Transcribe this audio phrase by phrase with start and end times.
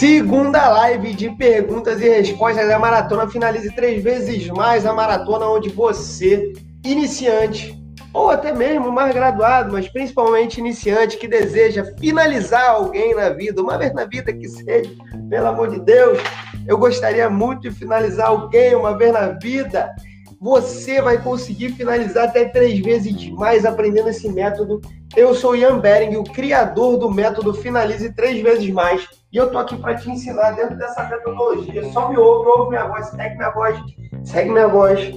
[0.00, 3.28] Segunda live de perguntas e respostas da maratona.
[3.28, 7.78] Finalize três vezes mais a maratona, onde você, iniciante,
[8.14, 13.76] ou até mesmo mais graduado, mas principalmente iniciante, que deseja finalizar alguém na vida, uma
[13.76, 14.90] vez na vida que seja,
[15.28, 16.18] pelo amor de Deus,
[16.66, 19.94] eu gostaria muito de finalizar alguém uma vez na vida.
[20.40, 24.80] Você vai conseguir finalizar até três vezes mais aprendendo esse método.
[25.14, 29.06] Eu sou Ian Bering, o criador do método Finalize Três Vezes Mais.
[29.30, 31.92] E eu tô aqui para te ensinar dentro dessa metodologia.
[31.92, 33.78] Só me ouve, ouve minha voz, segue minha voz,
[34.24, 35.12] segue minha voz.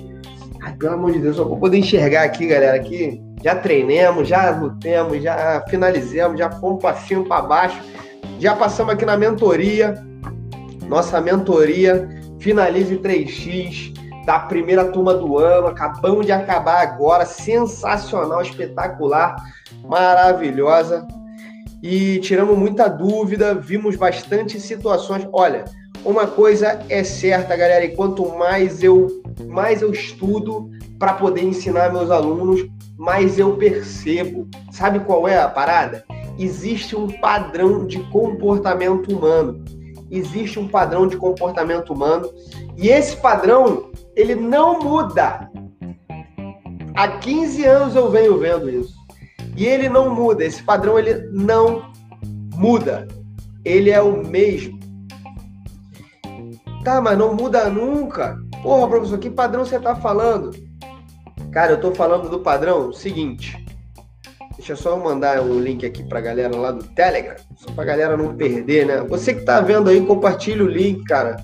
[0.61, 4.49] Ai, pelo amor de Deus, só vou poder enxergar aqui, galera, que já treinemos, já
[4.51, 7.81] lutemos, já finalizamos, já fomos para cima, para baixo,
[8.39, 9.93] já passamos aqui na mentoria,
[10.89, 12.09] nossa mentoria
[12.39, 13.93] Finalize 3x,
[14.25, 19.35] da primeira turma do ano, acabamos de acabar agora, sensacional, espetacular,
[19.83, 21.07] maravilhosa.
[21.81, 25.27] E tiramos muita dúvida, vimos bastante situações.
[25.33, 25.65] Olha,
[26.05, 31.91] uma coisa é certa, galera, e quanto mais eu mais eu estudo para poder ensinar
[31.91, 32.65] meus alunos,
[32.97, 34.47] mais eu percebo.
[34.71, 36.05] Sabe qual é a parada?
[36.37, 39.63] Existe um padrão de comportamento humano.
[40.09, 42.29] Existe um padrão de comportamento humano
[42.77, 45.49] e esse padrão ele não muda.
[46.95, 48.93] Há 15 anos eu venho vendo isso.
[49.55, 51.91] E ele não muda, esse padrão ele não
[52.55, 53.07] muda.
[53.63, 54.79] Ele é o mesmo.
[56.83, 58.37] Tá, mas não muda nunca.
[58.61, 60.51] Porra, professor, que padrão você tá falando?
[61.51, 63.63] Cara, eu tô falando do padrão seguinte.
[64.55, 68.15] Deixa eu só mandar um link aqui pra galera lá do Telegram, só pra galera
[68.15, 69.01] não perder, né?
[69.09, 71.37] Você que tá vendo aí, compartilha o link, cara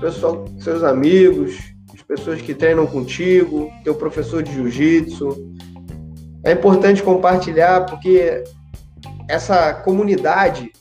[0.00, 5.54] pessoal, seus amigos, as pessoas que treinam contigo, teu professor de jiu-jitsu.
[6.44, 8.44] É importante compartilhar porque
[9.28, 10.72] essa comunidade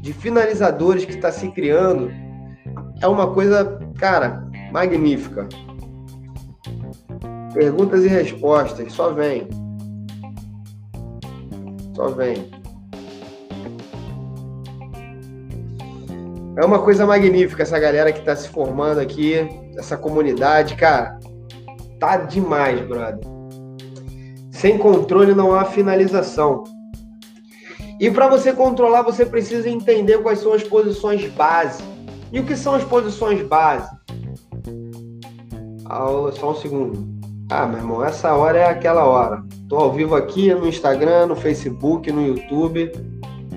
[0.00, 2.10] de finalizadores que está se criando
[3.02, 5.48] é uma coisa, cara, magnífica.
[7.52, 9.48] Perguntas e respostas, só vem.
[11.94, 12.55] Só vem.
[16.56, 19.34] É uma coisa magnífica essa galera que está se formando aqui,
[19.76, 21.18] essa comunidade, cara.
[22.00, 23.20] Tá demais, brother.
[24.50, 26.64] Sem controle não há finalização.
[28.00, 31.82] E para você controlar, você precisa entender quais são as posições base.
[32.32, 33.90] E o que são as posições base?
[35.84, 37.06] Aula, só um segundo.
[37.50, 39.44] Ah, meu irmão, essa hora é aquela hora.
[39.68, 42.90] Tô ao vivo aqui no Instagram, no Facebook, no YouTube.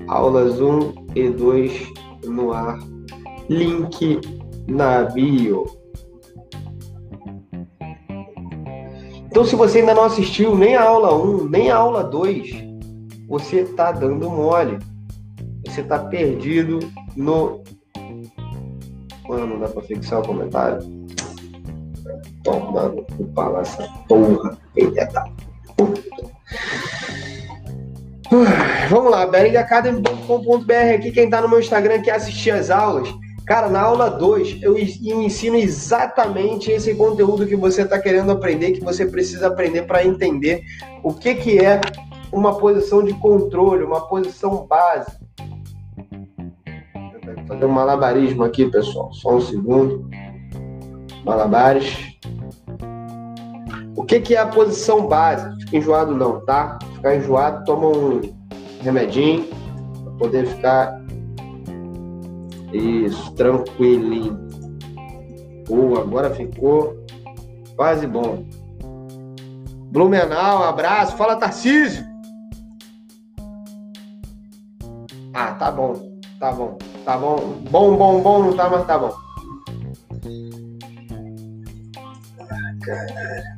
[0.06, 1.88] Aulas 1 e 2
[2.26, 2.89] no ar.
[3.50, 4.20] Link
[4.68, 5.66] na bio.
[9.26, 12.48] Então, se você ainda não assistiu nem a aula 1, nem a aula 2,
[13.28, 14.78] você está dando mole.
[15.66, 16.78] Você está perdido
[17.16, 17.62] no.
[19.28, 20.80] Mano, não dá para fixar o comentário?
[22.44, 24.56] Tomando o palácio porra.
[24.76, 25.24] Eita da.
[28.88, 33.08] Vamos lá, beringacademy.com.br aqui, quem está no meu Instagram quer assistir as aulas.
[33.50, 38.80] Cara, na aula 2 eu ensino exatamente esse conteúdo que você está querendo aprender, que
[38.80, 40.62] você precisa aprender para entender
[41.02, 41.80] o que, que é
[42.32, 45.18] uma posição de controle, uma posição base.
[46.94, 49.12] Vou fazer um malabarismo aqui, pessoal.
[49.12, 50.08] Só um segundo.
[51.24, 52.16] Malabares.
[53.96, 55.58] O que, que é a posição base?
[55.64, 56.78] Fica enjoado não, tá?
[56.94, 58.20] Ficar enjoado, toma um
[58.80, 59.48] remedinho
[60.04, 60.99] para poder ficar
[62.72, 64.38] isso, tranquilinho.
[65.68, 66.96] Boa, agora ficou
[67.76, 68.44] quase bom.
[69.90, 71.16] Blumenau, um abraço.
[71.16, 72.04] Fala, Tarcísio.
[75.32, 75.94] Ah, tá bom,
[76.38, 77.36] tá bom, tá bom.
[77.70, 79.12] Bom, bom, bom, não tá, mas tá bom.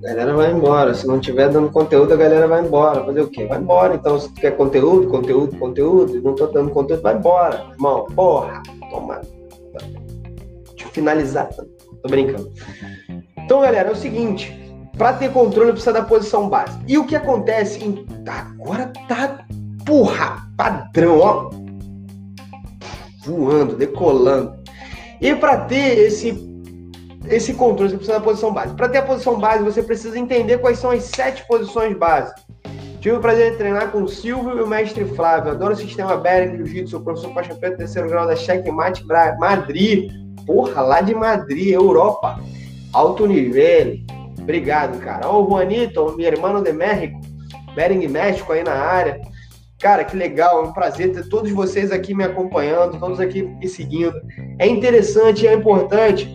[0.03, 0.95] A galera vai embora.
[0.95, 3.05] Se não tiver dando conteúdo, a galera vai embora.
[3.05, 3.47] Fazer o quê?
[3.47, 3.95] Vai embora.
[3.95, 8.07] Então, se tu quer conteúdo, conteúdo, conteúdo, não tô dando conteúdo, vai embora, irmão.
[8.15, 9.21] Porra, toma.
[10.71, 11.49] Deixa eu finalizar.
[11.49, 12.53] Tô brincando.
[13.39, 14.59] Então, galera, é o seguinte.
[14.97, 16.79] Para ter controle, precisa da posição base.
[16.87, 18.05] E o que acontece em...
[18.29, 19.45] Agora tá,
[19.87, 21.51] porra, padrão, ó.
[23.25, 24.55] Voando, decolando.
[25.21, 26.53] E para ter esse
[27.29, 28.75] esse controle, você precisa da posição base.
[28.75, 32.35] Para ter a posição base, você precisa entender quais são as sete posições base.
[33.03, 35.51] Tive o prazer de treinar com o Silvio e o mestre Flávio.
[35.51, 39.05] Adoro o sistema Bering Jiu-Jitsu, professor Paixão Preto, terceiro grau da Checkmate
[39.41, 40.13] Madrid.
[40.47, 42.39] Porra, lá de Madrid, Europa.
[42.93, 43.99] Alto nível.
[44.41, 45.29] Obrigado, cara.
[45.29, 47.21] Ó, o Juanito, meu irmão de México.
[47.75, 49.21] Bering México aí na área.
[49.81, 53.69] Cara, que legal, é um prazer ter todos vocês aqui me acompanhando, todos aqui me
[53.69, 54.15] seguindo.
[54.61, 56.33] É interessante e é importante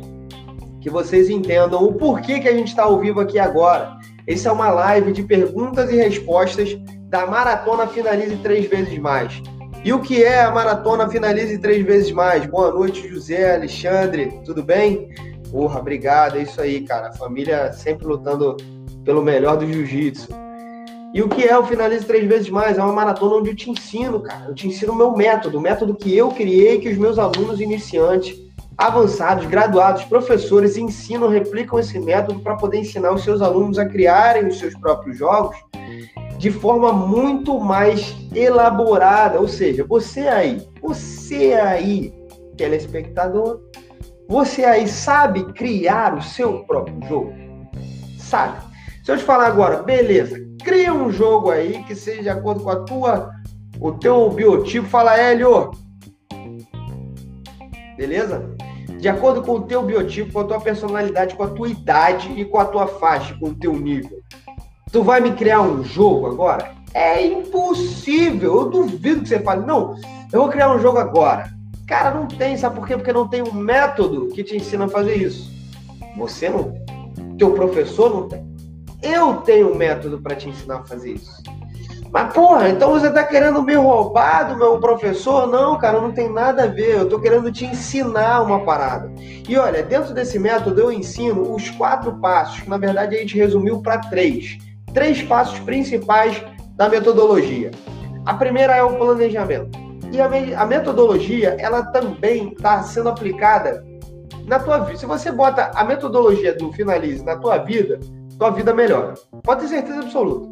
[0.81, 3.95] que vocês entendam o porquê que a gente está ao vivo aqui agora.
[4.27, 6.77] Essa é uma live de perguntas e respostas
[7.07, 9.41] da Maratona Finalize Três Vezes Mais.
[9.85, 12.45] E o que é a Maratona Finalize Três Vezes Mais?
[12.45, 15.07] Boa noite, José, Alexandre, tudo bem?
[15.49, 17.07] Porra, obrigado, é isso aí, cara.
[17.07, 18.57] A família sempre lutando
[19.05, 20.27] pelo melhor do jiu-jitsu.
[21.13, 22.77] E o que é o Finalize Três Vezes Mais?
[22.77, 24.47] É uma maratona onde eu te ensino, cara.
[24.49, 27.61] Eu te ensino o meu método, o método que eu criei, que os meus alunos
[27.61, 28.35] iniciantes,
[28.77, 34.47] avançados, graduados, professores ensinam, replicam esse método para poder ensinar os seus alunos a criarem
[34.47, 35.57] os seus próprios jogos
[36.37, 39.39] de forma muito mais elaborada.
[39.39, 42.13] Ou seja, você aí, você aí,
[42.55, 43.61] telespectador,
[44.27, 47.33] você aí sabe criar o seu próprio jogo?
[48.19, 48.61] Sabe?
[49.03, 52.69] Se eu te falar agora, beleza, cria um jogo aí que seja de acordo com
[52.69, 53.31] a tua,
[53.79, 54.87] o teu biotipo.
[54.87, 55.71] Fala, Hélio.
[57.95, 58.55] Beleza?
[58.99, 62.43] De acordo com o teu biotipo, com a tua personalidade, com a tua idade e
[62.43, 64.19] com a tua faixa, com o teu nível.
[64.91, 66.71] Tu vai me criar um jogo agora?
[66.93, 68.55] É impossível.
[68.55, 69.95] Eu duvido que você fale, não,
[70.31, 71.51] eu vou criar um jogo agora.
[71.87, 72.97] Cara, não tem, sabe por quê?
[72.97, 75.51] Porque não tem um método que te ensina a fazer isso.
[76.17, 76.85] Você não tem.
[77.37, 78.45] Teu professor não tem.
[79.01, 81.41] Eu tenho um método para te ensinar a fazer isso.
[82.11, 85.47] Mas, porra, então você está querendo me roubar do meu professor?
[85.47, 86.95] Não, cara, não tem nada a ver.
[86.95, 89.11] Eu estou querendo te ensinar uma parada.
[89.47, 93.37] E olha, dentro desse método eu ensino os quatro passos, que na verdade a gente
[93.37, 94.57] resumiu para três.
[94.93, 96.41] Três passos principais
[96.75, 97.71] da metodologia.
[98.25, 99.77] A primeira é o planejamento.
[100.11, 103.83] E a, a metodologia, ela também está sendo aplicada
[104.45, 104.97] na tua vida.
[104.97, 107.99] Se você bota a metodologia do Finalize na tua vida,
[108.37, 109.15] tua vida melhora.
[109.43, 110.47] Pode ter certeza absoluta.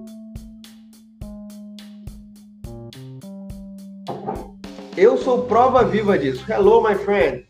[4.98, 6.50] Eu sou prova viva disso.
[6.50, 7.46] Hello, my friend.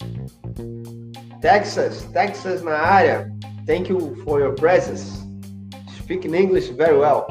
[1.42, 3.32] Texas, Texas na área.
[3.68, 5.24] Thank you for your presence.
[5.96, 7.28] Speak English very well.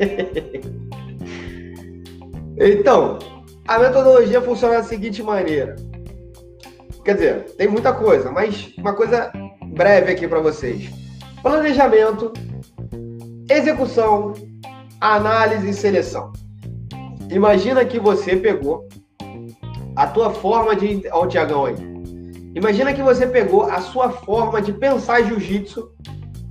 [2.58, 3.20] então,
[3.68, 5.76] a metodologia funciona da seguinte maneira.
[7.04, 9.30] Quer dizer, tem muita coisa, mas uma coisa
[9.72, 10.90] breve aqui para vocês
[11.42, 12.32] planejamento,
[13.48, 14.32] execução,
[15.00, 16.32] análise e seleção.
[17.30, 18.88] Imagina que você pegou
[19.96, 21.02] a tua forma de.
[21.10, 21.76] Olha o Tiagão aí.
[22.54, 25.90] Imagina que você pegou a sua forma de pensar jiu-jitsu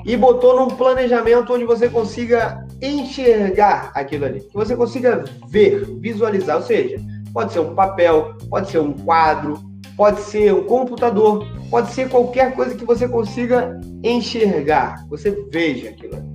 [0.04, 6.58] e botou num planejamento onde você consiga enxergar aquilo ali, que você consiga ver, visualizar,
[6.58, 6.98] ou seja,
[7.32, 9.60] pode ser um papel, pode ser um quadro,
[9.96, 16.16] pode ser um computador, pode ser qualquer coisa que você consiga enxergar, você veja aquilo
[16.16, 16.32] ali.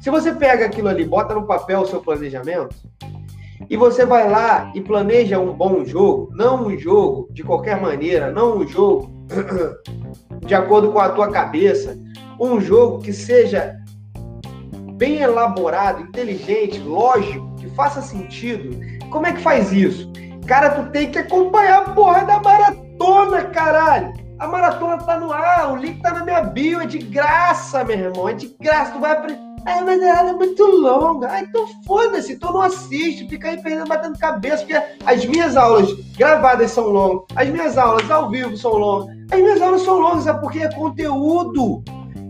[0.00, 2.74] Se você pega aquilo ali, bota no papel o seu planejamento,
[3.70, 8.32] e você vai lá e planeja um bom jogo, não um jogo de qualquer maneira,
[8.32, 9.08] não um jogo
[10.44, 11.96] de acordo com a tua cabeça,
[12.40, 13.76] um jogo que seja
[14.94, 18.76] bem elaborado, inteligente, lógico, que faça sentido.
[19.08, 20.10] Como é que faz isso?
[20.48, 24.12] Cara, tu tem que acompanhar a porra da maratona, caralho.
[24.40, 27.96] A maratona tá no ar, o link tá na minha bio, é de graça, meu
[27.96, 28.92] irmão, é de graça.
[28.92, 29.49] Tu vai aprender.
[29.66, 31.28] Ah, mas ela é muito longa.
[31.30, 35.92] Ah, então foda-se, tu não assiste, fica aí perdendo, batendo cabeça, porque as minhas aulas
[36.16, 39.14] gravadas são longas, as minhas aulas ao vivo são longas.
[39.30, 41.82] As minhas aulas são longas, é porque é conteúdo.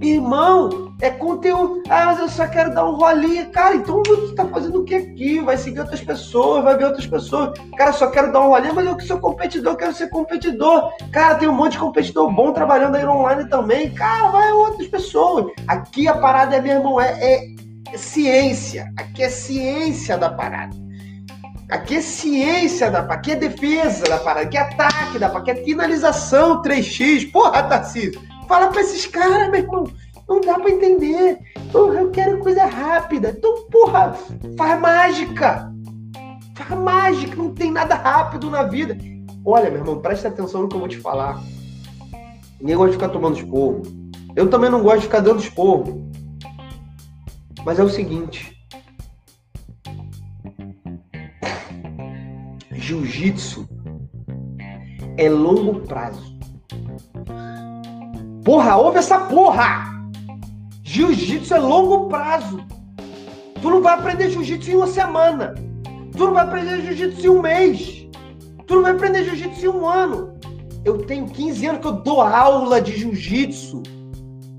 [0.03, 1.83] Irmão, é conteúdo.
[1.89, 3.51] Ah, mas eu só quero dar um rolinho.
[3.51, 5.41] Cara, então você tá fazendo o que aqui?
[5.41, 7.59] Vai seguir outras pessoas, vai ver outras pessoas.
[7.77, 10.91] Cara, só quero dar um rolinho, mas eu que sou competidor, quero ser competidor.
[11.11, 13.91] Cara, tem um monte de competidor bom trabalhando aí online também.
[13.91, 15.47] Cara, vai outras pessoas.
[15.67, 17.47] Aqui a parada é, meu irmão, é, é,
[17.93, 18.93] é ciência.
[18.99, 20.77] Aqui é ciência da parada.
[21.71, 25.53] Aqui é ciência da parada, aqui é defesa da parada, aqui é ataque da parada,
[25.53, 27.31] aqui é finalização 3x.
[27.31, 29.85] Porra, Tarcísio, Fala pra esses caras, meu irmão.
[30.31, 31.41] Não dá pra entender.
[31.73, 33.35] Porra, eu quero coisa rápida.
[33.37, 34.17] Então, porra,
[34.57, 35.75] faz mágica.
[36.55, 37.35] Faz mágica.
[37.35, 38.97] Não tem nada rápido na vida.
[39.45, 41.43] Olha, meu irmão, presta atenção no que eu vou te falar.
[42.61, 43.83] Ninguém gosta de ficar tomando esporro.
[44.37, 46.09] Eu também não gosto de ficar dando esporro.
[47.65, 48.57] Mas é o seguinte.
[52.71, 53.69] Jiu-jitsu
[55.17, 56.39] é longo prazo.
[58.45, 60.00] Porra, ouve essa porra!
[60.93, 62.65] Jiu-jitsu é longo prazo.
[63.63, 65.55] Tu não vai aprender jiu-jitsu em uma semana.
[66.11, 68.09] Tu não vai aprender jiu-jitsu em um mês.
[68.67, 70.35] Tu não vai aprender jiu-jitsu em um ano.
[70.85, 73.85] Eu tenho 15 anos que eu dou aula de jiu-jitsu.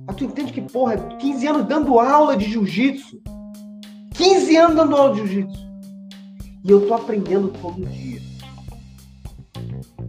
[0.08, 3.22] Mas tu entende que, porra, 15 anos dando aula de jiu-jitsu.
[4.14, 5.68] 15 anos dando aula de jiu-jitsu.
[6.64, 8.22] E eu tô aprendendo todo dia.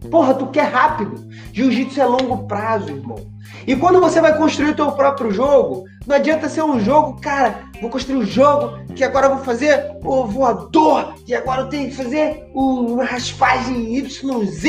[0.09, 1.29] Porra, tu quer rápido.
[1.52, 3.19] Jiu-jitsu é longo prazo, irmão.
[3.67, 7.65] E quando você vai construir o teu próprio jogo, não adianta ser um jogo, cara,
[7.81, 11.91] vou construir um jogo que agora eu vou fazer o voador, e agora eu tenho
[11.91, 14.65] que fazer o raspagem YZ,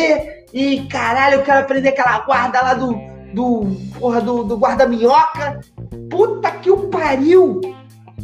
[0.53, 2.93] e caralho, eu quero aprender aquela guarda lá do,
[3.33, 5.61] do, porra, do, do guarda-minhoca.
[6.09, 7.59] Puta que o pariu!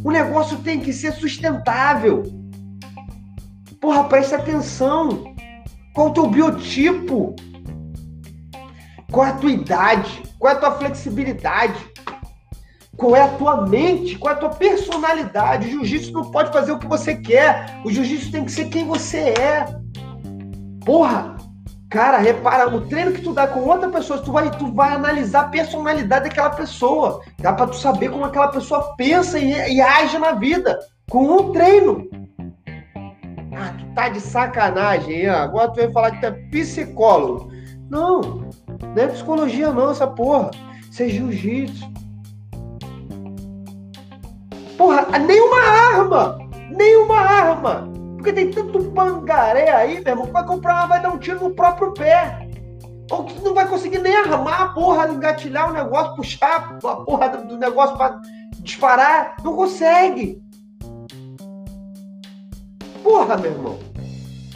[0.04, 2.24] O negócio tem que ser sustentável.
[3.82, 5.34] Porra, presta atenção.
[5.94, 7.36] Qual o teu biotipo?
[9.12, 10.24] Qual a tua idade?
[10.38, 11.75] Qual é a tua flexibilidade?
[13.00, 14.18] Qual é a tua mente?
[14.18, 15.68] Qual é a tua personalidade?
[15.68, 17.79] O jiu-jitsu não pode fazer o que você quer.
[17.86, 19.65] O jiu-jitsu tem que ser quem você é.
[20.86, 21.38] Porra,
[21.89, 25.46] cara, repara, o treino que tu dá com outra pessoa, tu vai, tu vai analisar
[25.46, 27.22] a personalidade daquela pessoa.
[27.39, 30.77] Dá pra tu saber como aquela pessoa pensa e, e age na vida.
[31.10, 32.06] Com um treino.
[33.56, 35.29] Ah, tu tá de sacanagem, hein?
[35.29, 37.50] Agora tu vem falar que tu é psicólogo.
[37.89, 40.51] Não, não é psicologia não, essa porra.
[40.91, 41.89] Isso é jiu-jitsu.
[44.79, 46.39] Porra, nenhuma arma!
[46.71, 47.91] Nenhuma arma!
[48.15, 51.43] Porque tem tanto pangaré aí, meu irmão, que vai comprar uma, vai dar um tiro
[51.43, 52.48] no próprio pé.
[53.12, 57.27] Ou que não vai conseguir nem armar a porra, engatilhar o negócio, puxar a porra
[57.27, 58.21] do negócio para
[58.59, 59.36] disparar.
[59.43, 60.41] Não consegue.
[63.03, 63.79] Porra, meu irmão.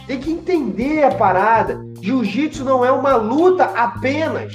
[0.08, 1.78] Tem que entender a parada.
[2.02, 4.54] Jiu-jitsu não é uma luta apenas.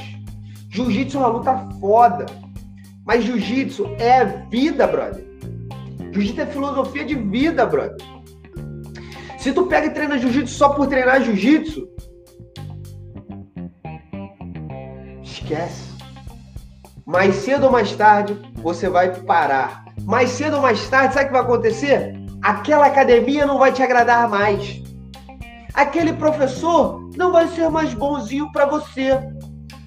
[0.70, 2.24] Jiu-jitsu é uma luta foda.
[3.04, 5.27] Mas jiu-jitsu é vida, brother.
[6.12, 7.96] Jiu-jitsu é filosofia de vida, brother.
[9.38, 11.88] Se tu pega e treina jiu-jitsu só por treinar jiu-jitsu,
[15.22, 15.88] esquece.
[17.06, 19.84] Mais cedo ou mais tarde, você vai parar.
[20.02, 22.18] Mais cedo ou mais tarde, sabe o que vai acontecer?
[22.42, 24.82] aquela academia não vai te agradar mais.
[25.74, 29.18] Aquele professor não vai ser mais bonzinho para você.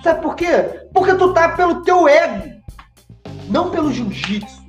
[0.03, 0.87] Sabe por quê?
[0.93, 2.49] Porque tu tá pelo teu ego,
[3.49, 4.60] não pelo jiu-jitsu.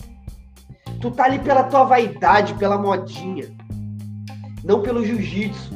[1.02, 3.50] Tu tá ali pela tua vaidade, pela modinha,
[4.64, 5.74] não pelo jiu-jitsu.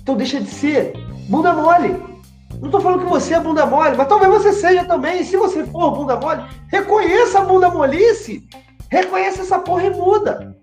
[0.00, 0.92] Então deixa de ser
[1.28, 2.00] bunda mole.
[2.60, 5.20] Não tô falando que você é bunda mole, mas talvez você seja também.
[5.20, 8.48] E se você for bunda mole, reconheça a bunda molice
[8.88, 10.54] Reconhece essa porra e muda.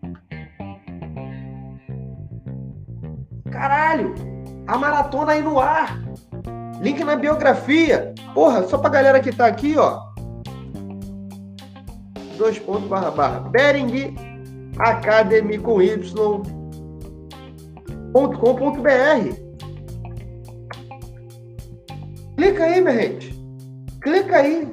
[3.52, 4.14] Caralho,
[4.68, 6.00] a maratona aí no ar.
[6.80, 8.14] Link na biografia.
[8.36, 10.09] Porra, só pra galera que tá aqui, ó.
[12.40, 13.40] Dois pontos barra barra.
[13.50, 14.16] Bering
[14.80, 16.42] Academy com Y.
[18.14, 19.50] .com.br
[22.38, 23.38] Clica aí, minha gente.
[24.02, 24.72] Clica aí.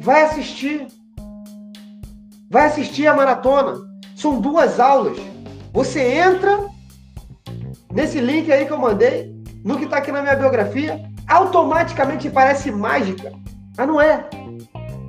[0.00, 0.86] Vai assistir.
[2.48, 3.74] Vai assistir a maratona.
[4.14, 5.18] São duas aulas.
[5.72, 6.70] Você entra
[7.92, 9.34] nesse link aí que eu mandei,
[9.64, 13.32] no que está aqui na minha biografia, automaticamente parece mágica.
[13.76, 14.24] Mas não é.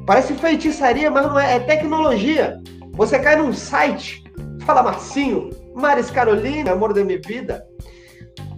[0.06, 1.56] Parece feitiçaria, mas não é.
[1.56, 2.62] É tecnologia.
[2.94, 4.24] Você cai num site.
[4.66, 5.50] Fala, Marcinho.
[5.76, 7.66] Maris Carolina, amor da minha vida.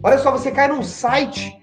[0.04, 1.58] Olha só, você cai num site.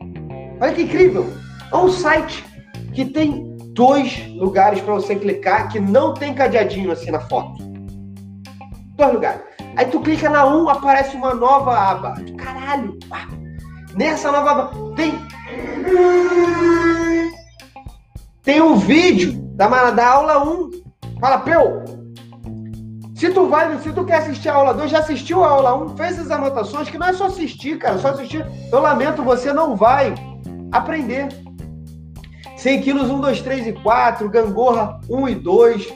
[0.60, 1.26] Olha que incrível.
[1.72, 2.44] É um site
[2.92, 7.62] que tem dois lugares para você clicar que não tem cadeadinho assim na foto.
[8.96, 9.42] Dois lugares.
[9.76, 12.14] Aí tu clica na um, aparece uma nova aba.
[12.36, 12.98] Caralho!
[13.94, 15.14] Nessa nova aba tem.
[18.42, 20.70] Tem um vídeo da, da aula 1.
[21.20, 21.84] Fala, Peu!
[23.14, 25.96] Se tu vai, se tu quer assistir a aula 2, já assistiu a aula 1,
[25.96, 28.44] fez as anotações, que não é só assistir, cara, só assistir.
[28.70, 30.14] Eu lamento, você não vai
[30.72, 31.28] aprender.
[32.56, 35.94] 100 quilos, 1, 2, 3 e 4, gangorra 1 e 2.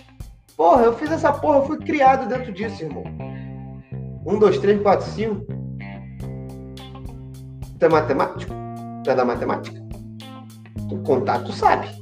[0.57, 3.05] Porra, eu fiz essa porra, eu fui criado dentro disso, irmão.
[4.25, 5.47] 1, 2, 3, 4, 5.
[7.79, 8.55] Tu é matemático?
[9.03, 9.83] Tu é da matemática?
[10.89, 11.98] Tu contar, tu sabe.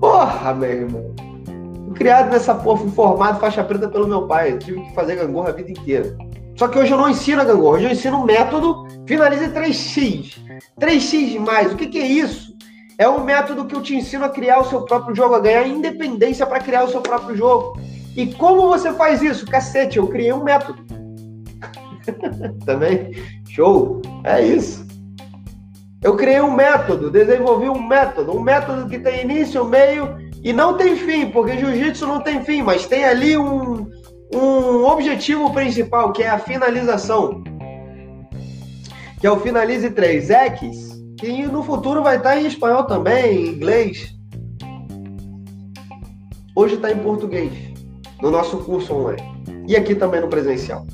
[0.00, 1.14] Porra, meu irmão.
[1.94, 4.52] Criado nessa porra, fui formado faixa preta pelo meu pai.
[4.52, 6.16] Eu tive que fazer gangorra a vida inteira.
[6.56, 10.36] Só que hoje eu não ensino a gangorra, hoje eu ensino o método finalize 3x.
[10.78, 12.54] 3x mais, o que, que é isso?
[12.98, 15.66] É um método que eu te ensino a criar o seu próprio jogo, a ganhar
[15.66, 17.80] independência para criar o seu próprio jogo.
[18.14, 19.46] E como você faz isso?
[19.46, 20.84] Cacete, eu criei um método.
[22.66, 23.12] Também?
[23.48, 24.02] Show!
[24.24, 24.86] É isso.
[26.02, 30.76] Eu criei um método, desenvolvi um método, um método que tem início, meio e não
[30.76, 33.86] tem fim, porque jiu-jitsu não tem fim, mas tem ali um,
[34.34, 37.44] um objetivo principal, que é a finalização.
[39.20, 43.46] Que é o Finalize 3 X, que no futuro vai estar em espanhol também, em
[43.48, 44.14] inglês.
[46.56, 47.52] Hoje está em português.
[48.22, 49.22] no nosso curso online.
[49.68, 50.86] E aqui também no presencial.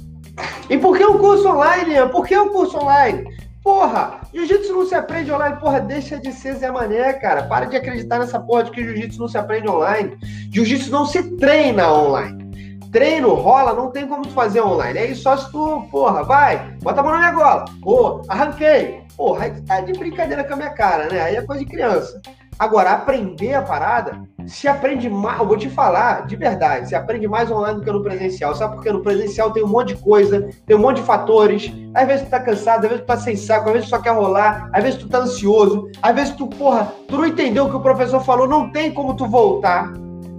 [0.68, 1.94] E por que o curso online?
[2.10, 3.35] Por que o curso online?
[3.66, 5.56] Porra, jiu-jitsu não se aprende online.
[5.56, 7.42] Porra, deixa de ser Zé Mané, cara.
[7.42, 10.16] Para de acreditar nessa porra de que jiu-jitsu não se aprende online.
[10.52, 12.48] Jiu-jitsu não se treina online.
[12.92, 14.96] Treino rola, não tem como tu fazer online.
[14.96, 17.64] É isso só se tu, porra, vai, bota a mão na minha gola.
[17.82, 19.02] Pô, arranquei.
[19.16, 21.20] Porra, aí tá de brincadeira com a minha cara, né?
[21.20, 22.22] Aí é coisa de criança.
[22.56, 27.26] Agora, aprender a parada, se aprende mais, eu vou te falar, de verdade, se aprende
[27.26, 28.54] mais online do que no presencial.
[28.54, 31.72] Sabe porque no presencial tem um monte de coisa, tem um monte de fatores.
[31.94, 34.02] Às vezes tu tá cansado, às vezes tu tá sem saco, às vezes tu só
[34.02, 37.70] quer rolar, às vezes tu tá ansioso, às vezes tu, porra, tu não entendeu o
[37.70, 39.92] que o professor falou, não tem como tu voltar.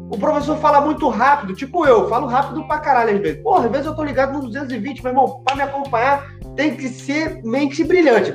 [0.10, 3.44] O professor fala muito rápido, tipo eu, falo rápido pra caralho às vezes.
[3.44, 6.90] Porra, às vezes eu tô ligado no 220, meu irmão, pra me acompanhar tem que
[6.90, 8.34] ser mente brilhante.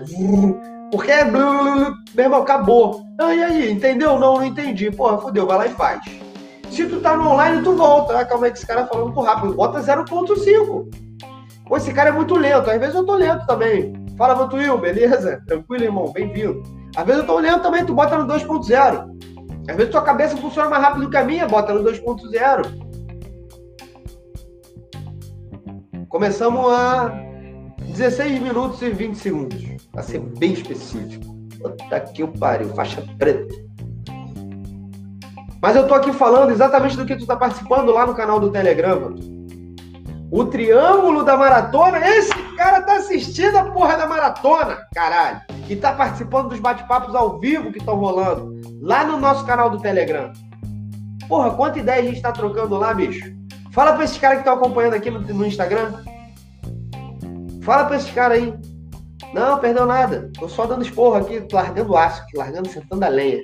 [0.93, 3.03] Porque é meu irmão, acabou.
[3.19, 4.19] Ah, e aí, entendeu?
[4.19, 4.91] Não, não entendi.
[4.91, 6.03] Porra, fodeu, vai lá e faz.
[6.71, 8.19] Se tu tá no online, tu volta.
[8.19, 9.55] Ah, calma aí que esse cara falou muito rápido.
[9.55, 10.91] Bota 0.5.
[11.67, 12.71] Pô, esse cara é muito lento.
[12.71, 13.95] Às vezes eu tô lento também.
[14.19, 15.43] Fala, Vantuil, beleza?
[15.47, 16.13] Tranquilo, irmão?
[16.13, 16.63] Bem-vindo.
[16.95, 19.71] Às vezes eu tô lento também, tu bota no 2.0.
[19.71, 22.83] Às vezes tua cabeça funciona mais rápido que a minha, bota no 2.0.
[26.11, 27.32] Começamos a
[27.93, 29.63] 16 minutos e 20 segundos.
[29.93, 31.37] Pra ser bem específico.
[31.61, 33.55] Puta que o pariu, faixa preta.
[35.61, 38.51] Mas eu tô aqui falando exatamente do que tu tá participando lá no canal do
[38.51, 39.17] Telegram, mano.
[40.31, 45.43] O triângulo da maratona, esse cara tá assistindo a porra da maratona, caralho.
[45.69, 49.79] E tá participando dos bate-papos ao vivo que estão rolando lá no nosso canal do
[49.79, 50.33] Telegram.
[51.29, 53.33] Porra, quanta ideia a gente tá trocando lá, bicho.
[53.71, 55.93] Fala pra esses caras que estão acompanhando aqui no, no Instagram.
[57.63, 58.55] Fala pra esses caras aí.
[59.33, 60.31] Não, perdeu nada.
[60.39, 63.43] Tô só dando esporro aqui, largando aço, aqui, largando, sentando a lenha.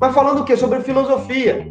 [0.00, 0.56] Mas falando o quê?
[0.56, 1.66] Sobre filosofia.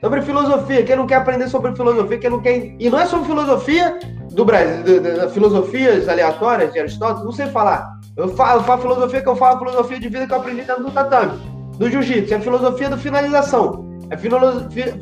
[0.00, 0.84] Sobre filosofia.
[0.84, 2.74] Quem não quer aprender sobre filosofia, quem não quer.
[2.78, 3.98] E não é sobre filosofia
[4.32, 4.84] do Brasil,
[5.32, 7.90] filosofias aleatórias de Aristóteles, não sei falar.
[8.16, 10.84] Eu falo, eu falo filosofia que eu falo filosofia de vida que eu aprendi dentro
[10.84, 11.32] do tatame,
[11.76, 12.34] do jiu-jitsu.
[12.34, 13.88] É filosofia da finalização.
[14.10, 14.98] É filosofia,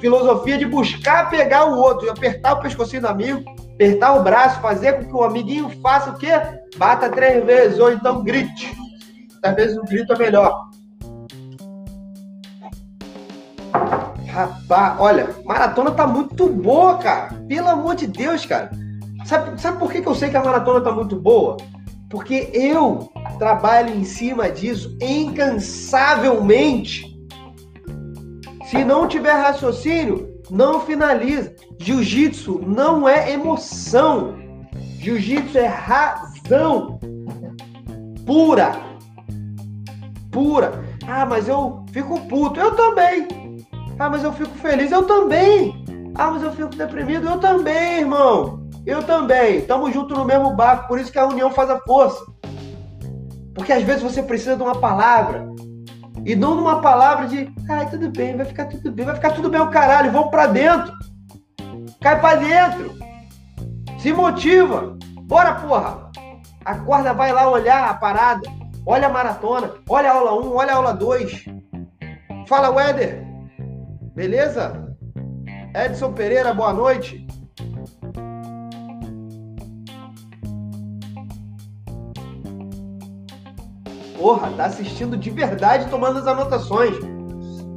[0.00, 3.42] filosofia de buscar pegar o outro, apertar o pescocinho do amigo,
[3.82, 6.30] apertar o braço, fazer com que o amiguinho faça o quê?
[6.76, 8.72] Bata três vezes, ou então grite.
[9.56, 10.70] Vezes o grito é melhor.
[14.28, 17.34] Rapaz, olha, maratona tá muito boa, cara.
[17.48, 18.70] Pelo amor de Deus, cara.
[19.26, 21.56] Sabe, sabe por que, que eu sei que a maratona tá muito boa?
[22.08, 27.10] Porque eu trabalho em cima disso incansavelmente.
[28.66, 31.54] Se não tiver raciocínio, não finaliza.
[31.78, 34.34] Jiu-jitsu não é emoção.
[34.98, 37.00] Jiu-jitsu é razão
[38.26, 38.72] pura.
[40.30, 40.84] Pura.
[41.08, 42.60] Ah, mas eu fico puto.
[42.60, 43.26] Eu também.
[43.98, 44.92] Ah, mas eu fico feliz.
[44.92, 45.84] Eu também.
[46.14, 47.26] Ah, mas eu fico deprimido.
[47.26, 48.68] Eu também, irmão.
[48.84, 49.62] Eu também.
[49.62, 50.86] Tamo junto no mesmo barco.
[50.86, 52.22] Por isso que a união faz a força.
[53.54, 55.48] Porque às vezes você precisa de uma palavra.
[56.24, 59.50] E não numa palavra de, ai, tudo bem, vai ficar tudo bem, vai ficar tudo
[59.50, 60.92] bem o caralho, vamos para dentro.
[62.00, 62.92] Cai para dentro.
[63.98, 64.96] Se motiva.
[65.22, 66.10] Bora, porra.
[66.64, 68.42] Acorda, vai lá olhar a parada.
[68.86, 69.74] Olha a maratona.
[69.88, 71.44] Olha a aula 1, olha a aula 2.
[72.46, 73.24] Fala, Weder.
[74.14, 74.94] Beleza?
[75.74, 77.26] Edson Pereira, boa noite.
[84.22, 86.94] Porra, tá assistindo de verdade tomando as anotações.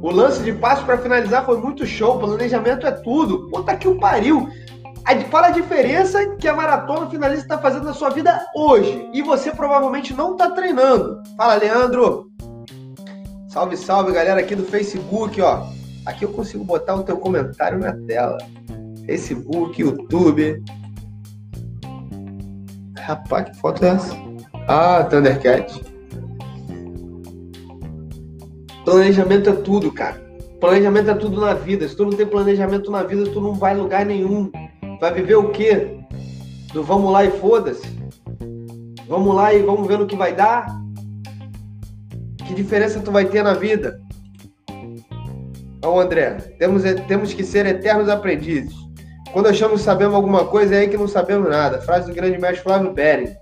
[0.00, 2.20] O lance de passo para finalizar foi muito show.
[2.20, 3.50] Planejamento é tudo.
[3.50, 4.48] Puta que o pariu.
[5.28, 9.10] Fala a diferença que a maratona finalista está fazendo na sua vida hoje.
[9.12, 11.20] E você provavelmente não está treinando.
[11.36, 12.30] Fala, Leandro.
[13.48, 15.66] Salve, salve, galera aqui do Facebook, ó.
[16.04, 18.38] Aqui eu consigo botar o teu comentário na tela.
[19.04, 20.62] Facebook, YouTube.
[23.00, 24.14] Rapaz, que foto é essa?
[24.68, 25.85] Ah, Thundercat.
[28.86, 30.24] Planejamento é tudo, cara.
[30.60, 31.88] Planejamento é tudo na vida.
[31.88, 34.48] Se tu não tem planejamento na vida, tu não vai a lugar nenhum.
[35.00, 35.98] Vai viver o quê?
[36.72, 37.84] Do vamos lá e foda-se?
[39.08, 40.68] Vamos lá e vamos ver no que vai dar?
[42.46, 44.00] Que diferença tu vai ter na vida?
[45.84, 48.72] Ó, André, temos, temos que ser eternos aprendizes.
[49.32, 51.80] Quando achamos que sabemos alguma coisa, é aí que não sabemos nada.
[51.80, 53.34] Frase do grande mestre Flávio Pérez.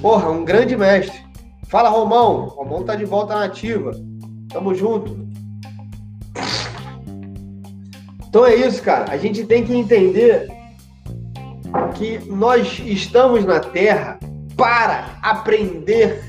[0.00, 1.20] Porra, um grande mestre.
[1.68, 2.46] Fala, Romão.
[2.46, 3.90] Romão tá de volta na ativa.
[4.56, 5.14] Tamo junto.
[8.26, 9.12] Então é isso, cara.
[9.12, 10.48] A gente tem que entender
[11.94, 14.18] que nós estamos na Terra
[14.56, 16.24] para aprender,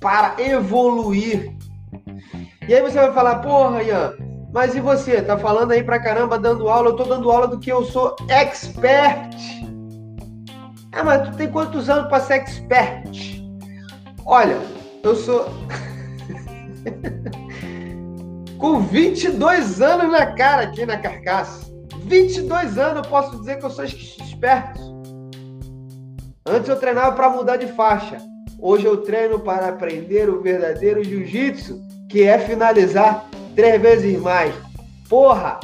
[0.00, 1.54] para evoluir.
[2.66, 4.14] E aí você vai falar, porra, Ian,
[4.50, 5.20] Mas e você?
[5.20, 6.88] Tá falando aí pra caramba, dando aula.
[6.88, 9.36] Eu tô dando aula do que eu sou expert.
[10.92, 13.42] Ah, mas tu tem quantos anos pra ser expert?
[14.24, 14.56] Olha,
[15.02, 15.44] eu sou.
[18.58, 21.68] Com 22 anos na cara aqui na carcaça.
[22.02, 24.80] 22 anos eu posso dizer que eu sou esperto.
[26.44, 28.18] Antes eu treinava para mudar de faixa.
[28.60, 34.52] Hoje eu treino para aprender o verdadeiro jiu-jitsu, que é finalizar três vezes mais.
[35.08, 35.60] Porra!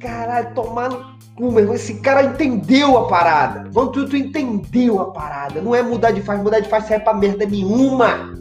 [0.00, 1.04] Caralho, tomar no
[1.36, 3.68] cu, meu Esse cara entendeu a parada.
[3.70, 5.60] Vamos, tu, tu entendeu a parada.
[5.60, 6.42] Não é mudar de faixa.
[6.42, 8.34] Mudar de faixa serve pra merda nenhuma.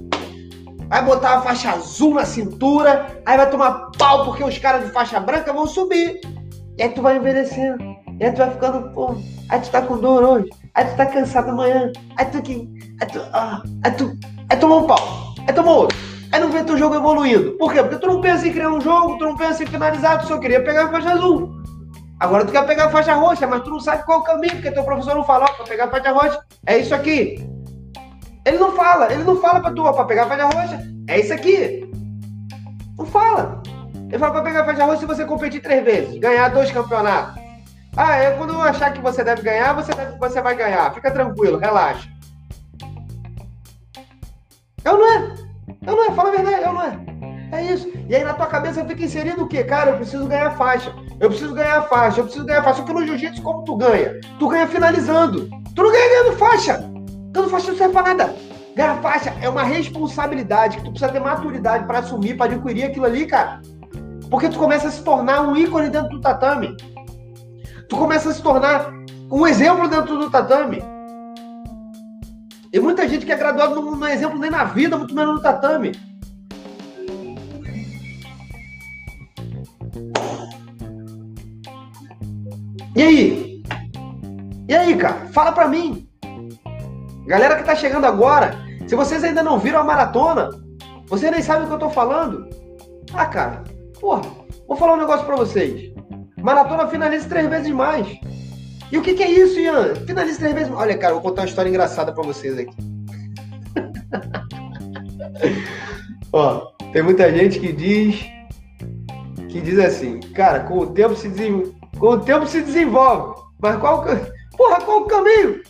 [0.89, 4.91] Vai botar a faixa azul na cintura, aí vai tomar pau porque os caras de
[4.91, 6.19] faixa branca vão subir.
[6.77, 7.83] E aí tu vai envelhecendo.
[8.19, 9.15] E aí tu vai ficando, pô,
[9.49, 10.49] aí tu tá com dor hoje.
[10.73, 11.91] Aí tu tá cansado amanhã.
[12.17, 12.67] Aí tu que.
[12.99, 13.21] Aí tu.
[13.31, 14.17] Ah, aí tu.
[14.49, 14.97] Aí tomou um pau.
[15.47, 15.97] Aí tomou outro.
[16.31, 17.51] Aí não vê teu jogo evoluindo.
[17.57, 17.81] Por quê?
[17.81, 20.37] Porque tu não pensa em criar um jogo, tu não pensa em finalizar, tu só
[20.37, 21.51] queria pegar a faixa azul.
[22.19, 24.71] Agora tu quer pegar a faixa roxa, mas tu não sabe qual o caminho, porque
[24.71, 26.39] teu professor não falou pra pegar a faixa roxa.
[26.65, 27.47] É isso aqui.
[28.49, 30.81] Ele não fala, ele não fala pra tu, ó, pra pegar a faixa roxa.
[31.07, 31.87] É isso aqui.
[32.97, 33.61] Não fala.
[34.07, 37.39] Ele fala pra pegar a faixa roxa se você competir três vezes, ganhar dois campeonatos.
[37.95, 40.91] Ah, é quando eu achar que você deve ganhar, você, deve, você vai ganhar.
[40.95, 42.09] Fica tranquilo, relaxa.
[44.83, 45.35] Eu não é.
[45.85, 46.99] Eu não é, fala a verdade, eu não é.
[47.51, 47.87] É isso.
[48.07, 49.63] E aí na tua cabeça fica inserido o quê?
[49.63, 50.91] Cara, eu preciso ganhar faixa.
[51.19, 52.77] Eu preciso ganhar faixa, eu preciso ganhar faixa.
[52.77, 54.19] Só que no jiu-jitsu, como tu ganha?
[54.39, 55.47] Tu ganha finalizando.
[55.75, 56.88] Tu não ganha ganhando faixa.
[57.31, 58.35] Ganhando faixa não serve pra nada.
[58.75, 63.05] Ganhar faixa é uma responsabilidade que tu precisa ter maturidade para assumir, para adquirir aquilo
[63.05, 63.61] ali, cara.
[64.29, 66.75] Porque tu começa a se tornar um ícone dentro do tatame
[67.89, 68.93] tu começa a se tornar
[69.31, 70.81] um exemplo dentro do tatame.
[72.71, 75.35] E muita gente que é graduado não, não é exemplo nem na vida, muito menos
[75.35, 75.91] no tatame.
[82.95, 83.63] E aí?
[84.67, 85.27] E aí, cara?
[85.33, 86.07] Fala pra mim.
[87.29, 88.55] Galera que tá chegando agora,
[88.87, 90.49] se vocês ainda não viram a maratona,
[91.05, 92.49] vocês nem sabem o que eu tô falando.
[93.13, 93.63] Ah, cara,
[93.99, 94.23] porra,
[94.67, 95.93] vou falar um negócio pra vocês.
[96.41, 98.07] Maratona finaliza três vezes mais.
[98.91, 99.93] E o que, que é isso, Ian?
[100.07, 100.81] Finaliza três vezes mais.
[100.81, 102.75] Olha, cara, vou contar uma história engraçada para vocês aqui.
[106.33, 108.25] Ó, tem muita gente que diz
[109.49, 113.39] que diz assim, cara, com o tempo se desenvolve, com o tempo se desenvolve.
[113.61, 114.03] Mas qual
[114.57, 115.61] Porra, qual o caminho?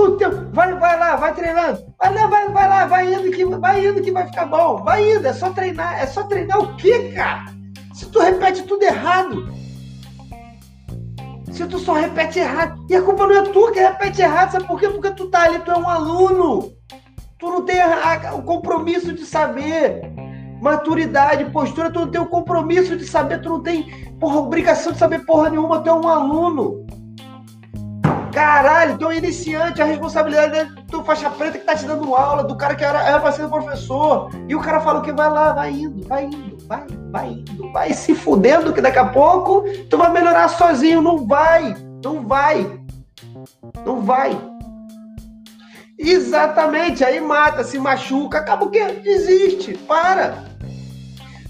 [0.00, 1.78] Com o vai, vai lá, vai treinando.
[1.98, 4.78] Vai lá, vai, vai lá, vai indo que vai indo que vai ficar bom.
[4.82, 7.44] Vai indo, é só treinar, é só treinar o quê, cara?
[7.92, 9.52] Se tu repete tudo errado,
[11.52, 12.82] se tu só repete errado.
[12.88, 14.88] E a culpa não é tua que repete errado, sabe por quê?
[14.88, 16.72] Porque tu tá ali, tu é um aluno.
[17.38, 20.00] Tu não tem a, a, o compromisso de saber.
[20.62, 24.98] Maturidade, postura, tu não tem o compromisso de saber, tu não tem porra, obrigação de
[24.98, 26.86] saber porra nenhuma, tu é um aluno.
[28.32, 32.44] Caralho, tu é iniciante, a responsabilidade é do faixa preta que tá te dando aula,
[32.44, 34.30] do cara que era, era pra ser professor.
[34.48, 37.92] E o cara fala que vai lá, vai indo, vai indo, vai, vai indo, vai
[37.92, 41.02] se fudendo que daqui a pouco tu vai melhorar sozinho.
[41.02, 42.80] Não vai, não vai,
[43.84, 44.38] não vai.
[45.98, 48.84] Exatamente, aí mata, se machuca, acaba o quê?
[49.02, 50.44] Desiste, para.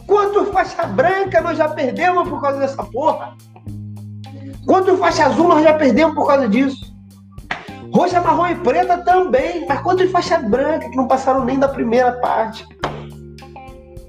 [0.06, 3.36] Quanto faixa branca nós já perdemos por causa dessa porra?
[4.66, 6.90] Quanto faixa azul nós já perdemos por causa disso?
[7.92, 11.68] Roxa, marrom e preta também, mas quanto de faixa branca que não passaram nem da
[11.68, 12.66] primeira parte?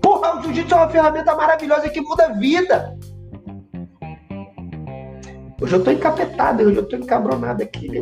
[0.02, 2.98] Porra, o jiu-jitsu é uma ferramenta maravilhosa que muda a vida.
[5.60, 8.02] Hoje eu tô encapetado, hoje eu tô encabronado aqui, né?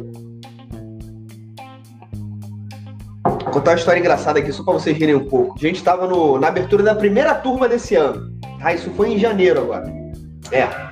[3.23, 5.55] Vou contar uma história engraçada aqui, só pra vocês rirem um pouco.
[5.57, 8.37] A gente tava no, na abertura da primeira turma desse ano.
[8.61, 9.91] Ah, isso foi em janeiro agora.
[10.51, 10.88] É.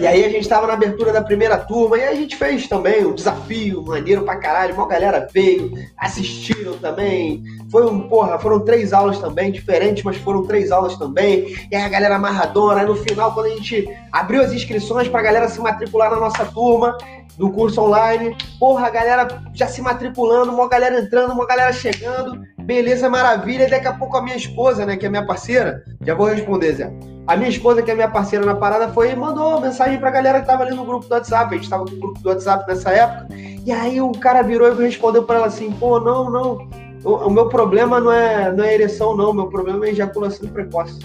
[0.00, 3.04] E aí a gente tava na abertura da primeira turma e a gente fez também
[3.04, 4.72] um desafio maneiro pra caralho.
[4.74, 7.44] Uma galera veio, assistiram também.
[7.70, 11.54] Foi um, porra, foram três aulas também, diferentes, mas foram três aulas também.
[11.70, 12.80] E aí a galera amarradona.
[12.80, 16.46] Aí no final, quando a gente abriu as inscrições pra galera se matricular na nossa
[16.46, 16.96] turma
[17.36, 22.40] do curso online, porra, a galera já se matriculando, uma galera entrando, uma galera chegando.
[22.58, 23.64] Beleza, maravilha.
[23.64, 26.74] E daqui a pouco a minha esposa, né, que é minha parceira, já vou responder,
[26.74, 26.92] Zé.
[27.26, 30.40] A minha esposa, que é minha parceira na parada, foi e mandou mensagem pra galera
[30.40, 31.54] que tava ali no grupo do WhatsApp.
[31.54, 33.28] A gente tava no grupo do WhatsApp nessa época.
[33.64, 36.68] E aí o cara virou e respondeu pra ela assim: pô, não, não.
[37.04, 39.30] O, o meu problema não é, não é ereção, não.
[39.30, 40.98] O meu problema é ejaculação precoce.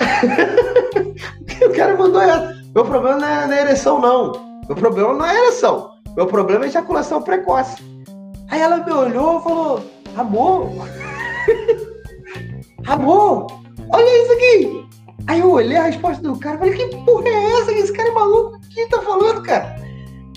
[1.64, 2.57] o cara mandou ela.
[2.74, 4.32] Meu problema não é, não é ereção, não.
[4.66, 5.90] Meu problema não é ereção.
[6.16, 7.82] Meu problema é ejaculação precoce.
[8.50, 9.84] Aí ela me olhou e falou:
[10.16, 10.70] Amor,
[12.86, 13.46] amor,
[13.90, 14.88] olha isso aqui.
[15.26, 17.72] Aí eu olhei a resposta do cara, falei, que porra é essa?
[17.72, 18.56] Esse cara é maluco?
[18.56, 19.76] O que tá falando, cara?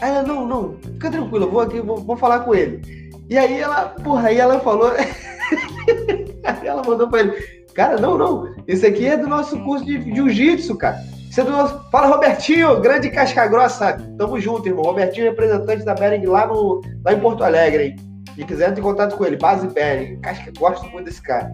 [0.02, 2.82] Aí ela, não, não, fica tranquilo, eu vou aqui, vou, vou falar com ele.
[3.30, 4.92] E aí ela, porra, aí ela falou.
[6.44, 7.32] aí ela mandou pra ele,
[7.74, 11.00] cara, não, não, esse aqui é do nosso curso de jiu-jitsu, cara.
[11.32, 11.90] É.
[11.90, 13.98] Fala, Robertinho, grande casca grossa.
[14.18, 14.84] Tamo junto, irmão.
[14.84, 17.96] Robertinho, representante da Bering lá, no, lá em Porto Alegre, hein?
[18.36, 20.20] Se quiser, entre em contato com ele, base Bering.
[20.20, 21.52] Casca, gosto muito desse cara.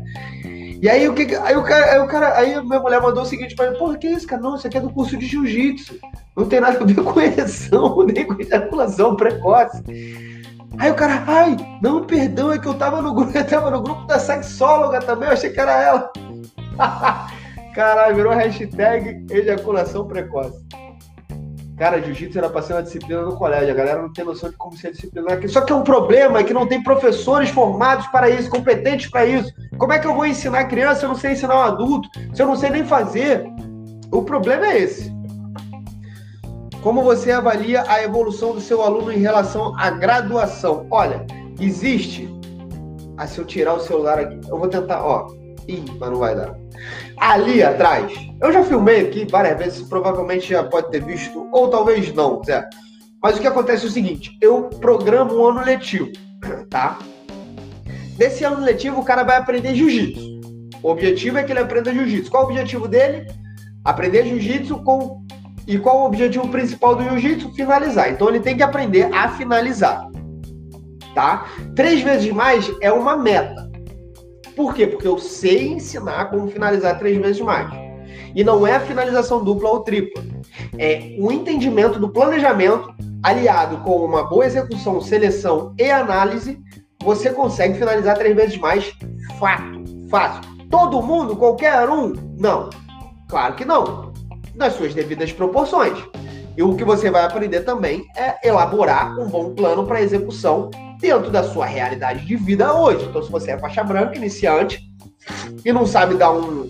[0.82, 1.36] E aí o que.
[1.36, 4.08] Aí o cara, aí o cara, aí minha mulher mandou o seguinte para porra, que
[4.08, 4.42] isso, cara?
[4.42, 6.00] Não, isso aqui é do curso de jiu-jitsu.
[6.36, 9.84] Não tem nada a ver com ereção, nem com ejaculação precoce.
[10.78, 13.82] Aí o cara, ai, não, perdão, é que eu tava no grupo, eu tava no
[13.82, 16.12] grupo da sexóloga também, eu achei que era ela.
[17.78, 20.66] Caralho, virou hashtag ejaculação precoce.
[21.78, 23.70] Cara, jiu-jitsu era pra ser uma disciplina no colégio.
[23.70, 25.48] A galera não tem noção de como ser disciplinar aqui.
[25.48, 29.28] Só que é um problema é que não tem professores formados para isso, competentes para
[29.28, 29.54] isso.
[29.78, 32.10] Como é que eu vou ensinar criança se eu não sei ensinar um adulto?
[32.34, 33.46] Se eu não sei nem fazer?
[34.12, 35.16] O problema é esse.
[36.82, 40.88] Como você avalia a evolução do seu aluno em relação à graduação?
[40.90, 41.28] Olha,
[41.60, 42.28] existe.
[43.18, 45.28] Ah, se eu tirar o celular aqui, eu vou tentar, ó.
[45.68, 46.56] Ih, mas não vai dar.
[47.18, 52.14] Ali atrás, eu já filmei aqui várias vezes, provavelmente já pode ter visto, ou talvez
[52.14, 52.78] não, certo?
[53.22, 56.10] Mas o que acontece é o seguinte: eu programo um ano letivo,
[56.70, 56.98] tá?
[58.18, 60.38] Nesse ano letivo, o cara vai aprender jiu-jitsu.
[60.82, 62.32] O objetivo é que ele aprenda jiu-jitsu.
[62.32, 63.28] Qual o objetivo dele?
[63.84, 65.24] Aprender jiu-jitsu com.
[65.68, 67.54] E qual o objetivo principal do jiu-jitsu?
[67.54, 68.10] Finalizar.
[68.10, 70.08] Então ele tem que aprender a finalizar.
[71.14, 71.46] Tá?
[71.76, 73.67] Três vezes mais é uma meta.
[74.58, 74.88] Por quê?
[74.88, 77.70] Porque eu sei ensinar como finalizar três vezes mais.
[78.36, 80.24] E não é a finalização dupla ou tripla.
[80.80, 82.92] É o entendimento do planejamento
[83.22, 86.60] aliado com uma boa execução, seleção e análise,
[87.04, 88.92] você consegue finalizar três vezes mais
[89.40, 90.42] fato, fácil.
[90.72, 92.14] Todo mundo, qualquer um?
[92.40, 92.72] Não.
[93.30, 94.12] Claro que não.
[94.56, 95.98] Nas suas devidas proporções.
[96.58, 101.30] E o que você vai aprender também é elaborar um bom plano para execução dentro
[101.30, 103.06] da sua realidade de vida hoje.
[103.06, 104.82] Então, se você é faixa branca, iniciante,
[105.64, 106.70] e não sabe dar um,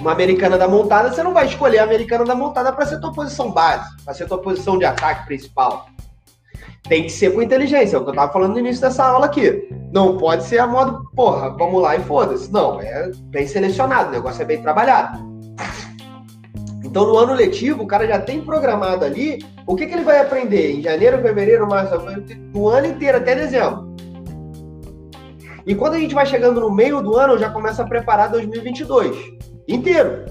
[0.00, 3.12] uma americana da montada, você não vai escolher a americana da montada para ser tua
[3.12, 5.86] posição base, para ser tua posição de ataque principal.
[6.88, 9.26] Tem que ser com inteligência, é o que eu tava falando no início dessa aula
[9.26, 9.68] aqui.
[9.92, 12.50] Não pode ser a modo, porra, vamos lá e foda-se.
[12.50, 15.37] Não, é bem selecionado, o negócio é bem trabalhado.
[16.98, 20.18] Então, no ano letivo, o cara já tem programado ali o que, que ele vai
[20.18, 21.96] aprender em janeiro, fevereiro, março,
[22.52, 23.94] do ano inteiro até dezembro.
[25.64, 28.30] E quando a gente vai chegando no meio do ano, eu já começo a preparar
[28.30, 29.16] 2022
[29.68, 30.24] inteiro.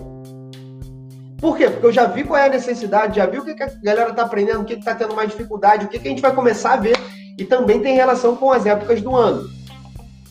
[1.39, 1.69] Por quê?
[1.69, 4.10] Porque eu já vi qual é a necessidade, já vi o que, que a galera
[4.10, 6.73] está aprendendo, o que está tendo mais dificuldade, o que, que a gente vai começar
[6.73, 6.97] a ver.
[7.38, 9.49] E também tem relação com as épocas do ano.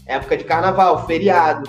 [0.04, 1.66] Época de carnaval, feriado.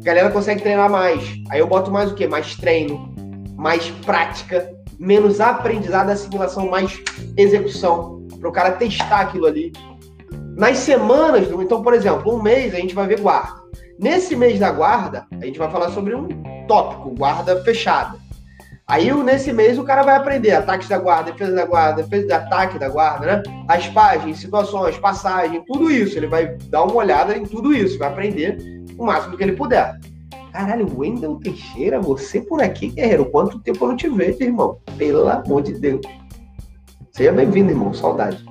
[0.00, 1.22] A galera consegue treinar mais.
[1.50, 2.26] Aí eu boto mais o quê?
[2.26, 3.14] Mais treino,
[3.56, 7.00] mais prática, menos aprendizado, assimilação, mais
[7.36, 9.72] execução, para o cara testar aquilo ali.
[10.56, 13.60] Nas semanas, então, por exemplo, um mês a gente vai ver guarda.
[13.98, 16.28] Nesse mês da guarda, a gente vai falar sobre um
[16.66, 18.18] tópico, guarda fechada.
[18.88, 22.32] Aí, nesse mês, o cara vai aprender ataques da guarda, defesa da guarda, defesa de
[22.32, 23.42] ataque da guarda, né?
[23.66, 26.16] As páginas, situações, passagem, tudo isso.
[26.16, 28.58] Ele vai dar uma olhada em tudo isso, vai aprender
[28.96, 29.98] o máximo que ele puder.
[30.56, 33.26] Caralho, Wendel Teixeira, você por aqui, guerreiro.
[33.26, 34.78] Quanto tempo eu não te vejo, irmão?
[34.96, 36.00] Pelo amor de Deus.
[37.12, 37.92] Seja bem-vindo, irmão.
[37.92, 38.42] Saudade.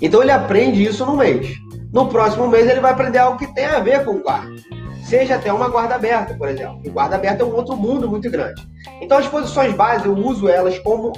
[0.00, 1.54] Então ele aprende isso no mês.
[1.92, 4.56] No próximo mês ele vai aprender algo que tem a ver com o guarda.
[5.04, 6.80] Seja até uma guarda aberta, por exemplo.
[6.84, 8.68] O guarda aberta é um outro mundo muito grande.
[9.00, 11.12] Então as posições básicas eu uso elas como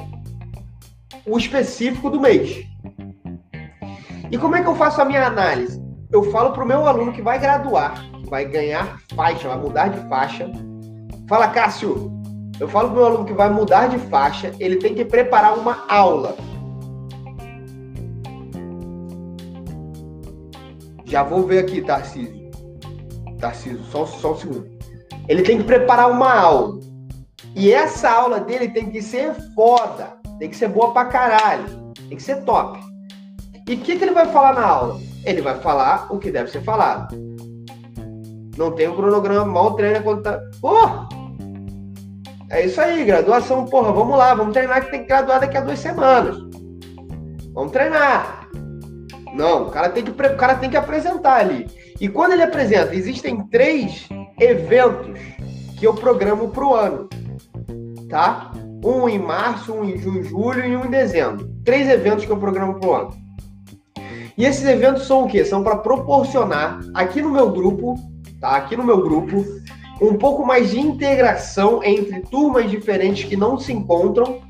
[1.24, 2.66] o específico do mês.
[4.31, 5.83] E como é que eu faço a minha análise?
[6.12, 10.09] Eu falo para o meu aluno que vai graduar vai ganhar faixa, vai mudar de
[10.09, 10.51] faixa.
[11.29, 12.13] Fala, Cássio,
[12.61, 15.85] eu falo pro meu aluno que vai mudar de faixa, ele tem que preparar uma
[15.89, 16.37] aula.
[21.05, 22.51] Já vou ver aqui, Tarcísio.
[23.39, 24.79] Tarcísio, só, só um segundo.
[25.29, 26.81] Ele tem que preparar uma aula.
[27.55, 30.17] E essa aula dele tem que ser foda.
[30.39, 31.93] Tem que ser boa pra caralho.
[32.09, 32.81] Tem que ser top.
[33.69, 35.01] E o que, que ele vai falar na aula?
[35.25, 37.17] Ele vai falar o que deve ser falado.
[38.57, 40.40] Não tem um cronograma, mal treina quando tá.
[42.51, 45.61] É isso aí, graduação, porra, vamos lá, vamos treinar que tem que graduar daqui a
[45.61, 46.37] duas semanas.
[47.53, 48.49] Vamos treinar.
[49.35, 51.67] Não, o cara tem que, o cara tem que apresentar ali.
[52.01, 55.19] E quando ele apresenta, existem três eventos
[55.79, 57.09] que eu programo para o ano.
[58.09, 58.53] Tá?
[58.85, 61.49] Um em março, um em julho e um em dezembro.
[61.64, 63.25] Três eventos que eu programo para o ano.
[64.37, 65.45] E esses eventos são o quê?
[65.45, 67.97] São para proporcionar aqui no meu grupo
[68.45, 68.57] tá?
[68.57, 69.43] Aqui no meu grupo,
[70.01, 74.41] um pouco mais de integração entre turmas diferentes que não se encontram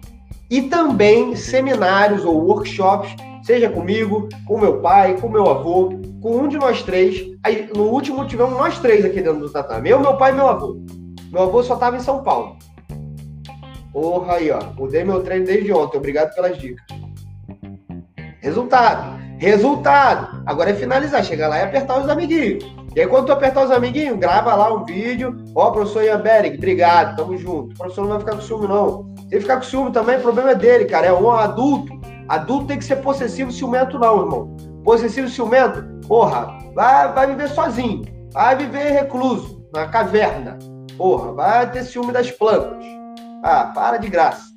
[0.51, 6.49] e também seminários ou workshops, seja comigo, com meu pai, com meu avô, com um
[6.49, 7.25] de nós três.
[7.45, 9.91] Aí, no último tivemos nós três aqui dentro do tatame.
[9.91, 10.77] Eu, meu pai e meu avô.
[11.31, 12.57] Meu avô só estava em São Paulo.
[13.93, 14.61] Porra aí, ó.
[14.77, 15.99] Mudei meu treino desde ontem.
[15.99, 16.85] Obrigado pelas dicas.
[18.41, 19.21] Resultado.
[19.39, 20.43] Resultado.
[20.47, 21.25] Agora é finalizar.
[21.25, 22.65] Chegar lá e apertar os amiguinhos.
[22.95, 25.37] E aí, quando tu apertar os amiguinhos, grava lá um vídeo.
[25.55, 27.73] Ó, professor Ian Bering, obrigado, tamo junto.
[27.73, 29.13] O professor não vai ficar com ciúme, não.
[29.29, 31.09] Se ele ficar com ciúme também, o problema é dele, cara.
[31.09, 31.93] É um adulto.
[32.29, 34.57] Adulto tem que ser possessivo ciumento, não, irmão.
[34.85, 38.05] Possessivo ciumento, porra, vai, vai viver sozinho.
[38.33, 40.59] Vai viver recluso, na caverna.
[40.97, 42.85] Porra, vai ter ciúme das plantas.
[43.43, 44.55] Ah, para de graça.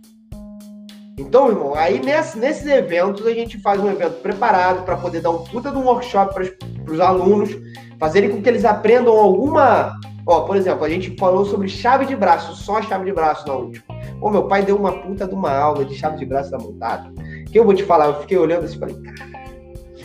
[1.19, 5.32] Então, irmão, aí nesse, nesses eventos a gente faz um evento preparado para poder dar
[5.32, 7.50] um puta de um workshop para os alunos,
[7.99, 9.93] fazerem com que eles aprendam alguma.
[10.25, 13.53] Ó, por exemplo, a gente falou sobre chave de braço, só chave de braço na
[13.53, 13.86] última.
[14.19, 17.10] Pô, meu pai deu uma puta de uma aula de chave de braço da montada.
[17.49, 19.38] Que eu vou te falar, eu fiquei olhando assim e falei, cara,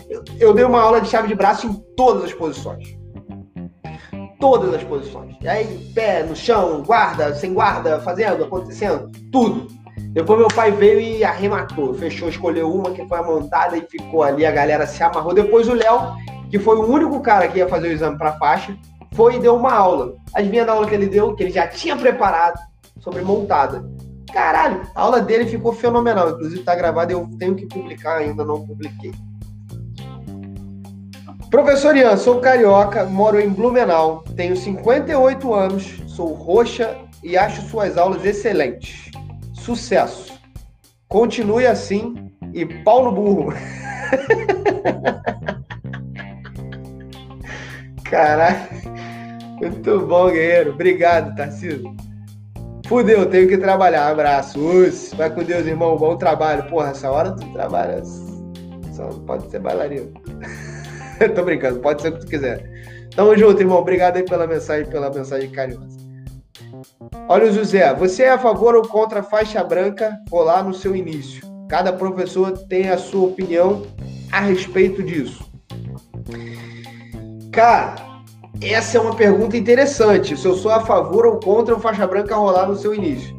[0.09, 2.97] eu, eu dei uma aula de chave de braço em todas as posições.
[4.39, 5.37] Todas as posições.
[5.41, 9.69] E aí, pé no chão, guarda, sem guarda, fazendo, acontecendo, tudo.
[10.13, 14.23] Depois meu pai veio e arrematou, fechou, escolheu uma que foi a montada e ficou
[14.23, 15.33] ali, a galera se amarrou.
[15.33, 16.15] Depois o Léo,
[16.53, 18.77] que foi o único cara que ia fazer o exame para faixa,
[19.15, 20.17] foi e deu uma aula.
[20.35, 21.35] Adivinha da aula que ele deu?
[21.35, 22.61] Que ele já tinha preparado
[23.01, 23.83] sobre montada.
[24.31, 26.29] Caralho, a aula dele ficou fenomenal.
[26.29, 29.13] Inclusive tá gravada, eu tenho que publicar ainda, não publiquei.
[31.51, 37.97] Professor Ian, sou carioca, moro em Blumenau, tenho 58 anos, sou roxa e acho suas
[37.97, 39.11] aulas excelentes.
[39.55, 40.39] Sucesso.
[41.09, 43.53] Continue assim e pau no burro.
[48.13, 48.69] Caralho.
[49.59, 50.73] Muito bom, guerreiro.
[50.73, 51.97] Obrigado, Tarcísio.
[52.87, 54.09] Fudeu, tenho que trabalhar.
[54.09, 54.61] Abraço.
[54.61, 55.97] Ux, vai com Deus, irmão.
[55.97, 56.65] Bom trabalho.
[56.65, 58.03] Porra, essa hora tu trabalha.
[58.93, 60.13] Só pode ser bailarino.
[61.35, 62.63] Tô brincando, pode ser o que tu quiser.
[63.17, 63.79] Tamo junto, irmão.
[63.79, 65.97] Obrigado aí pela mensagem, pela mensagem carinhosa.
[67.31, 70.95] Olha o José, você é a favor ou contra a faixa branca rolar no seu
[70.95, 71.43] início?
[71.67, 73.87] Cada professor tem a sua opinião
[74.31, 75.51] a respeito disso.
[77.53, 77.97] Cara,
[78.63, 80.35] essa é uma pergunta interessante.
[80.39, 83.39] Se eu sou a favor ou contra o faixa branca rolar no seu início.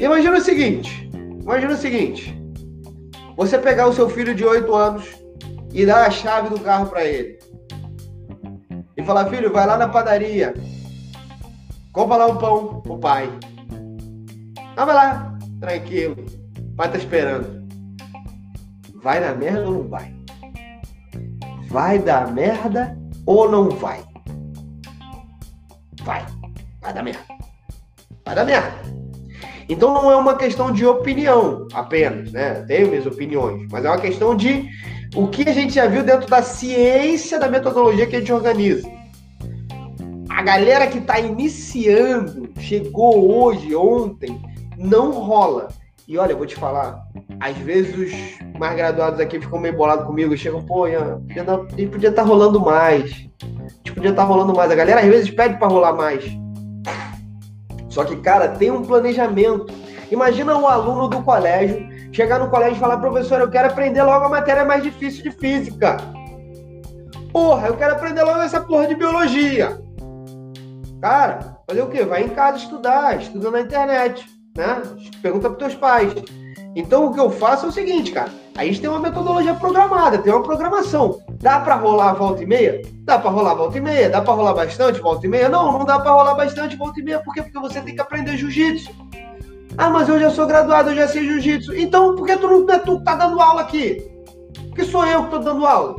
[0.00, 1.10] Imagina o seguinte:
[1.42, 2.34] imagina o seguinte.
[3.36, 5.04] Você pegar o seu filho de 8 anos
[5.70, 7.38] e dar a chave do carro para ele.
[8.96, 10.54] E falar, filho, vai lá na padaria.
[11.92, 13.30] Compra lá um pão pro pai.
[14.76, 16.24] Ah, vai lá, tranquilo.
[16.58, 17.62] O pai tá esperando.
[19.02, 20.14] Vai na merda ou não vai?
[21.68, 24.02] Vai dar merda ou não vai?
[26.02, 26.24] Vai.
[26.80, 27.24] Vai dar merda.
[28.24, 28.72] Vai dar merda.
[29.68, 32.64] Então não é uma questão de opinião apenas, né?
[32.66, 34.68] Tenho minhas opiniões, mas é uma questão de
[35.14, 38.88] o que a gente já viu dentro da ciência da metodologia que a gente organiza.
[40.28, 44.40] A galera que está iniciando, chegou hoje, ontem,
[44.76, 45.68] não rola.
[46.08, 47.06] E olha, eu vou te falar,
[47.40, 51.20] às vezes os mais graduados aqui ficam meio bolados comigo, chegam, pô, Ian,
[51.86, 53.28] podia estar tá rolando mais.
[53.42, 54.70] A gente podia estar tá rolando mais.
[54.70, 56.24] A galera às vezes pede para rolar mais.
[57.88, 59.66] Só que, cara, tem um planejamento.
[60.10, 64.26] Imagina um aluno do colégio chegar no colégio e falar, professor, eu quero aprender logo
[64.26, 65.96] a matéria mais difícil de física.
[67.32, 69.80] Porra, eu quero aprender logo essa porra de biologia.
[71.00, 72.04] Cara, fazer o quê?
[72.04, 74.24] Vai em casa estudar, estuda na internet,
[74.56, 74.82] né?
[75.22, 76.12] Pergunta para teus pais.
[76.74, 78.30] Então o que eu faço é o seguinte, cara.
[78.56, 81.20] A gente tem uma metodologia programada, tem uma programação.
[81.40, 82.82] Dá para rolar volta e meia?
[83.04, 84.10] Dá para rolar volta e meia?
[84.10, 85.48] Dá para rolar bastante volta e meia?
[85.48, 87.18] Não, não dá para rolar bastante volta e meia.
[87.20, 87.42] Por quê?
[87.42, 88.90] Porque você tem que aprender jiu-jitsu.
[89.76, 91.74] Ah, mas eu já sou graduado, eu já sei jiu-jitsu.
[91.74, 94.06] Então, por que tu não é tu tá dando aula aqui?
[94.68, 95.96] Porque sou eu que tô dando aula.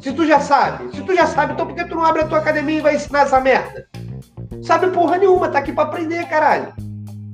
[0.00, 2.26] Se tu já sabe, se tu já sabe, então por que tu não abre a
[2.26, 3.86] tua academia e vai ensinar essa merda?
[4.62, 6.74] Sabe porra nenhuma, tá aqui pra aprender, caralho.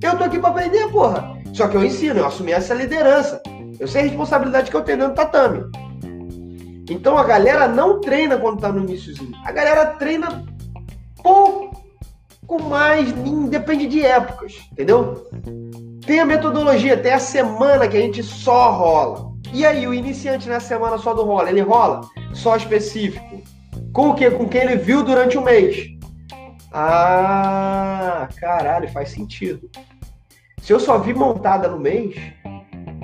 [0.03, 1.40] Eu tô aqui pra aprender, porra.
[1.53, 3.43] Só que eu ensino, eu assumi essa liderança.
[3.79, 5.65] Eu sei a responsabilidade que eu tenho dentro do tatame.
[6.91, 9.33] Então a galera não treina quando tá no iníciozinho.
[9.45, 10.45] A galera treina
[11.23, 13.13] pouco mais,
[13.49, 15.29] depende de épocas, entendeu?
[16.05, 19.31] Tem a metodologia, tem a semana que a gente só rola.
[19.53, 23.43] E aí, o iniciante na semana só do rola, ele rola só específico.
[23.93, 24.31] Com o quê?
[24.31, 25.89] Com quem ele viu durante o mês.
[26.73, 29.69] Ah, caralho, faz sentido.
[30.63, 32.15] Se eu só vi montada no mês,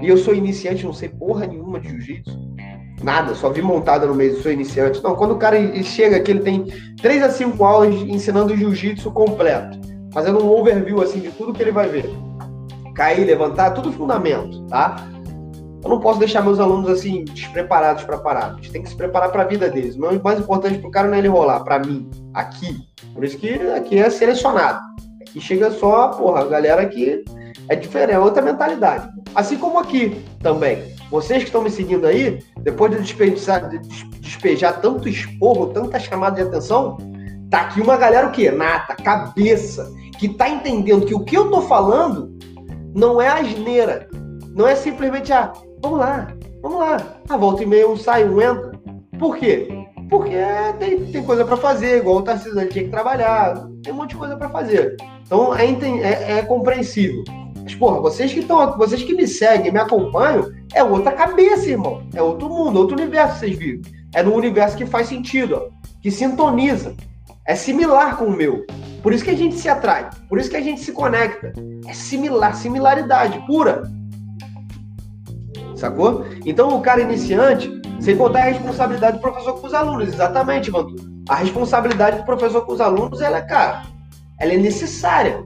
[0.03, 2.47] e eu sou iniciante, não sei porra nenhuma de jiu-jitsu,
[3.03, 5.03] Nada, só vi montada no meio, sou iniciante.
[5.03, 6.65] Não, quando o cara chega aqui, ele tem
[7.01, 9.79] 3 a 5 aulas ensinando jiu-jitsu completo,
[10.13, 12.11] fazendo um overview assim de tudo que ele vai ver.
[12.95, 14.97] Cair, levantar, tudo fundamento, tá?
[15.85, 18.53] Eu não posso deixar meus alunos assim despreparados para parar.
[18.53, 19.95] A gente tem que se preparar para a vida deles.
[19.95, 22.79] O mais importante para o cara não é ele rolar, para mim, aqui.
[23.13, 24.81] Por isso que aqui é selecionado.
[25.21, 27.23] Aqui chega só, porra, a galera que
[27.69, 29.09] é diferente, é outra mentalidade.
[29.35, 30.95] Assim como aqui também.
[31.11, 33.79] Vocês que estão me seguindo aí, depois de despejar, de
[34.21, 36.97] despejar tanto esporro, tanta chamada de atenção,
[37.51, 38.51] tá aqui uma galera o quê?
[38.51, 42.37] Nata, cabeça, que tá entendendo que o que eu tô falando
[42.95, 44.09] não é asneira.
[44.55, 45.53] Não é simplesmente, ah,
[45.83, 46.29] vamos lá,
[46.63, 46.97] vamos lá.
[47.29, 48.73] A volta e meia um sai, um entra.
[49.19, 49.69] Por quê?
[50.09, 50.35] Porque
[50.79, 54.17] tem, tem coisa para fazer, igual o Tarcísio tinha que trabalhar, tem um monte de
[54.17, 54.97] coisa para fazer.
[55.23, 57.25] Então é, é, é compreensível.
[57.67, 62.07] Mas, porra, vocês que estão, vocês que me seguem, me acompanham, é outra cabeça, irmão.
[62.15, 63.83] É outro mundo, outro universo que vocês vivem.
[64.15, 65.69] É no universo que faz sentido, ó,
[66.01, 66.95] que sintoniza.
[67.45, 68.65] É similar com o meu.
[69.03, 71.53] Por isso que a gente se atrai, por isso que a gente se conecta.
[71.89, 73.83] É similar, similaridade pura.
[75.75, 76.25] Sacou?
[76.45, 80.95] Então o cara iniciante, sem contar a responsabilidade do professor com os alunos, exatamente, mano.
[81.29, 83.83] A responsabilidade do professor com os alunos, ela é, cara,
[84.39, 85.45] ela é necessária.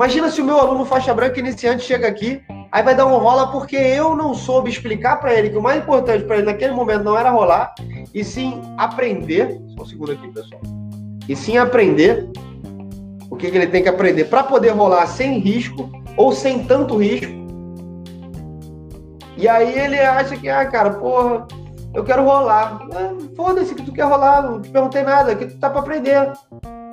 [0.00, 2.42] Imagina se o meu aluno faixa branca iniciante chega aqui,
[2.72, 5.82] aí vai dar um rola porque eu não soube explicar para ele que o mais
[5.82, 7.74] importante para ele naquele momento não era rolar,
[8.14, 9.60] e sim aprender.
[9.76, 10.62] Só um segundo aqui, pessoal.
[11.28, 12.30] E sim aprender
[13.30, 16.96] o que, que ele tem que aprender para poder rolar sem risco ou sem tanto
[16.96, 17.30] risco.
[19.36, 21.46] E aí ele acha que, ah, cara, porra,
[21.92, 22.88] eu quero rolar.
[22.94, 26.32] É, Foda-se que tu quer rolar, não te perguntei nada, aqui tu tá pra aprender.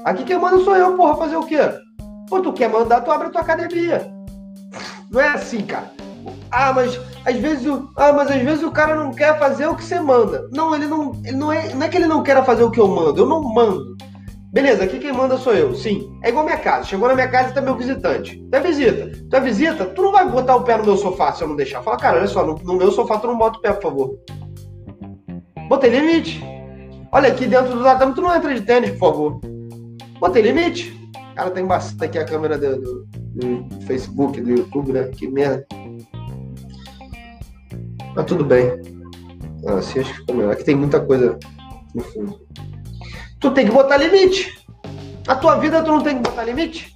[0.03, 1.86] Aqui quem manda sou eu, porra, fazer o quê?
[2.27, 4.11] Pô, tu quer mandar, tu abre a tua academia.
[5.11, 5.91] Não é assim, cara.
[6.51, 9.75] Ah, mas às vezes o, ah, mas às vezes o cara não quer fazer o
[9.75, 10.47] que você manda.
[10.51, 12.79] Não, ele não, ele não é, não é que ele não quer fazer o que
[12.79, 13.95] eu mando, eu não mando.
[14.51, 16.09] Beleza, aqui quem manda sou eu, sim.
[16.23, 16.87] É igual minha casa.
[16.87, 18.43] Chegou na minha casa e tá meu visitante.
[18.49, 19.11] Tu é visita.
[19.29, 21.55] Tu é visita, tu não vai botar o pé no meu sofá se eu não
[21.55, 21.83] deixar.
[21.83, 24.19] Fala, cara, olha só, no, no meu sofá tu não bota o pé, por favor.
[25.67, 26.43] Botei limite.
[27.11, 29.39] Olha, aqui dentro do tatame tu não entra de tênis, por favor.
[30.19, 30.96] Botei limite.
[31.37, 35.03] Cara, tem bastante aqui a câmera do, do, do Facebook, do YouTube, né?
[35.03, 35.67] Que merda.
[38.15, 38.71] Mas tudo bem.
[39.67, 40.53] Assim acho que ficou melhor.
[40.53, 41.37] Aqui tem muita coisa
[41.93, 42.39] no fundo.
[43.39, 44.65] Tu tem que botar limite.
[45.27, 46.95] A tua vida tu não tem que botar limite?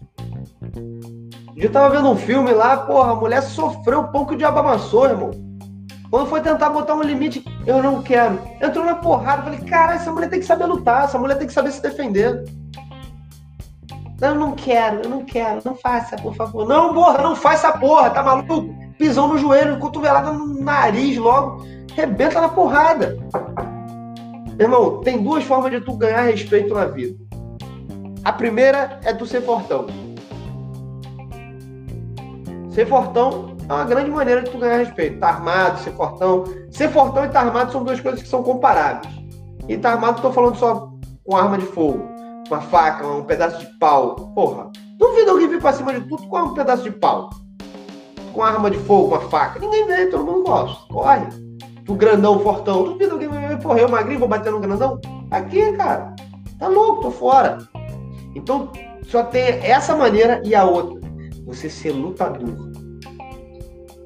[1.56, 5.30] Eu tava vendo um filme lá, porra, a mulher sofreu um pouco de abamaçou, irmão.
[6.10, 8.42] Quando foi tentar botar um limite, eu não quero.
[8.60, 11.54] Entrou na porrada, falei, cara, essa mulher tem que saber lutar, essa mulher tem que
[11.54, 12.44] saber se defender.
[14.22, 16.68] Não, não quero, eu não quero, não faça, por favor.
[16.68, 18.72] Não, porra, não essa porra, tá maluco?
[18.96, 21.66] Pisão no joelho, cotovelada no nariz logo,
[21.96, 23.18] rebenta na porrada.
[24.60, 27.18] Irmão, tem duas formas de tu ganhar respeito na vida.
[28.24, 29.88] A primeira é tu ser fortão.
[32.70, 35.20] Ser fortão é uma grande maneira de tu ganhar respeito.
[35.20, 36.44] Tá armado, ser fortão.
[36.70, 39.12] Ser fortão e tá armado são duas coisas que são comparáveis.
[39.68, 40.92] E tá armado, tô falando só
[41.26, 42.11] com arma de fogo
[42.48, 44.16] uma faca, um pedaço de pau.
[44.36, 47.30] Porra, duvido alguém vir pra cima de tudo com um pedaço de pau.
[48.34, 49.60] Com arma de fogo, uma faca.
[49.60, 50.94] Ninguém vê, todo mundo gosta.
[50.94, 51.28] Corre.
[51.86, 52.84] Tu grandão, fortão.
[52.84, 55.00] Duvido alguém vir, porra, eu magrinho, vou bater no grandão?
[55.30, 56.16] Aqui, cara.
[56.60, 57.58] Tá louco, tô fora.
[58.36, 58.70] Então,
[59.04, 61.02] só tem essa maneira e a outra.
[61.46, 62.72] Você ser lutador.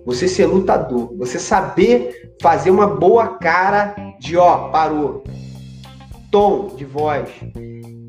[0.06, 1.16] Você ser lutador.
[1.18, 5.24] Você saber fazer uma boa cara de, ó, parou.
[6.32, 7.30] Tom de voz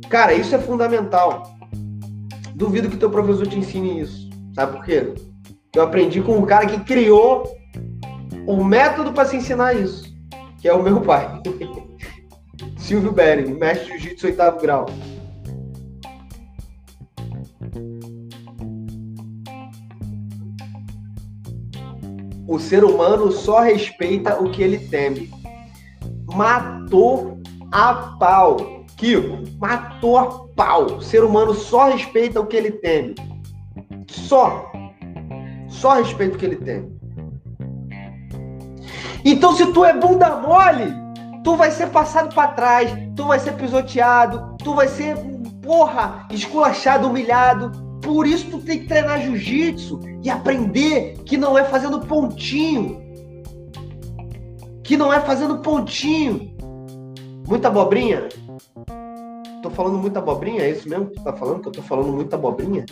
[0.09, 1.57] Cara, isso é fundamental.
[2.55, 4.31] Duvido que teu professor te ensine isso.
[4.55, 5.15] Sabe por quê?
[5.75, 7.45] Eu aprendi com um cara que criou
[8.47, 10.05] o método para se ensinar isso,
[10.61, 11.43] que é o meu pai.
[12.79, 14.87] Silvio Bering, mestre de jiu-jitsu oitavo grau.
[22.49, 25.31] O ser humano só respeita o que ele teme.
[26.33, 27.41] Matou
[27.73, 30.27] a pau Kiko, matou a
[30.57, 30.85] pau.
[30.97, 33.15] O ser humano só respeita o que ele teme.
[34.09, 34.73] Só.
[35.69, 36.97] Só respeita o que ele teme.
[39.25, 40.93] Então, se tu é bunda mole,
[41.45, 45.17] tu vai ser passado para trás, tu vai ser pisoteado, tu vai ser,
[45.63, 47.73] porra, esculachado, humilhado.
[48.01, 53.05] Por isso tu tem que treinar jiu-jitsu e aprender que não é fazendo pontinho.
[54.83, 56.55] Que não é fazendo pontinho.
[57.49, 58.29] Muita abobrinha?
[59.69, 60.63] Tô falando muita abobrinha?
[60.63, 61.61] É isso mesmo que tu tá falando?
[61.61, 62.87] Que eu tô falando muita abobrinha?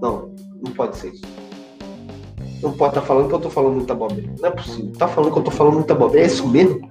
[0.00, 0.30] Não,
[0.62, 1.22] não pode ser isso.
[2.62, 4.32] Não pode estar tá falando que eu tô falando muita abobrinha.
[4.38, 4.92] Não é possível.
[4.96, 6.24] Tá falando que eu tô falando muita abobrinha?
[6.24, 6.88] É isso mesmo?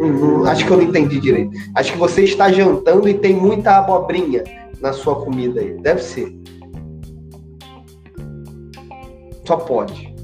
[0.00, 1.50] Hum, acho que eu não entendi direito.
[1.74, 4.44] Acho que você está jantando e tem muita abobrinha
[4.80, 5.72] na sua comida aí.
[5.80, 6.32] Deve ser.
[9.44, 10.14] Só pode.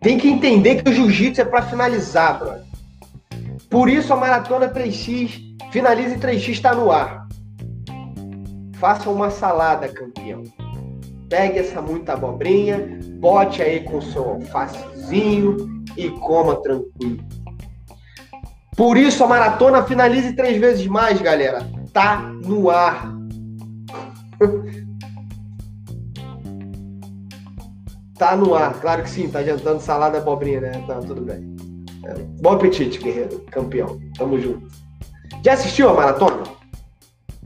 [0.00, 2.63] Tem que entender que o jiu-jitsu é para finalizar, brother.
[3.74, 7.26] Por isso a maratona 3x, finalize 3x está no ar.
[8.76, 10.44] Faça uma salada, campeão.
[11.28, 15.56] Pegue essa muita abobrinha, bote aí com seu alfacezinho
[15.96, 17.18] e coma tranquilo.
[18.76, 21.68] Por isso a maratona finalize três vezes mais, galera.
[21.92, 23.12] Tá no ar.
[28.16, 30.84] tá no ar, claro que sim, tá jantando salada abobrinha, né?
[30.86, 31.53] Tá, tudo bem.
[32.40, 33.98] Bom apetite, guerreiro, campeão.
[34.16, 34.68] Tamo junto.
[35.44, 36.42] Já assistiu a maratona?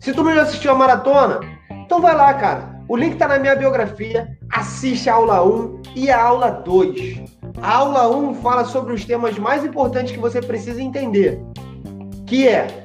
[0.00, 1.40] Se tu não já assistiu a maratona,
[1.70, 2.78] então vai lá, cara.
[2.88, 4.28] O link tá na minha biografia.
[4.50, 7.22] Assiste a aula 1 e a aula 2.
[7.60, 11.40] A aula 1 fala sobre os temas mais importantes que você precisa entender.
[12.26, 12.84] Que é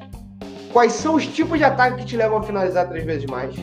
[0.72, 3.56] quais são os tipos de ataque que te levam a finalizar três vezes mais.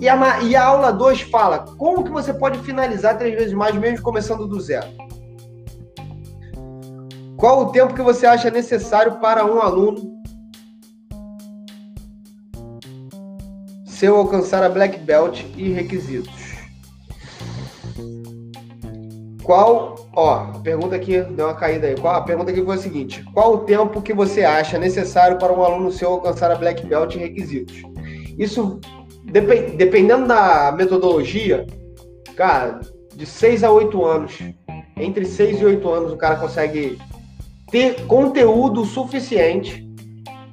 [0.00, 3.74] E a, e a aula 2 fala como que você pode finalizar três vezes mais,
[3.76, 4.86] mesmo começando do zero.
[7.36, 10.16] Qual o tempo que você acha necessário para um aluno
[13.96, 16.54] seu alcançar a Black Belt e requisitos.
[19.42, 21.94] Qual, ó, pergunta aqui, deu uma caída aí.
[21.96, 25.52] Qual, a pergunta aqui foi a seguinte: qual o tempo que você acha necessário para
[25.52, 27.82] um aluno seu alcançar a Black Belt e requisitos?
[28.38, 28.78] Isso,
[29.24, 31.64] depend, dependendo da metodologia,
[32.36, 32.80] cara,
[33.14, 34.38] de 6 a 8 anos.
[34.98, 36.98] Entre 6 e 8 anos o cara consegue
[37.70, 39.86] ter conteúdo suficiente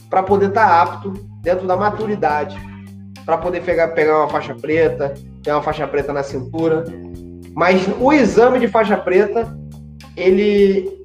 [0.10, 1.12] para poder estar tá apto
[1.42, 2.58] dentro da maturidade
[3.26, 6.84] para poder pegar, pegar uma faixa preta, ter uma faixa preta na cintura.
[7.56, 9.56] Mas o exame de faixa preta,
[10.16, 11.02] ele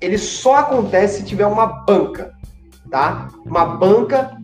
[0.00, 2.32] ele só acontece se tiver uma banca,
[2.90, 3.28] tá?
[3.46, 4.36] Uma banca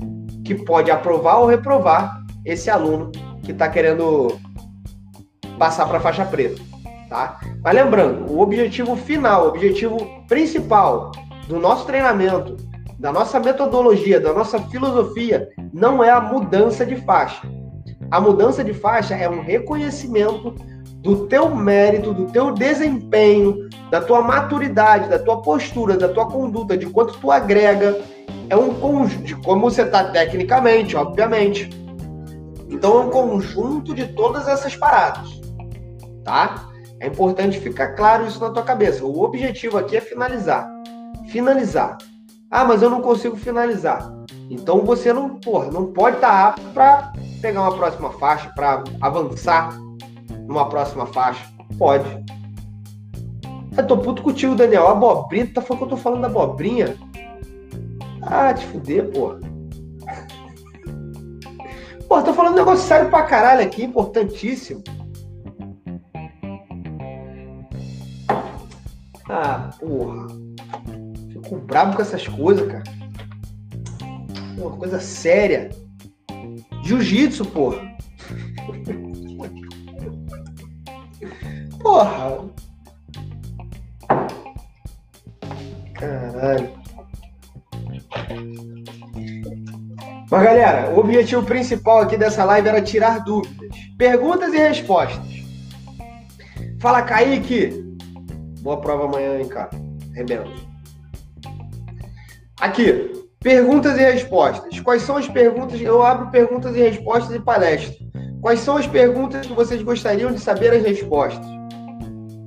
[0.44, 3.10] que pode aprovar ou reprovar esse aluno
[3.42, 4.38] que está querendo
[5.58, 6.62] passar para a faixa preta,
[7.08, 7.40] tá?
[7.62, 9.96] Mas lembrando, o objetivo final, o objetivo
[10.28, 11.12] principal
[11.46, 12.56] do nosso treinamento
[12.98, 17.42] da nossa metodologia, da nossa filosofia, não é a mudança de faixa.
[18.10, 20.54] A mudança de faixa é um reconhecimento
[21.00, 26.76] do teu mérito, do teu desempenho, da tua maturidade, da tua postura, da tua conduta,
[26.76, 28.00] de quanto tu agrega.
[28.50, 31.70] É um conjunto de como você está tecnicamente, obviamente.
[32.68, 35.40] Então é um conjunto de todas essas paradas,
[36.24, 36.67] tá?
[37.00, 39.04] É importante ficar claro isso na tua cabeça.
[39.04, 40.68] O objetivo aqui é finalizar.
[41.28, 41.98] Finalizar.
[42.50, 44.10] Ah, mas eu não consigo finalizar.
[44.50, 48.82] Então você não, porra, não pode estar tá apto para pegar uma próxima faixa, para
[49.00, 49.78] avançar
[50.46, 51.46] numa próxima faixa.
[51.78, 52.08] Pode.
[53.76, 54.88] Eu tô puto contigo, Daniel.
[54.88, 56.96] Abobrinha, tá falando que eu tô falando da abobrinha?
[58.22, 59.38] Ah, te fuder, porra.
[62.08, 64.82] Porra, tô falando um negócio sério pra caralho aqui, importantíssimo.
[69.28, 70.26] Ah, porra.
[71.30, 72.84] Fico bravo com essas coisas, cara.
[74.56, 75.70] Uma coisa séria.
[76.82, 77.96] Jiu-jitsu, porra.
[81.80, 82.48] Porra.
[85.94, 86.78] Caralho.
[90.30, 95.26] Mas galera, o objetivo principal aqui dessa live era tirar dúvidas, perguntas e respostas.
[96.80, 97.87] Fala, Kaique.
[98.60, 99.70] Boa prova amanhã, hein, cara.
[100.14, 100.52] Rebelo.
[102.60, 104.80] Aqui, perguntas e respostas.
[104.80, 105.80] Quais são as perguntas?
[105.80, 107.94] Eu abro perguntas e respostas e palestra.
[108.40, 111.46] Quais são as perguntas que vocês gostariam de saber as respostas?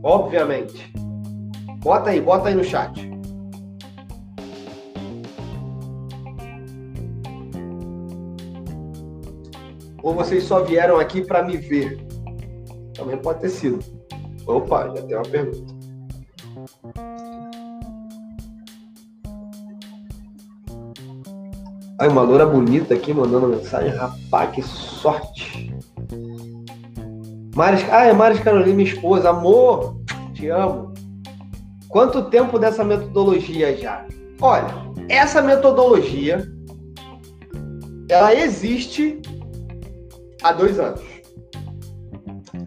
[0.03, 0.91] Obviamente.
[1.80, 3.09] Bota aí, bota aí no chat.
[10.03, 12.03] Ou vocês só vieram aqui para me ver?
[12.93, 13.80] Também pode ter sido.
[14.47, 15.80] Opa, já tem uma pergunta.
[22.02, 23.91] Ai, uma loura bonita aqui mandando mensagem.
[23.91, 25.72] Rapaz, que sorte.
[27.56, 29.30] Maris, ah, é Maris Carolina, minha esposa.
[29.30, 30.02] Amor,
[30.34, 30.95] te amo.
[31.89, 34.04] Quanto tempo dessa metodologia já?
[34.41, 34.74] Olha,
[35.10, 36.43] essa metodologia
[38.10, 39.22] ela existe
[40.41, 41.04] há dois anos.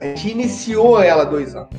[0.00, 1.74] A gente iniciou ela há dois anos.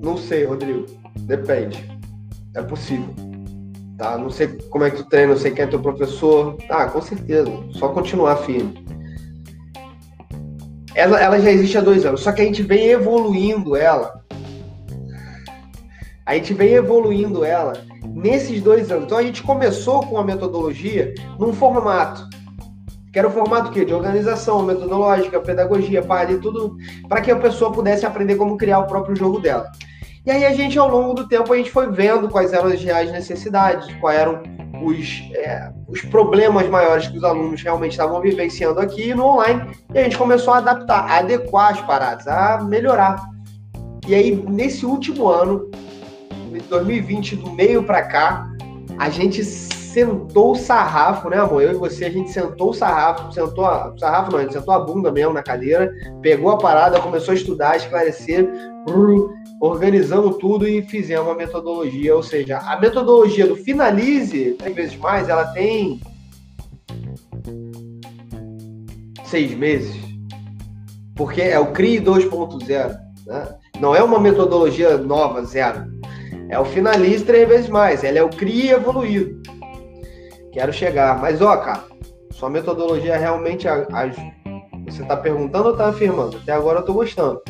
[0.00, 0.86] Não sei, Rodrigo.
[1.22, 1.90] Depende.
[2.54, 3.31] É possível
[4.02, 4.18] tá?
[4.18, 6.56] Não sei como é que tu treina, não sei quem é teu professor.
[6.68, 7.50] Ah, com certeza.
[7.70, 8.84] Só continuar firme.
[10.94, 14.20] ela, ela já existe há dois anos, só que a gente vem evoluindo ela.
[16.26, 17.72] A gente vem evoluindo ela
[18.04, 19.04] nesses dois anos.
[19.04, 22.28] Então a gente começou com a metodologia num formato.
[23.12, 23.84] Que era o formato quê?
[23.84, 26.76] de organização, metodológica, pedagogia, para tudo,
[27.08, 29.70] para que a pessoa pudesse aprender como criar o próprio jogo dela.
[30.24, 32.80] E aí a gente, ao longo do tempo, a gente foi vendo quais eram as
[32.80, 34.40] reais necessidades, quais eram
[34.84, 39.98] os, é, os problemas maiores que os alunos realmente estavam vivenciando aqui no online, e
[39.98, 43.20] a gente começou a adaptar, a adequar as paradas, a melhorar.
[44.06, 45.68] E aí, nesse último ano,
[46.68, 48.46] 2020, do meio para cá,
[48.98, 49.42] a gente
[49.92, 51.62] sentou o sarrafo, né, amor?
[51.62, 53.94] Eu e você, a gente sentou o sarrafo, sentou a.
[53.98, 57.36] Sarrafo não, a gente sentou a bunda mesmo na cadeira, pegou a parada, começou a
[57.36, 58.48] estudar, esclarecer,
[59.60, 62.16] organizamos tudo e fizemos uma metodologia.
[62.16, 66.00] Ou seja, a metodologia do Finalize, três vezes mais, ela tem
[69.24, 69.94] seis meses.
[71.14, 72.96] Porque é o CRI 2.0.
[73.26, 73.48] Né?
[73.78, 75.84] Não é uma metodologia nova, zero.
[76.48, 78.02] É o Finalize três vezes mais.
[78.02, 79.42] Ela é o CRI evoluído.
[80.52, 81.18] Quero chegar.
[81.20, 81.84] Mas, ó, cara,
[82.30, 83.66] sua metodologia realmente.
[84.86, 86.36] Você está perguntando ou está afirmando?
[86.36, 87.40] Até agora eu estou gostando.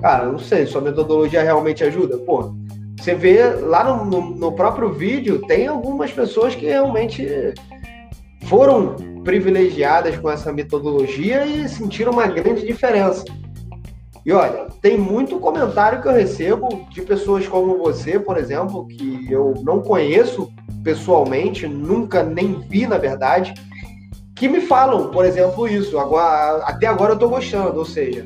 [0.00, 2.18] Cara, não sei, sua metodologia realmente ajuda?
[2.18, 2.54] Pô,
[2.98, 7.26] você vê lá no, no, no próprio vídeo, tem algumas pessoas que realmente
[8.44, 8.94] foram
[9.24, 13.24] privilegiadas com essa metodologia e sentiram uma grande diferença.
[14.24, 19.26] E olha, tem muito comentário que eu recebo de pessoas como você, por exemplo, que
[19.30, 20.48] eu não conheço
[20.84, 23.52] pessoalmente, nunca nem vi, na verdade,
[24.36, 25.98] que me falam, por exemplo, isso.
[25.98, 28.24] Agora, até agora eu estou gostando, ou seja,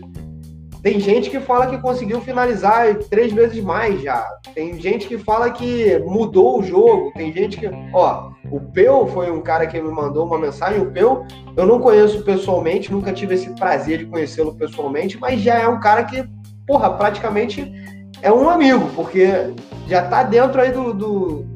[0.86, 4.24] tem gente que fala que conseguiu finalizar três vezes mais já.
[4.54, 7.10] Tem gente que fala que mudou o jogo.
[7.16, 7.68] Tem gente que.
[7.92, 10.80] Ó, o Peu foi um cara que me mandou uma mensagem.
[10.80, 11.26] O Peu,
[11.56, 15.80] eu não conheço pessoalmente, nunca tive esse prazer de conhecê-lo pessoalmente, mas já é um
[15.80, 16.24] cara que,
[16.64, 17.68] porra, praticamente
[18.22, 19.26] é um amigo, porque
[19.88, 21.46] já tá dentro aí do, do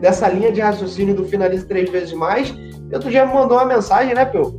[0.00, 2.50] dessa linha de raciocínio do finalize três vezes mais.
[2.50, 4.56] E tu já me mandou uma mensagem, né, Peu?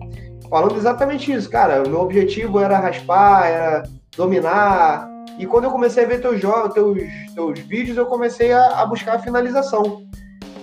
[0.49, 1.81] Falando exatamente isso, cara.
[1.83, 5.07] O meu objetivo era raspar, era dominar.
[5.37, 6.41] E quando eu comecei a ver teus
[6.73, 6.97] teus,
[7.35, 10.03] teus vídeos, eu comecei a, a buscar a finalização.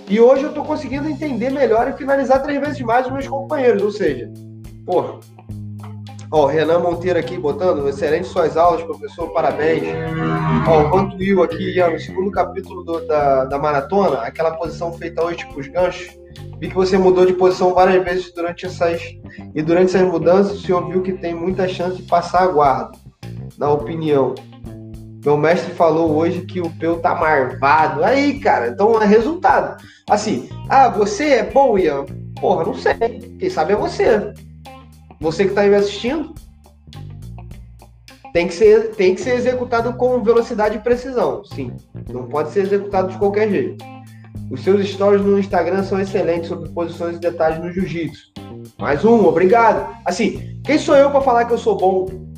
[0.08, 3.82] E hoje eu estou conseguindo entender melhor e finalizar três vezes mais os meus companheiros.
[3.82, 4.30] Ou seja,
[4.84, 5.20] porra.
[6.30, 9.84] Ó, Renan Monteiro aqui botando, excelente suas aulas, professor, parabéns.
[10.66, 15.38] Ó, o Vantuil aqui, no segundo capítulo do, da, da maratona, aquela posição feita hoje,
[15.38, 16.10] tipo os ganchos,
[16.58, 19.00] vi que você mudou de posição várias vezes durante essas.
[19.54, 23.03] E durante essas mudanças, o senhor viu que tem muita chance de passar a guarda
[23.58, 24.34] na opinião.
[25.24, 28.04] Meu mestre falou hoje que o Peu tá marvado.
[28.04, 29.82] Aí, cara, então é resultado.
[30.08, 32.04] Assim, ah, você é bom, Ian?
[32.38, 32.94] Porra, não sei.
[33.38, 34.34] Quem sabe é você.
[35.20, 36.34] Você que tá aí me assistindo.
[38.34, 41.72] Tem que, ser, tem que ser executado com velocidade e precisão, sim.
[42.12, 43.84] Não pode ser executado de qualquer jeito.
[44.50, 48.32] Os seus stories no Instagram são excelentes sobre posições e detalhes no jiu-jitsu.
[48.76, 49.96] Mais um, obrigado.
[50.04, 52.33] Assim, quem sou eu para falar que eu sou bom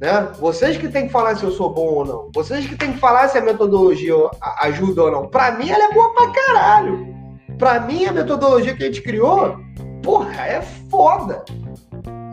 [0.00, 0.28] né?
[0.38, 2.30] Vocês que tem que falar se eu sou bom ou não.
[2.34, 4.14] Vocês que tem que falar se a metodologia
[4.60, 5.28] ajuda ou não.
[5.28, 7.14] Para mim, ela é boa pra caralho.
[7.58, 9.56] Para mim, a metodologia que a gente criou,
[10.02, 11.44] porra, é foda.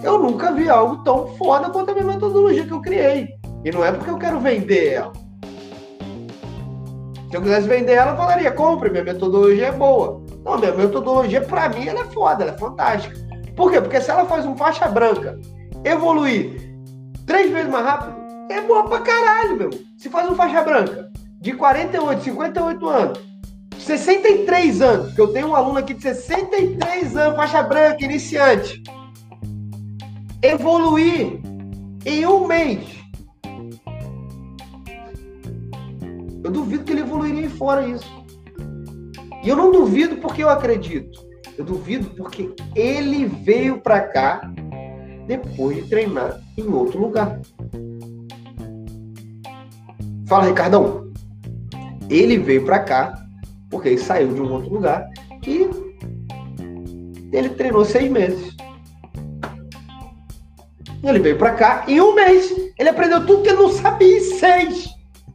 [0.03, 3.29] Eu nunca vi algo tão foda quanto a minha metodologia que eu criei.
[3.63, 5.13] E não é porque eu quero vender ela.
[7.29, 10.21] Se eu quisesse vender ela, eu falaria: compre, minha metodologia é boa.
[10.43, 13.15] Não, minha metodologia, para mim, ela é foda, ela é fantástica.
[13.55, 13.79] Por quê?
[13.79, 15.39] Porque se ela faz um faixa branca
[15.85, 16.72] evoluir
[17.25, 18.15] três vezes mais rápido,
[18.49, 19.69] é boa pra caralho, meu.
[19.97, 23.19] Se faz um faixa branca de 48, 58 anos,
[23.77, 28.81] 63 anos, porque eu tenho um aluno aqui de 63 anos, faixa branca, iniciante,
[30.41, 31.41] evoluir
[32.05, 33.03] em um mês.
[36.43, 38.23] Eu duvido que ele evoluiria fora isso.
[39.43, 41.21] E eu não duvido porque eu acredito.
[41.57, 44.51] Eu duvido porque ele veio para cá
[45.27, 47.39] depois de treinar em outro lugar.
[50.27, 51.11] Fala, Ricardão.
[52.09, 53.23] Ele veio para cá
[53.69, 55.09] porque ele saiu de um outro lugar
[55.45, 55.67] e
[57.31, 58.55] ele treinou seis meses.
[61.03, 62.53] Ele veio para cá em um mês.
[62.77, 64.89] Ele aprendeu tudo que ele não sabia em seis.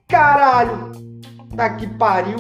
[0.06, 0.92] Caralho!
[1.56, 2.38] Tá que pariu.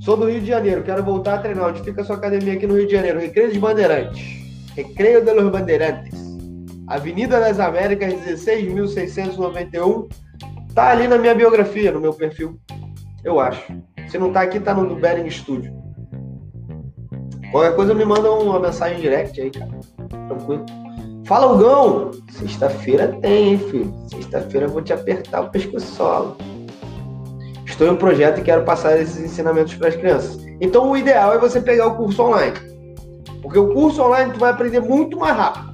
[0.00, 1.68] Sou do Rio de Janeiro, quero voltar a treinar.
[1.68, 3.20] Onde fica a sua academia aqui no Rio de Janeiro?
[3.20, 4.20] Recreio dos Bandeirantes.
[4.74, 6.27] Recreio de Bandeirantes.
[6.88, 10.08] Avenida das Américas, 16.691.
[10.74, 12.58] Tá ali na minha biografia, no meu perfil.
[13.22, 13.62] Eu acho.
[14.08, 15.70] Se não tá aqui, tá no Bering Studio.
[17.50, 19.70] Qualquer coisa me manda uma mensagem direct aí, cara.
[20.28, 20.64] Tranquilo.
[21.26, 22.10] Fala, Hugão!
[22.30, 23.94] Sexta-feira tem, hein, filho?
[24.08, 26.36] Sexta-feira eu vou te apertar o pescoço.
[27.66, 30.38] Estou em um projeto e quero passar esses ensinamentos para as crianças.
[30.58, 32.56] Então, o ideal é você pegar o curso online.
[33.42, 35.67] Porque o curso online tu vai aprender muito mais rápido.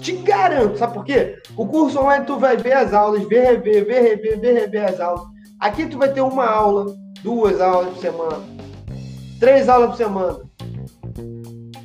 [0.00, 1.36] Te garanto, sabe por quê?
[1.56, 5.00] O curso online tu vai ver as aulas, ver, rever, ver, rever, ver, rever as
[5.00, 5.24] aulas.
[5.58, 6.86] Aqui tu vai ter uma aula,
[7.22, 8.40] duas aulas por semana,
[9.38, 10.38] três aulas por semana.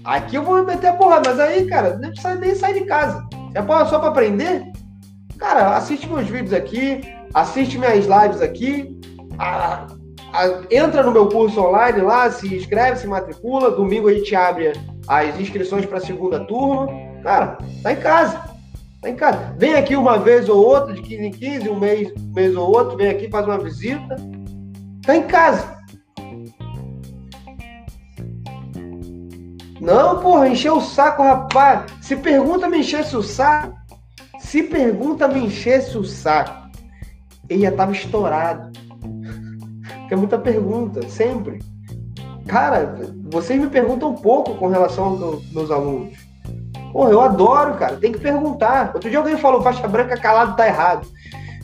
[0.06, 3.22] Aqui eu vou meter a porrada, mas aí, cara, não precisa nem sair de casa.
[3.54, 4.72] É só para aprender?
[5.38, 7.02] Cara, assiste meus vídeos aqui,
[7.34, 8.98] assiste minhas lives aqui,
[9.38, 9.88] a,
[10.32, 13.72] a, entra no meu curso online lá, se inscreve, se matricula.
[13.72, 14.74] Domingo a gente abre
[15.08, 16.88] as inscrições para a segunda turma.
[17.26, 18.40] Cara, tá em casa.
[19.02, 19.56] Tá em casa.
[19.58, 22.70] Vem aqui uma vez ou outra, de 15 em 15, um mês, um mês ou
[22.70, 24.16] outro, vem aqui, faz uma visita.
[25.02, 25.76] Tá em casa.
[29.82, 31.92] Não, porra, encheu o saco, rapaz.
[32.00, 33.76] Se pergunta me enchesse o saco.
[34.38, 36.70] Se pergunta me enchesse o saco.
[37.50, 38.72] Ele já tava estourado.
[40.02, 41.58] Porque é muita pergunta, sempre.
[42.46, 42.96] Cara,
[43.32, 46.25] vocês me perguntam pouco com relação aos meus alunos.
[46.96, 47.98] Porra, eu adoro, cara.
[47.98, 48.92] Tem que perguntar.
[48.94, 51.06] Outro dia alguém falou, faixa branca calado tá errado.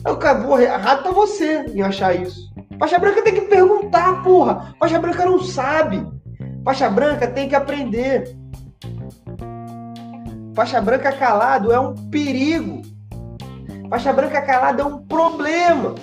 [0.06, 2.52] Eu, cara, porra, errado tá você em achar isso.
[2.78, 4.74] Faixa branca tem que perguntar, porra.
[4.78, 6.06] Faixa branca não sabe.
[6.62, 8.36] Faixa branca tem que aprender.
[10.54, 12.82] Faixa branca calado é um perigo.
[13.88, 15.94] Faixa branca calado é um problema.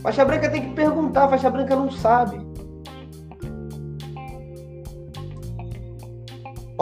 [0.00, 2.40] Faixa branca tem que perguntar, faixa branca não sabe.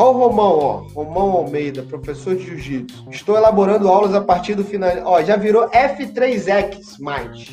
[0.00, 0.76] Ó o Romão, ó.
[0.94, 3.04] Romão Almeida, professor de Jiu-Jitsu.
[3.10, 4.90] Estou elaborando aulas a partir do final.
[5.04, 7.46] Ó, já virou F3X mais.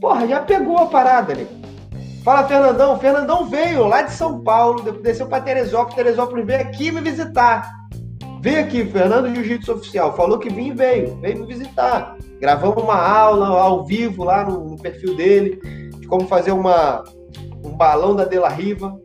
[0.00, 1.46] Porra, já pegou a parada, né?
[2.24, 2.98] Fala, Fernandão.
[2.98, 5.96] Fernandão veio lá de São Paulo, desceu para Teresópolis.
[5.96, 7.70] Teresópolis veio aqui me visitar.
[8.40, 10.16] Veio aqui, Fernando Jiu-Jitsu Oficial.
[10.16, 11.16] Falou que vinha e veio.
[11.16, 12.16] Veio me visitar.
[12.40, 15.60] Gravamos uma aula ao vivo lá no, no perfil dele
[15.98, 17.04] de como fazer uma,
[17.62, 18.98] um balão da Dela Riva.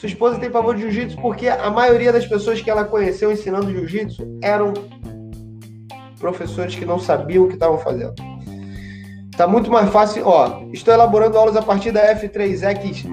[0.00, 3.70] Sua esposa tem favor de jiu-jitsu porque a maioria das pessoas que ela conheceu ensinando
[3.70, 4.72] jiu-jitsu eram
[6.18, 8.14] professores que não sabiam o que estavam fazendo.
[9.30, 10.26] Está muito mais fácil.
[10.26, 13.04] Ó, estou elaborando aulas a partir da F3X.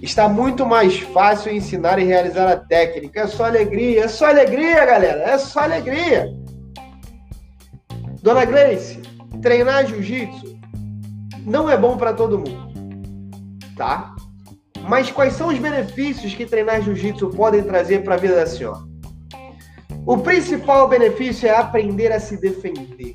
[0.00, 3.20] Está muito mais fácil ensinar e realizar a técnica.
[3.20, 5.22] É só alegria, é só alegria, galera.
[5.24, 6.34] É só alegria.
[8.22, 9.02] Dona Gleice,
[9.42, 10.58] treinar jiu-jitsu
[11.44, 12.72] não é bom para todo mundo,
[13.76, 14.09] tá?
[14.88, 18.80] Mas quais são os benefícios que treinar jiu-jitsu podem trazer para a vida da senhora?
[20.06, 23.14] O principal benefício é aprender a se defender.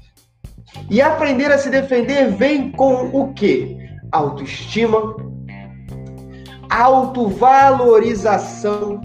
[0.89, 3.78] E aprender a se defender vem com o quê?
[4.11, 5.16] Autoestima,
[6.70, 9.01] autovalorização,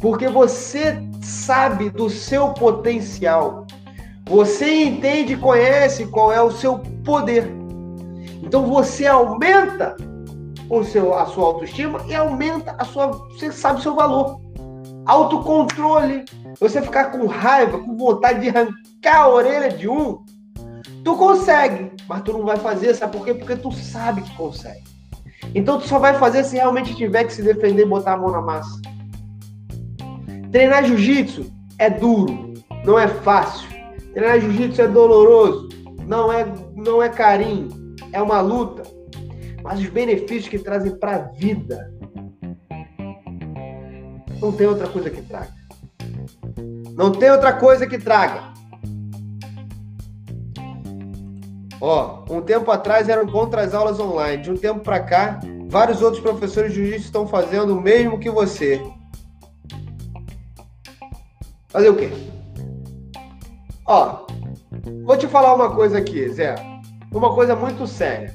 [0.00, 3.66] porque você sabe do seu potencial.
[4.28, 7.48] Você entende e conhece qual é o seu poder.
[8.42, 9.94] Então você aumenta
[10.78, 13.08] o seu, a sua autoestima e aumenta a sua.
[13.08, 14.40] Você sabe o seu valor.
[15.06, 16.24] Autocontrole.
[16.60, 20.24] Você ficar com raiva, com vontade de arrancar a orelha de um,
[21.04, 23.34] tu consegue, mas tu não vai fazer, sabe por quê?
[23.34, 24.84] Porque tu sabe que consegue.
[25.54, 28.30] Então tu só vai fazer se realmente tiver que se defender e botar a mão
[28.30, 28.80] na massa.
[30.50, 32.54] Treinar jiu-jitsu é duro,
[32.84, 33.68] não é fácil.
[34.12, 35.68] Treinar jiu-jitsu é doloroso,
[36.06, 36.46] não é,
[36.76, 37.68] não é carinho,
[38.12, 38.93] é uma luta.
[39.64, 41.90] Mas os benefícios que trazem para a vida
[44.38, 45.54] não tem outra coisa que traga.
[46.92, 48.52] Não tem outra coisa que traga.
[51.80, 54.42] Ó, um tempo atrás eram contra as aulas online.
[54.42, 58.28] De um tempo para cá, vários outros professores de jiu-jitsu estão fazendo o mesmo que
[58.28, 58.82] você.
[61.68, 62.10] Fazer o quê?
[63.86, 64.26] Ó,
[65.04, 66.54] vou te falar uma coisa aqui, Zé.
[67.10, 68.34] Uma coisa muito séria,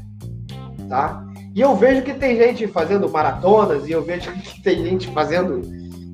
[0.89, 1.23] tá?
[1.55, 5.61] E eu vejo que tem gente fazendo maratonas e eu vejo que tem gente fazendo.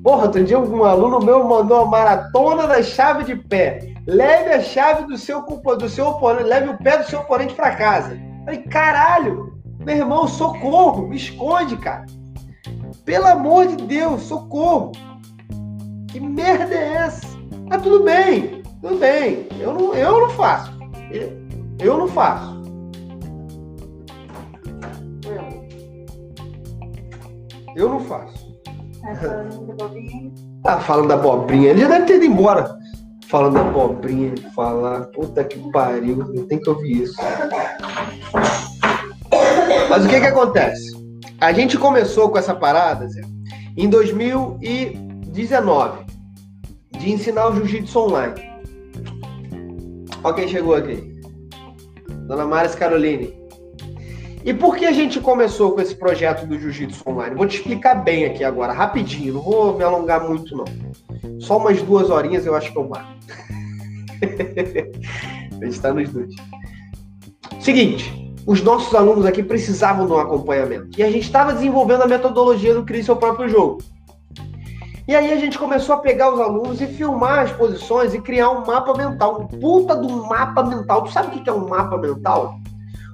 [0.02, 3.94] Porra, outro dia um aluno meu mandou a maratona da chave de pé.
[4.06, 7.74] Leve a chave do seu, do seu oponente, leve o pé do seu oponente para
[7.74, 8.16] casa.
[8.44, 12.06] falei, caralho, meu irmão, socorro, me esconde, cara.
[13.04, 14.92] Pelo amor de Deus, socorro.
[16.08, 17.26] Que merda é essa?
[17.68, 19.48] Mas tudo bem, tudo bem.
[19.58, 20.72] Eu não, eu não faço.
[21.80, 22.55] Eu não faço.
[27.76, 28.56] Eu não faço.
[29.02, 30.32] Tá falando da bobrinha?
[30.62, 31.70] Tá falando da abobrinha.
[31.70, 32.76] Ele já deve ter ido embora
[33.28, 37.16] falando da abobrinha, falar, puta que pariu, não tem que ouvir isso.
[39.90, 40.96] Mas o que que acontece?
[41.40, 43.22] A gente começou com essa parada, Zé,
[43.76, 46.06] em 2019.
[46.98, 48.34] de ensinar o jiu-jitsu online.
[50.24, 51.12] Olha quem chegou aqui.
[52.26, 53.45] Dona Maris Caroline.
[54.46, 57.34] E por que a gente começou com esse projeto do Jiu-Jitsu Online?
[57.34, 60.64] Vou te explicar bem aqui agora, rapidinho, não vou me alongar muito não.
[61.40, 63.08] Só umas duas horinhas eu acho que eu mato.
[64.22, 66.32] a gente está nos dois.
[67.58, 70.90] Seguinte, os nossos alunos aqui precisavam de um acompanhamento.
[70.96, 73.78] E a gente estava desenvolvendo a metodologia do Crie Seu Próprio Jogo.
[75.08, 78.50] E aí a gente começou a pegar os alunos e filmar as posições e criar
[78.50, 81.02] um mapa mental, um puta do mapa mental.
[81.02, 82.60] Tu sabe o que é um mapa mental?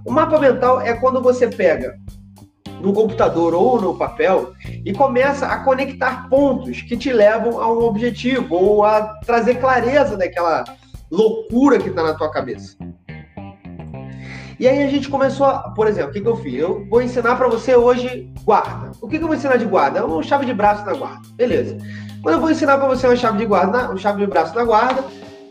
[0.05, 1.97] O mapa mental é quando você pega
[2.81, 4.53] no computador ou no papel
[4.85, 10.17] e começa a conectar pontos que te levam a um objetivo ou a trazer clareza
[10.17, 10.65] daquela
[11.11, 12.77] loucura que está na tua cabeça.
[14.59, 16.55] E aí a gente começou, a, por exemplo, o que, que eu fiz?
[16.55, 18.93] Eu vou ensinar para você hoje guarda.
[19.01, 20.05] O que, que eu vou ensinar de guarda?
[20.05, 21.23] Uma chave de braço na guarda.
[21.35, 21.79] Beleza.
[22.23, 24.65] Quando eu vou ensinar para você uma chave de guarda, uma chave de braço na
[24.65, 25.05] guarda,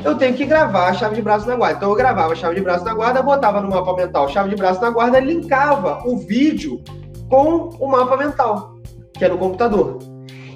[0.04, 1.78] eu tenho que gravar a chave de braço na guarda.
[1.78, 4.56] Então eu gravava a chave de braço na guarda, botava no mapa mental chave de
[4.56, 6.82] braço na guarda, linkava o vídeo
[7.30, 8.76] com o mapa mental,
[9.14, 9.99] que é no computador.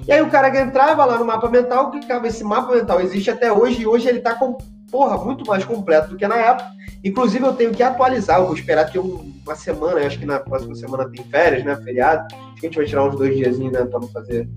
[0.06, 3.30] E aí o cara que entrava lá no mapa mental, clicava esse mapa mental, existe
[3.30, 4.56] até hoje, e hoje ele está com
[4.90, 6.76] porra, muito mais completo do que na época.
[7.04, 10.74] Inclusive, eu tenho que atualizar, eu vou esperar ter uma semana, acho que na próxima
[10.74, 11.76] semana tem férias, né?
[11.76, 12.26] Feriado.
[12.32, 13.84] Acho que a gente vai tirar uns dois diazinhos, né?
[13.84, 14.48] Pra não fazer.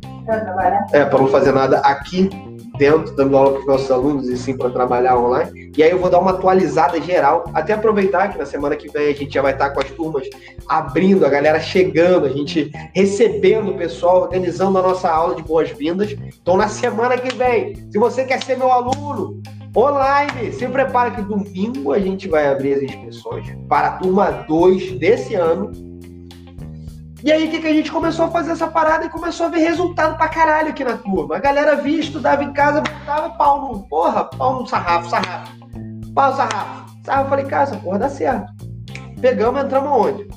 [0.94, 2.30] É, pra não fazer nada aqui
[2.80, 5.72] dentro, dando aula para os nossos alunos e sim para trabalhar online.
[5.78, 9.10] E aí eu vou dar uma atualizada geral, até aproveitar que na semana que vem
[9.10, 10.28] a gente já vai estar com as turmas
[10.68, 16.16] abrindo, a galera chegando, a gente recebendo o pessoal, organizando a nossa aula de boas-vindas.
[16.42, 19.42] Então na semana que vem, se você quer ser meu aluno,
[19.76, 20.52] online.
[20.54, 25.36] Se prepara que domingo a gente vai abrir as inscrições para a turma 2 desse
[25.36, 25.89] ano.
[27.24, 29.50] E aí, o que, que a gente começou a fazer essa parada e começou a
[29.50, 31.36] ver resultado pra caralho aqui na turma.
[31.36, 33.80] A galera via, estudava em casa, voltava pau no.
[33.88, 35.52] Porra, pau no sarrafo, sarrafo.
[36.14, 36.96] Pau, sarrafo.
[37.04, 38.54] Sarrafo, falei, cara, essa porra dá certo.
[39.20, 40.28] Pegamos, entramos onde?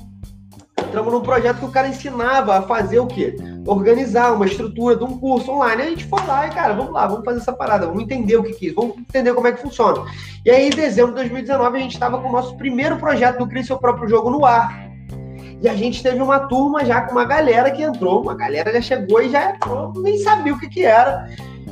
[0.77, 3.35] Entramos num projeto que o cara ensinava a fazer o quê?
[3.67, 5.81] organizar uma estrutura de um curso online.
[5.81, 8.43] A gente foi lá e, cara, vamos lá, vamos fazer essa parada, vamos entender o
[8.43, 10.05] que que é vamos entender como é que funciona.
[10.45, 13.47] E aí, em dezembro de 2019, a gente estava com o nosso primeiro projeto do
[13.47, 14.92] Crie Seu Próprio Jogo no ar.
[15.63, 18.81] E a gente teve uma turma já com uma galera que entrou, uma galera já
[18.81, 21.29] chegou e já entrou, nem sabia o que que era.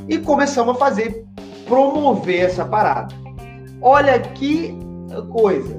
[0.08, 1.26] E começamos a fazer,
[1.66, 3.14] promover essa parada.
[3.82, 4.74] Olha que
[5.30, 5.78] coisa.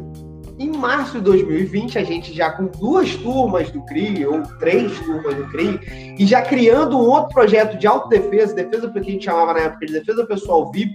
[0.59, 5.33] Em março de 2020, a gente já com duas turmas do CRI, ou três turmas
[5.33, 9.53] do CRI, e já criando um outro projeto de autodefesa, defesa que a gente chamava
[9.53, 10.93] na época de defesa pessoal VIP,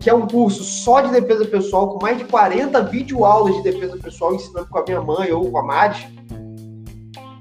[0.00, 3.96] que é um curso só de defesa pessoal, com mais de 40 videoaulas de defesa
[3.96, 6.08] pessoal, ensinando com a minha mãe ou com a Mari.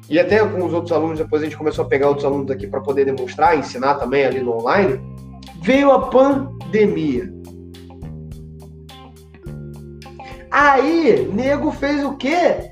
[0.07, 2.67] E até com os outros alunos, depois a gente começou a pegar outros alunos aqui
[2.67, 5.01] para poder demonstrar, ensinar também ali no online.
[5.61, 7.33] Veio a pandemia.
[10.51, 12.71] Aí, nego fez o quê?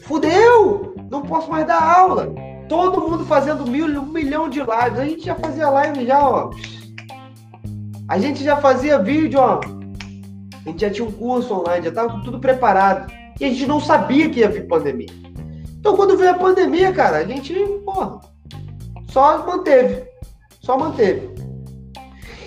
[0.00, 0.94] Fudeu!
[1.08, 2.34] Não posso mais dar aula.
[2.68, 4.98] Todo mundo fazendo mil, um milhão de lives.
[4.98, 6.50] A gente já fazia live já, ó.
[8.12, 9.58] A gente já fazia vídeo, ó.
[9.58, 13.10] A gente já tinha um curso online, já estava tudo preparado.
[13.40, 15.08] E a gente não sabia que ia vir pandemia.
[15.80, 17.54] Então, quando veio a pandemia, cara, a gente,
[17.86, 18.20] porra,
[19.08, 20.04] só manteve.
[20.60, 21.30] Só manteve.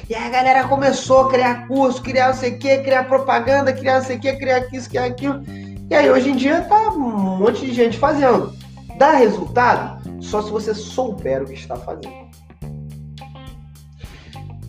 [0.07, 3.73] E aí a galera começou a criar curso, criar não sei o quê, criar propaganda,
[3.73, 5.41] criar não sei o quê, criar isso, criar aquilo.
[5.89, 8.53] E aí hoje em dia tá um monte de gente fazendo.
[8.99, 9.99] Dá resultado?
[10.21, 12.24] Só se você souber o que está fazendo.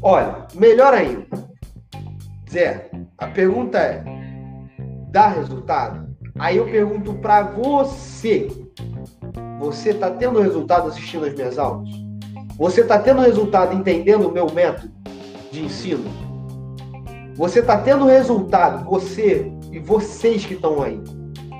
[0.08, 1.26] Olha, melhor ainda.
[2.48, 2.88] Zé,
[3.18, 4.04] a pergunta é:
[5.10, 6.06] dá resultado?
[6.38, 8.48] Aí eu pergunto para você:
[9.58, 11.90] você está tendo resultado assistindo as minhas aulas?
[12.56, 14.94] Você está tendo resultado entendendo o meu método?
[15.50, 16.04] de ensino,
[17.34, 21.00] você está tendo resultado, você e vocês que estão aí,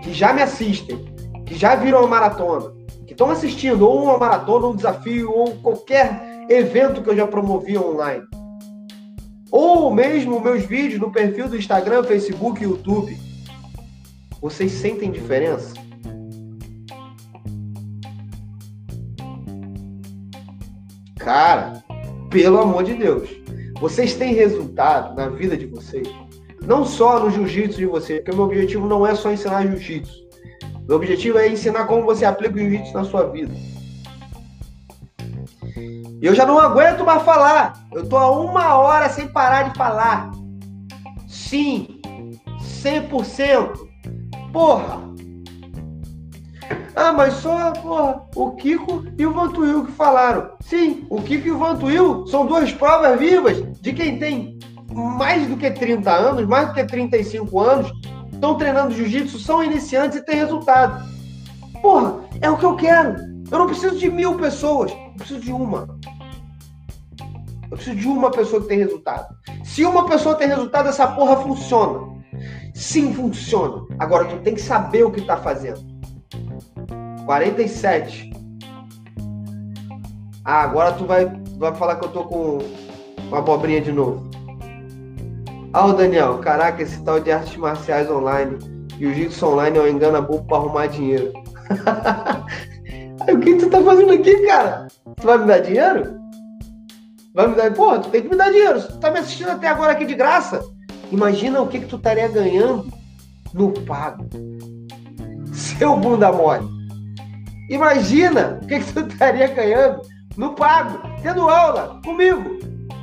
[0.03, 1.05] que já me assistem,
[1.47, 2.73] que já viram a maratona,
[3.07, 7.77] que estão assistindo ou uma maratona, um desafio, ou qualquer evento que eu já promovi
[7.77, 8.25] online.
[9.51, 13.17] Ou mesmo meus vídeos no perfil do Instagram, Facebook e YouTube.
[14.41, 15.75] Vocês sentem diferença?
[21.19, 21.83] Cara,
[22.31, 23.29] pelo amor de Deus.
[23.81, 26.09] Vocês têm resultado na vida de vocês?
[26.63, 30.27] Não só no jiu-jitsu de vocês, porque o meu objetivo não é só ensinar jiu-jitsu.
[30.87, 33.53] Meu objetivo é ensinar como você aplica o jiu-jitsu na sua vida.
[36.21, 37.75] Eu já não aguento mais falar.
[37.93, 40.31] Eu tô há uma hora sem parar de falar.
[41.29, 42.01] Sim,
[42.83, 43.73] 100%.
[44.53, 45.07] Porra!
[46.95, 50.53] Ah, mas só, porra, o Kiko e o Vantuil que falaram.
[50.61, 54.59] Sim, o Kiko e o Vantuil são duas provas vivas de quem tem
[54.95, 57.93] mais do que 30 anos, mais do que 35 anos,
[58.33, 61.05] estão treinando jiu-jitsu, são iniciantes e têm resultado.
[61.83, 63.15] Porra, é o que eu quero.
[63.51, 65.99] Eu não preciso de mil pessoas, preciso de uma.
[67.71, 69.35] Eu preciso de uma pessoa que tem resultado.
[69.65, 72.17] Se uma pessoa tem resultado, essa porra funciona.
[72.75, 73.85] Sim, funciona.
[73.99, 75.81] Agora tu tem que saber o que tá fazendo.
[77.25, 78.31] 47.
[80.45, 81.27] Ah, agora tu vai,
[81.59, 82.59] vai falar que eu tô com
[83.29, 84.31] uma abobrinha de novo.
[85.73, 88.59] Ah, Daniel, caraca, esse tal de artes marciais online
[88.99, 91.33] e o jiu-jitsu online é um engano bobo pra arrumar dinheiro.
[93.29, 94.87] o que tu tá fazendo aqui, cara?
[95.17, 96.21] Tu vai me dar dinheiro?
[97.35, 97.73] Vai me dar.
[97.73, 98.83] Porra, tu tem que me dar dinheiro.
[98.83, 100.63] Tu tá me assistindo até agora aqui de graça.
[101.11, 102.93] Imagina o que, que tu estaria ganhando
[103.55, 104.27] no pago.
[105.53, 106.69] Seu bunda mole.
[107.71, 110.03] Imagina o que, que tu estaria ganhando
[110.37, 112.59] no pago, tendo aula comigo.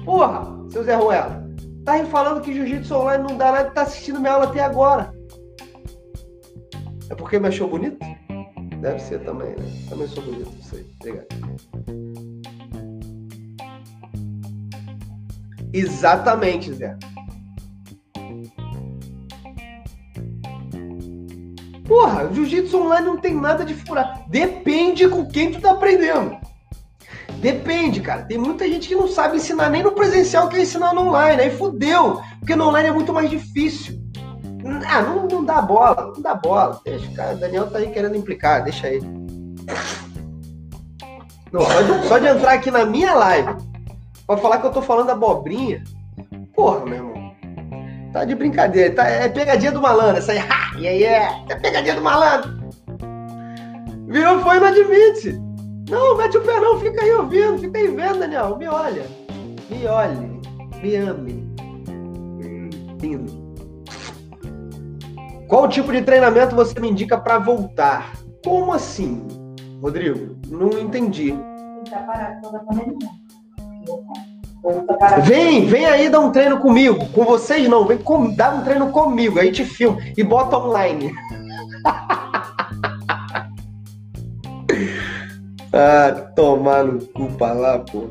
[0.06, 1.44] Porra, seu Zé Ruela.
[1.84, 5.14] Tá aí falando que jiu-jitsu online não dá nada tá assistindo minha aula até agora.
[7.10, 7.98] É porque me achou bonito?
[8.84, 9.66] Deve ser também, né?
[9.88, 10.86] Também sou bonito, não sei.
[11.00, 11.28] Obrigado.
[15.72, 16.98] Exatamente, Zé.
[21.88, 24.26] Porra, jiu-jitsu online não tem nada de furar.
[24.28, 26.38] Depende com quem tu tá aprendendo.
[27.40, 28.24] Depende, cara.
[28.24, 31.42] Tem muita gente que não sabe ensinar nem no presencial que ensinar no online.
[31.42, 32.20] Aí fudeu.
[32.40, 34.04] Porque no online é muito mais difícil.
[34.88, 36.14] Ah, não, não dá bola.
[36.16, 36.80] Não dá bola.
[36.86, 37.36] Deixa, cara.
[37.36, 38.64] O Daniel tá aí querendo implicar.
[38.64, 39.06] Deixa ele.
[41.52, 43.56] Não, só, de, só de entrar aqui na minha live
[44.26, 45.84] Pra falar que eu tô falando abobrinha.
[46.56, 47.36] Porra, meu irmão.
[48.14, 48.94] Tá de brincadeira.
[48.94, 50.18] Tá, é pegadinha do malandro.
[50.18, 51.44] Essa aí, ha, e aí é.
[51.50, 52.52] É pegadinha do malandro.
[54.08, 55.42] Virou foi não admite.
[55.90, 56.80] Não, mete o pé não.
[56.80, 57.58] Fica aí ouvindo.
[57.58, 58.58] Fica aí vendo, Daniel.
[58.58, 59.06] Me olha.
[59.70, 60.42] Me olhe.
[60.82, 61.54] Me ame.
[63.02, 63.43] Lindo.
[65.54, 68.14] Qual tipo de treinamento você me indica para voltar?
[68.44, 69.22] Como assim,
[69.80, 70.36] Rodrigo?
[70.50, 71.38] Não entendi.
[74.98, 75.18] Tá.
[75.20, 77.06] Vem, vem aí dar um treino comigo.
[77.14, 79.40] Com vocês não, vem com, dar um treino comigo.
[79.40, 81.14] Aí te filma e bota online.
[85.72, 88.08] ah, tomar no cu pra lá, pô.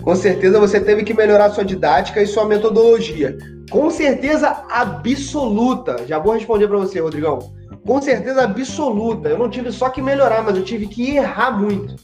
[0.00, 3.36] Com certeza você teve que melhorar sua didática e sua metodologia.
[3.70, 6.06] Com certeza absoluta.
[6.06, 7.38] Já vou responder para você, Rodrigão.
[7.86, 9.28] Com certeza absoluta.
[9.28, 11.96] Eu não tive só que melhorar, mas eu tive que errar muito.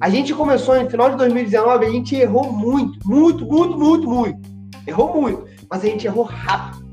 [0.00, 4.50] A gente começou no final de 2019, a gente errou muito, muito, muito, muito, muito.
[4.86, 6.88] Errou muito, mas a gente errou rápido.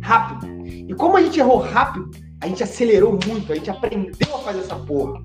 [0.00, 0.46] Rápido.
[0.64, 2.08] E como a gente errou rápido,
[2.40, 5.20] a gente acelerou muito, a gente aprendeu a fazer essa porra.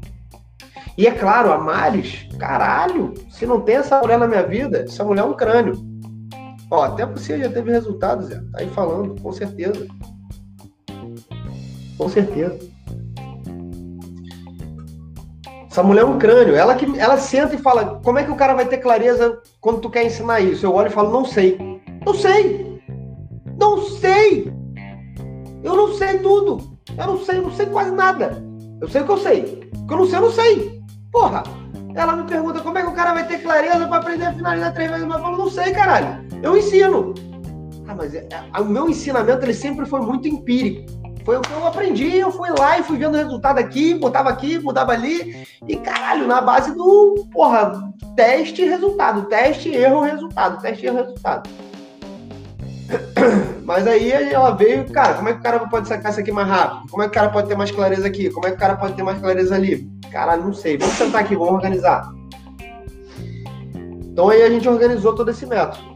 [0.97, 5.03] E é claro, a Maris, caralho, se não tem essa mulher na minha vida, essa
[5.03, 5.93] mulher é um crânio.
[6.74, 8.41] Ó, até você já teve resultados, Zé.
[8.51, 9.86] Tá aí falando, com certeza.
[11.95, 12.57] Com certeza.
[15.69, 16.55] Essa mulher é um crânio.
[16.55, 19.82] Ela que ela senta e fala: "Como é que o cara vai ter clareza quando
[19.82, 21.59] tu quer ensinar isso?" Eu olho e falo: "Não sei".
[22.03, 22.82] Não sei.
[23.59, 24.51] Não sei.
[25.63, 26.76] Eu não sei tudo.
[26.97, 28.43] Eu não sei, eu não sei quase nada.
[28.82, 29.69] Eu sei o que eu sei.
[29.78, 30.82] O que eu não sei, eu não sei.
[31.11, 31.43] Porra.
[31.93, 34.74] Ela me pergunta como é que o cara vai ter clareza para aprender a finalizar
[34.74, 35.05] três vezes.
[35.05, 36.33] Mas eu falo, não sei, caralho.
[36.44, 37.14] Eu ensino.
[37.88, 40.91] Ah, mas é, é, o meu ensinamento ele sempre foi muito empírico.
[41.24, 44.30] Foi o que eu aprendi, eu fui lá e fui vendo o resultado aqui, botava
[44.30, 47.72] aqui, mudava ali, e caralho, na base do, porra,
[48.14, 51.50] teste resultado, teste, erro, resultado, teste, erro, resultado.
[53.64, 56.50] Mas aí ela veio, cara, como é que o cara pode sacar isso aqui mais
[56.50, 56.91] rápido?
[56.91, 58.30] Como é que o cara pode ter mais clareza aqui?
[58.30, 59.89] Como é que o cara pode ter mais clareza ali?
[60.12, 60.78] Caralho, não sei.
[60.78, 62.12] Vamos sentar aqui, vamos organizar.
[64.12, 65.93] Então aí a gente organizou todo esse método.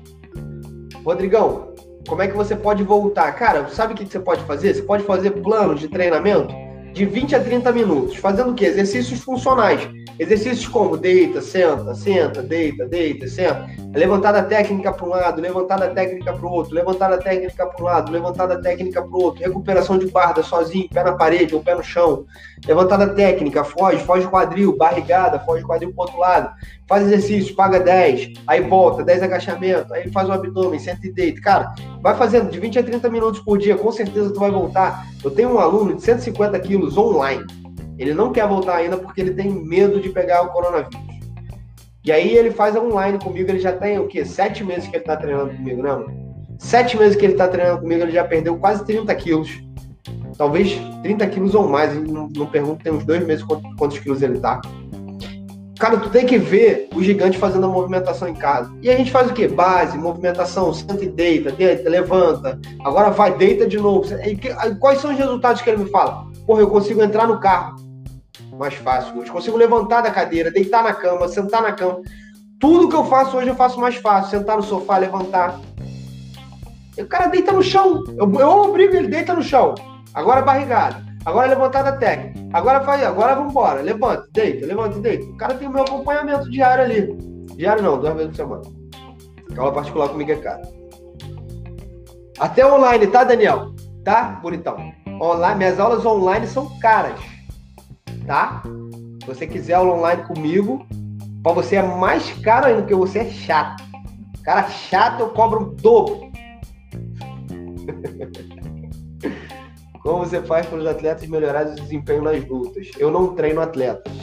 [1.08, 1.74] Rodrigão,
[2.06, 3.32] como é que você pode voltar?
[3.32, 4.74] Cara, sabe o que você pode fazer?
[4.74, 6.54] Você pode fazer planos de treinamento
[6.92, 8.66] de 20 a 30 minutos, fazendo o quê?
[8.66, 9.90] Exercícios funcionais.
[10.20, 13.68] Exercícios como deita, senta, senta, deita, deita, senta.
[13.94, 18.12] Levantada técnica para um lado, levantada técnica para o outro, levantada técnica para um lado,
[18.12, 21.84] levantada técnica para o outro, recuperação de guarda sozinho, pé na parede ou pé no
[21.84, 22.26] chão.
[22.68, 26.50] Levantada técnica, foge, foge quadril, barrigada, foge quadril para outro lado.
[26.88, 31.42] Faz exercício, paga 10, aí volta, 10 agachamento, aí faz o abdômen, senta e deita.
[31.42, 35.06] Cara, vai fazendo de 20 a 30 minutos por dia, com certeza tu vai voltar.
[35.24, 37.46] Eu tenho um aluno de 150 quilos online
[37.98, 41.08] ele não quer voltar ainda porque ele tem medo de pegar o coronavírus.
[42.04, 44.24] E aí ele faz online comigo, ele já tem o quê?
[44.24, 46.06] Sete meses que ele tá treinando comigo, não?
[46.58, 49.50] Sete meses que ele tá treinando comigo, ele já perdeu quase 30 quilos.
[50.38, 51.94] talvez 30 quilos ou mais.
[52.08, 54.62] Não, não pergunto, tem uns dois meses quantos, quantos quilos ele tá.
[55.80, 58.74] Cara, tu tem que ver o gigante fazendo a movimentação em casa.
[58.82, 59.48] E a gente faz o quê?
[59.48, 62.60] Base, movimentação, senta e deita, deita, levanta.
[62.84, 64.08] Agora vai, deita de novo.
[64.26, 66.26] E quais são os resultados que ele me fala?
[66.48, 67.76] Porra, eu consigo entrar no carro
[68.58, 69.24] mais fácil.
[69.24, 72.02] Eu consigo levantar da cadeira, deitar na cama, sentar na cama.
[72.60, 74.32] Tudo que eu faço hoje eu faço mais fácil.
[74.32, 75.60] Sentar no sofá, levantar.
[76.98, 78.04] E o cara deita no chão.
[78.18, 79.76] Eu, eu obrigo ele, deita no chão.
[80.12, 81.06] Agora barrigada.
[81.28, 82.40] Agora levantada técnica.
[82.54, 83.82] Agora faz, agora vamos embora.
[83.82, 85.26] Levanta, deita, levanta, deita.
[85.26, 87.18] O cara tem o meu acompanhamento diário ali.
[87.58, 88.62] Diário não, duas vezes por semana.
[89.58, 90.62] Aula particular comigo é cara.
[92.40, 93.74] Até online, tá, Daniel?
[94.06, 94.78] Tá, bonitão?
[95.22, 97.20] Online, minhas aulas online são caras.
[98.26, 98.64] Tá?
[99.22, 100.88] Se você quiser aula online comigo,
[101.44, 103.84] para você é mais caro ainda, porque você é chato.
[104.46, 106.32] Cara chato, eu cobro o dobro.
[110.08, 112.92] Como você faz para os atletas melhorarem o desempenho nas lutas?
[112.98, 114.14] Eu não treino atletas.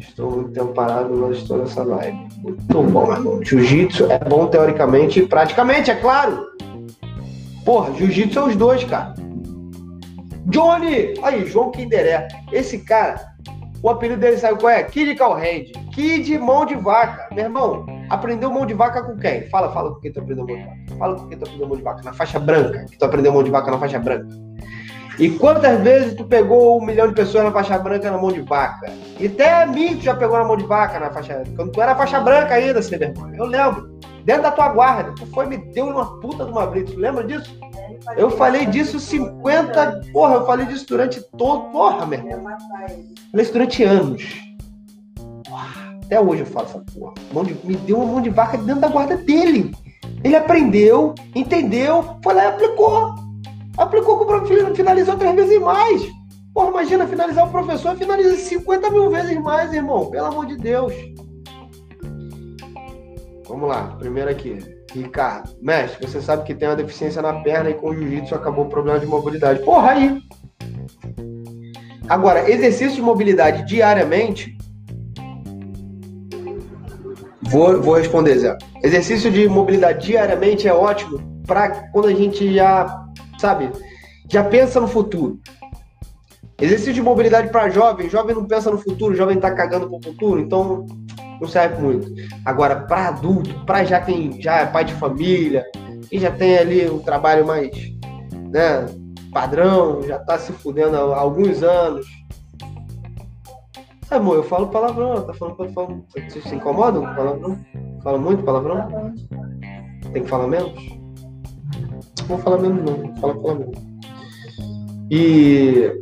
[0.00, 2.26] Estou muito tempo parado, mas estou nessa live.
[2.38, 3.44] Muito bom, irmão.
[3.44, 6.44] Jiu-jitsu é bom teoricamente e praticamente, é claro.
[7.64, 9.14] Porra, jiu-jitsu é os dois, cara.
[10.46, 11.14] Johnny!
[11.22, 12.26] Aí, João Kinderé.
[12.50, 13.28] Esse cara,
[13.80, 14.82] o apelido dele sabe qual é?
[14.82, 15.66] Kid Calhand.
[15.92, 17.32] Kid mão de vaca.
[17.32, 19.48] Meu irmão, aprendeu mão de vaca com quem?
[19.48, 20.98] Fala, fala com quem tu aprendeu mão de vaca.
[20.98, 22.02] Fala com quem tu aprendeu mão de vaca.
[22.02, 22.84] Na faixa branca.
[22.90, 24.26] Que tu aprendeu mão de vaca na faixa branca.
[25.18, 28.42] E quantas vezes tu pegou um milhão de pessoas na faixa branca na mão de
[28.42, 28.92] vaca?
[29.18, 31.42] E até mim tu já pegou na mão de vaca na faixa.
[31.56, 33.36] Quando tu era faixa branca ainda, sem vergonha.
[33.36, 33.96] Eu lembro.
[34.24, 35.12] Dentro da tua guarda.
[35.14, 36.92] Tu foi me deu uma puta de uma blitz.
[36.92, 37.58] Tu lembra disso?
[38.16, 40.02] Eu falei disso 50.
[40.12, 41.70] Porra, eu falei disso durante todo.
[41.70, 42.56] Porra, meu irmão.
[43.30, 44.45] Falei isso durante anos.
[46.06, 47.14] Até hoje eu falo essa porra.
[47.32, 49.72] Mão de, me deu uma mão de vaca dentro da guarda dele.
[50.22, 53.14] Ele aprendeu, entendeu, foi lá e aplicou.
[53.76, 56.02] Aplicou com o professor, finalizou três vezes mais.
[56.54, 60.08] Porra, imagina finalizar o professor, finaliza 50 mil vezes mais, irmão.
[60.08, 60.94] Pelo amor de Deus.
[63.48, 64.58] Vamos lá, primeiro aqui.
[64.94, 68.64] Ricardo, mestre, você sabe que tem uma deficiência na perna e com o jiu-jitsu acabou
[68.64, 69.62] o problema de mobilidade.
[69.64, 70.22] Porra, aí.
[72.08, 74.55] Agora, exercício de mobilidade diariamente
[77.48, 78.58] Vou, vou responder, Zé.
[78.82, 83.04] Exercício de mobilidade diariamente é ótimo para quando a gente já,
[83.38, 83.70] sabe,
[84.30, 85.38] já pensa no futuro.
[86.60, 90.40] Exercício de mobilidade para jovem, jovem não pensa no futuro, jovem tá cagando pro futuro,
[90.40, 90.86] então
[91.40, 92.08] não serve muito.
[92.44, 95.64] Agora, para adulto, para já quem já é pai de família,
[96.08, 97.70] quem já tem ali um trabalho mais,
[98.50, 98.86] né,
[99.32, 102.06] padrão, já tá se fudendo há alguns anos,
[104.10, 106.04] amor, eu falo palavrão, tá falando palavrão.
[106.08, 107.58] Vocês se incomodam com palavrão?
[108.02, 109.14] Fala muito palavrão?
[110.12, 110.72] Tem que falar menos?
[112.20, 113.72] Não vou falar menos não, fala palavrão.
[115.10, 115.92] E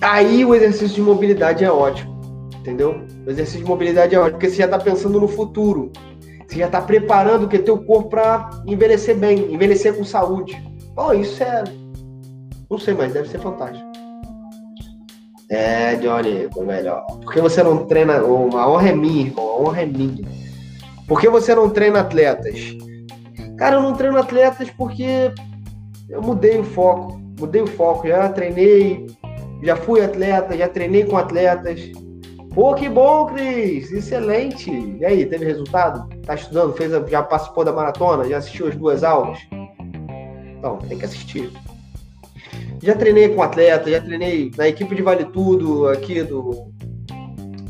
[0.00, 3.04] aí o exercício de mobilidade é ótimo, entendeu?
[3.26, 5.90] O exercício de mobilidade é ótimo, porque você já está pensando no futuro.
[6.46, 10.62] Você já está preparando o que teu corpo para envelhecer bem, envelhecer com saúde.
[10.96, 11.64] Oh, isso é.
[12.70, 13.93] Não sei, mas deve ser fantástico.
[15.54, 17.06] É, Johnny, o melhor.
[17.06, 18.18] Por que você não treina.
[18.18, 19.46] A honra é minha, irmão.
[19.46, 20.24] A honra é minha.
[21.06, 22.76] Por que você não treina atletas?
[23.56, 25.32] Cara, eu não treino atletas porque
[26.08, 27.20] eu mudei o foco.
[27.38, 28.08] Mudei o foco.
[28.08, 29.06] Já treinei,
[29.62, 31.80] já fui atleta, já treinei com atletas.
[32.52, 33.92] Pô, que bom, Cris!
[33.92, 34.70] Excelente!
[35.00, 36.08] E aí, teve resultado?
[36.26, 36.72] Tá estudando?
[36.72, 38.28] Fez, já participou da maratona?
[38.28, 39.38] Já assistiu as duas aulas?
[40.58, 41.52] Então, tem que assistir.
[42.84, 46.70] Já treinei com atleta, já treinei na equipe de Vale Tudo aqui do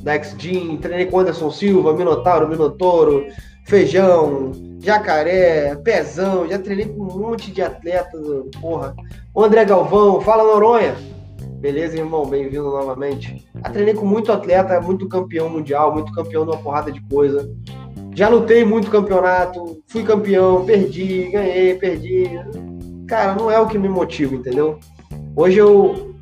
[0.03, 3.25] da X-Gym, treinei com Anderson Silva, Minotauro, Minotouro,
[3.65, 4.51] Feijão,
[4.81, 8.21] Jacaré, Pezão, já treinei com um monte de atletas,
[8.61, 8.93] porra.
[9.33, 10.97] O André Galvão, fala Noronha.
[11.61, 12.27] Beleza, irmão?
[12.27, 13.47] Bem-vindo novamente.
[13.55, 17.49] Já treinei com muito atleta, muito campeão mundial, muito campeão de uma porrada de coisa.
[18.17, 22.31] Já lutei muito campeonato, fui campeão, perdi, ganhei, perdi.
[23.07, 24.81] Cara, não é o que me motiva, entendeu?
[25.37, 26.15] Hoje eu.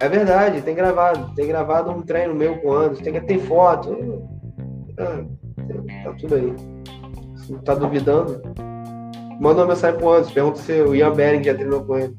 [0.00, 1.34] É verdade, tem gravado.
[1.34, 3.96] Tem gravado um treino meu com Anderson, tem que ter foto.
[4.98, 5.24] Ah,
[6.04, 6.54] tá tudo aí.
[7.36, 8.42] Se tá duvidando,
[9.40, 12.16] manda uma mensagem pro Anderson, pergunta se o Ian Bering já treinou com ele.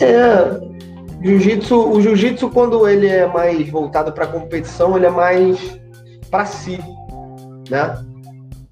[0.00, 0.70] É.
[1.22, 5.78] Jiu-jitsu, o jiu-jitsu quando ele é mais voltado para competição, ele é mais
[6.30, 6.78] para si,
[7.68, 8.09] né?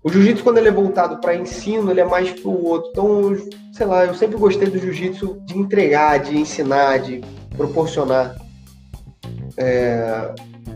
[0.03, 2.91] O jiu-jitsu, quando ele é voltado para ensino, ele é mais para o outro.
[2.91, 3.37] Então,
[3.73, 7.20] sei lá, eu sempre gostei do jiu-jitsu de entregar, de ensinar, de
[7.57, 8.37] proporcionar
[9.57, 10.35] é,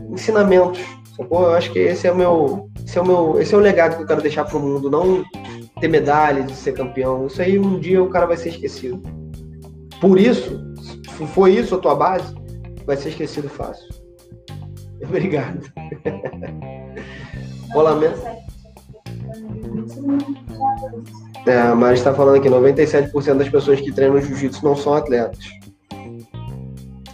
[0.09, 0.81] ensinamentos.
[1.15, 1.43] Sacou?
[1.43, 3.95] Eu acho que esse é o meu, Esse é o meu, esse é o legado
[3.95, 5.23] que eu quero deixar pro mundo, não
[5.79, 7.27] ter medalha de ser campeão.
[7.27, 9.01] Isso aí um dia o cara vai ser esquecido.
[10.01, 10.61] Por isso,
[11.15, 12.35] se foi isso a tua base,
[12.85, 13.87] vai ser esquecido fácil.
[15.01, 15.71] Obrigado.
[17.73, 18.42] Rolamento.
[21.45, 25.45] É, a Mari está falando aqui, 97% das pessoas que treinam jiu-jitsu não são atletas.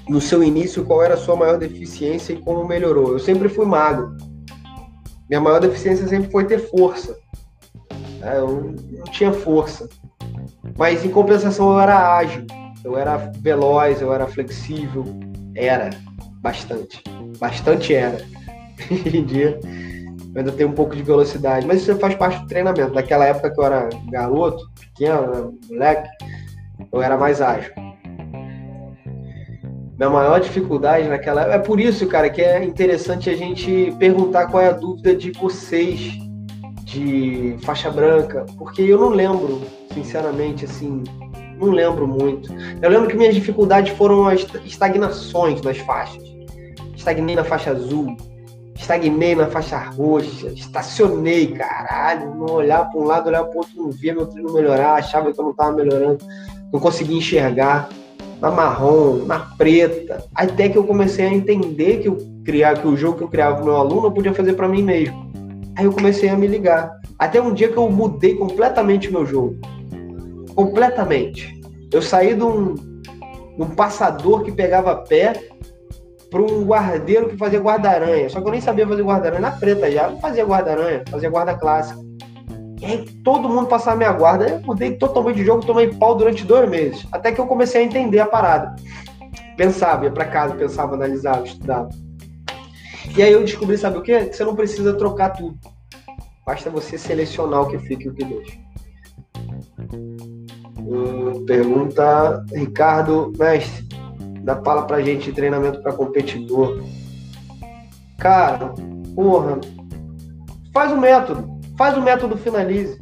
[0.07, 3.11] No seu início, qual era a sua maior deficiência e como melhorou?
[3.11, 4.15] Eu sempre fui magro.
[5.29, 7.17] Minha maior deficiência sempre foi ter força.
[8.21, 9.87] É, eu não tinha força.
[10.77, 12.45] Mas em compensação eu era ágil,
[12.83, 15.05] eu era veloz, eu era flexível.
[15.55, 15.89] Era
[16.41, 17.03] bastante.
[17.39, 18.17] Bastante era.
[18.89, 19.59] Hoje em dia
[20.33, 22.93] eu ainda tenho um pouco de velocidade, mas isso faz parte do treinamento.
[22.93, 26.09] Naquela época que eu era garoto, pequeno, né, moleque,
[26.91, 27.71] eu era mais ágil.
[29.97, 31.55] Minha maior dificuldade naquela época.
[31.55, 35.31] É por isso, cara, que é interessante a gente perguntar qual é a dúvida de
[35.31, 36.17] vocês
[36.83, 39.61] de faixa branca, porque eu não lembro,
[39.93, 41.03] sinceramente, assim,
[41.59, 42.51] não lembro muito.
[42.81, 46.23] Eu lembro que minhas dificuldades foram as estagnações nas faixas.
[46.95, 48.15] Estagnei na faixa azul,
[48.89, 53.71] estagnei na faixa roxa, estacionei, caralho, não olhar para um lado, olhar para o outro,
[53.75, 56.25] não via meu treino melhorar, achava que eu não estava melhorando,
[56.73, 57.87] não conseguia enxergar.
[58.41, 62.95] Na marrom, na preta, até que eu comecei a entender que, eu criar, que o
[62.95, 65.29] jogo que eu criava para meu aluno eu podia fazer para mim mesmo.
[65.75, 66.89] Aí eu comecei a me ligar.
[67.19, 69.57] Até um dia que eu mudei completamente o meu jogo.
[70.55, 71.61] Completamente.
[71.91, 75.33] Eu saí de um, de um passador que pegava pé
[76.29, 78.29] para um guardeiro que fazia guarda-aranha.
[78.29, 80.09] Só que eu nem sabia fazer guarda-aranha na preta já.
[80.09, 81.99] Não fazia guarda-aranha, fazia guarda clássica.
[82.79, 84.47] E aí todo mundo passava minha guarda.
[84.47, 87.05] Eu mudei totalmente de jogo, tomei pau durante dois meses.
[87.11, 88.75] Até que eu comecei a entender a parada.
[89.57, 91.89] Pensava, ia para casa, pensava, analisava, estudava.
[93.17, 94.25] E aí eu descobri, sabe o quê?
[94.25, 95.57] Que você não precisa trocar tudo.
[96.45, 98.57] Basta você selecionar o que fica e o que deixa.
[100.79, 103.87] Hum, pergunta Ricardo, mestre,
[104.41, 106.83] dá fala pra gente treinamento para competidor.
[108.17, 108.73] Cara,
[109.15, 109.59] porra,
[110.73, 113.01] faz o método, faz o método finalize.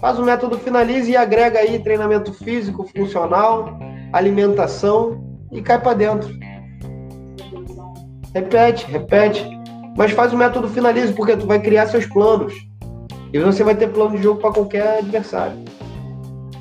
[0.00, 3.78] Faz o método finalize e agrega aí treinamento físico, funcional,
[4.12, 5.22] alimentação
[5.52, 6.28] e cai para dentro.
[8.34, 9.46] Repete, repete.
[9.96, 12.52] Mas faz o método finalize, porque tu vai criar seus planos.
[13.32, 15.56] E você vai ter plano de jogo para qualquer adversário.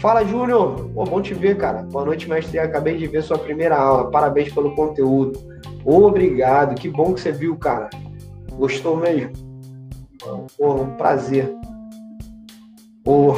[0.02, 0.90] Fala, Júnior.
[0.96, 1.84] Pô, bom te ver, cara.
[1.84, 2.58] Boa noite, mestre.
[2.58, 4.10] Acabei de ver sua primeira aula.
[4.10, 5.40] Parabéns pelo conteúdo.
[5.86, 6.74] Obrigado.
[6.74, 7.88] Que bom que você viu, cara.
[8.54, 9.32] Gostou mesmo?
[10.58, 11.54] Pô, um prazer.
[13.06, 13.34] O...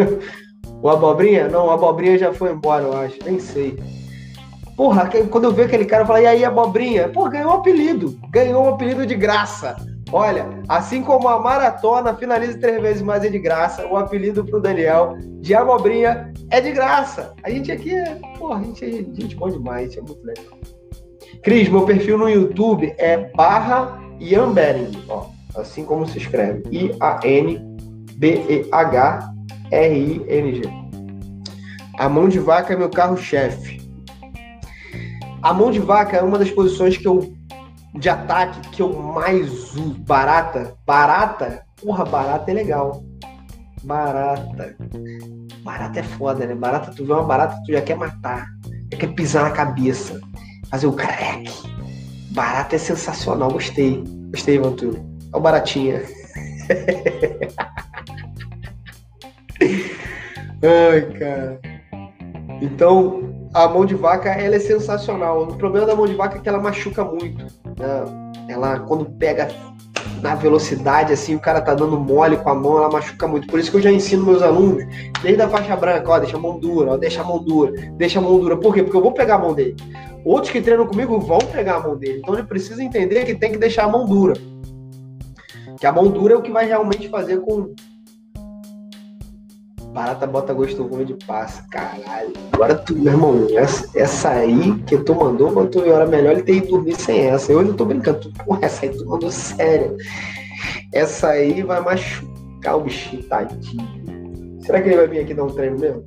[0.80, 1.48] o Abobrinha?
[1.48, 3.18] Não, o Abobrinha já foi embora, eu acho.
[3.22, 3.78] Nem sei.
[4.74, 7.10] Porra, quando eu vi aquele cara, eu falei, e aí, Abobrinha?
[7.10, 8.18] Pô, ganhou um apelido.
[8.30, 9.76] Ganhou um apelido de graça.
[10.12, 14.60] Olha, assim como a maratona finaliza três vezes mais é de graça, o apelido pro
[14.60, 17.34] Daniel de Abobrinha é de graça.
[17.42, 20.56] A gente aqui é, porra, a gente é gente bom demais, é muito legal.
[21.42, 25.26] Cris, meu perfil no YouTube é barra Ian Bering, ó,
[25.56, 27.66] assim como se escreve, I-A-N-B-E-H-R-I-N-G.
[31.98, 33.80] A mão de vaca é meu carro-chefe.
[35.42, 37.35] A mão de vaca é uma das posições que eu
[37.98, 39.94] de ataque que eu mais uso.
[40.00, 40.74] Barata.
[40.86, 41.64] Barata?
[41.82, 43.02] Porra, barata é legal.
[43.82, 44.76] Barata.
[45.62, 46.54] Barata é foda, né?
[46.54, 48.46] Barata, tu vê uma barata, tu já quer matar.
[48.92, 50.20] Já quer pisar na cabeça.
[50.70, 51.50] Fazer o crack.
[52.32, 53.50] Barata é sensacional.
[53.50, 54.02] Gostei.
[54.30, 55.04] Gostei, Vanturo.
[55.32, 56.02] É o baratinha.
[60.62, 61.60] Ai, cara.
[62.60, 65.44] Então, a mão de vaca ela é sensacional.
[65.44, 67.46] O problema da mão de vaca é que ela machuca muito.
[68.48, 69.48] Ela, quando pega
[70.22, 73.46] na velocidade, assim, o cara tá dando mole com a mão, ela machuca muito.
[73.46, 74.84] Por isso que eu já ensino meus alunos,
[75.22, 78.18] desde a faixa branca, ó, deixa a mão dura, ó, deixa a mão dura, deixa
[78.18, 78.56] a mão dura.
[78.56, 78.82] Por quê?
[78.82, 79.76] Porque eu vou pegar a mão dele.
[80.24, 82.20] Outros que treinam comigo vão pegar a mão dele.
[82.20, 84.34] Então ele precisa entender que tem que deixar a mão dura.
[85.78, 87.74] Que a mão dura é o que vai realmente fazer com,
[89.96, 91.66] Barata bota gosto ruim de passe.
[91.70, 92.34] Caralho.
[92.52, 96.42] Agora tu, meu irmão, essa, essa aí que tu mandou, quando tu hora melhor ele
[96.42, 97.50] ter ido dormir sem essa.
[97.50, 98.20] Eu não tô brincando.
[98.20, 99.96] Tu, porra, essa aí tu mandou sério.
[100.92, 104.60] Essa aí vai machucar o bichinho, tadinho.
[104.60, 106.04] Será que ele vai vir aqui dar um treino mesmo?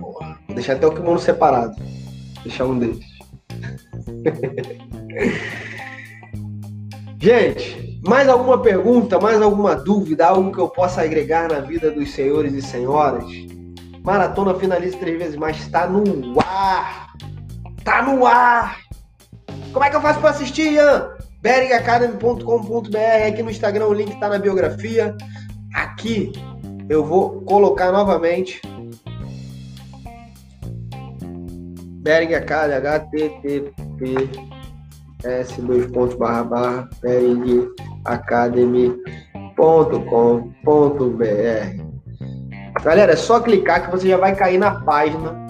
[0.00, 0.38] Porra.
[0.46, 1.76] Vou deixar até o kimono separado.
[2.42, 3.04] deixar um deles.
[7.20, 12.12] Gente, mais alguma pergunta, mais alguma dúvida, algo que eu possa agregar na vida dos
[12.12, 13.24] senhores e senhoras?
[14.04, 17.12] Maratona finaliza três vezes mais, está no ar!
[17.82, 18.78] Tá no ar!
[19.72, 21.14] Como é que eu faço para assistir, Ian?
[21.40, 25.14] beringacademy.com.br aqui no Instagram, o link está na biografia.
[25.74, 26.32] Aqui
[26.88, 28.62] eu vou colocar novamente
[32.02, 34.53] Bering Academy, http
[35.24, 35.86] s dois
[36.16, 36.88] barra
[42.82, 45.44] Galera, é só clicar que você já vai cair na página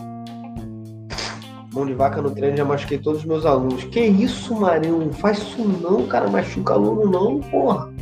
[1.74, 3.82] Mão de vaca no treino, já machuquei todos os meus alunos.
[3.82, 4.98] Que isso, Marinho?
[4.98, 6.30] Não faz isso não, cara.
[6.30, 7.92] Machuca aluno não, porra.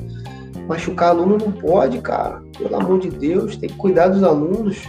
[0.68, 2.42] Machucar aluno não pode, cara.
[2.58, 4.82] Pelo amor de Deus, tem que cuidar dos alunos.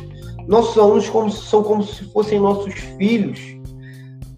[0.49, 3.39] Nossos alunos como, são como se fossem nossos filhos.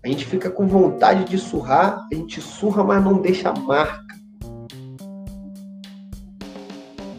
[0.06, 4.06] A gente fica com vontade de surrar, a gente surra, mas não deixa marca.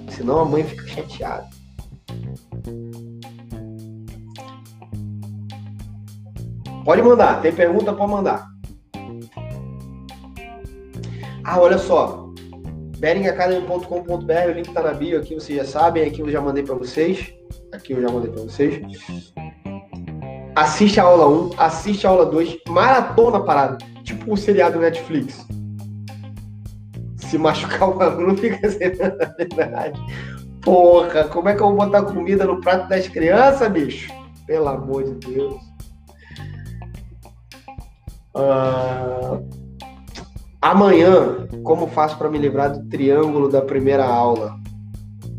[0.09, 1.49] Senão a mãe fica chateada.
[6.85, 8.47] Pode mandar, tem pergunta, pode mandar.
[11.43, 12.33] Ah, olha só.
[13.01, 16.77] beringacademy.com.br, o link tá na bio aqui, vocês já sabem, aqui eu já mandei para
[16.77, 17.35] vocês.
[17.73, 18.81] Aqui eu já mandei para vocês.
[20.57, 25.47] Assiste a aula 1, assiste a aula 2, maratona parada, tipo um seriado Netflix.
[27.19, 28.91] Se machucar o aluno, fica sem
[29.55, 30.01] verdade.
[30.63, 34.11] Porra, como é que eu vou botar comida no prato das crianças, bicho?
[34.47, 35.61] Pelo amor de Deus.
[38.35, 39.47] Uh,
[40.63, 44.59] amanhã, como faço para me livrar do triângulo da primeira aula?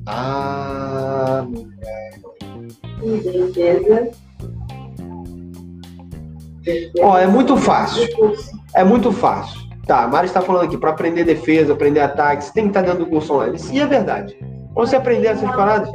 [0.05, 2.19] Ah, mulher.
[3.23, 4.26] Defesa.
[6.99, 8.07] Ó, é muito fácil.
[8.73, 9.67] É muito fácil.
[9.85, 12.81] Tá, a Mari está falando aqui, para aprender defesa, aprender ataque, você tem que estar
[12.81, 13.57] dentro do curso online.
[13.71, 14.37] E é verdade.
[14.73, 15.89] Quando você aprender essas paradas,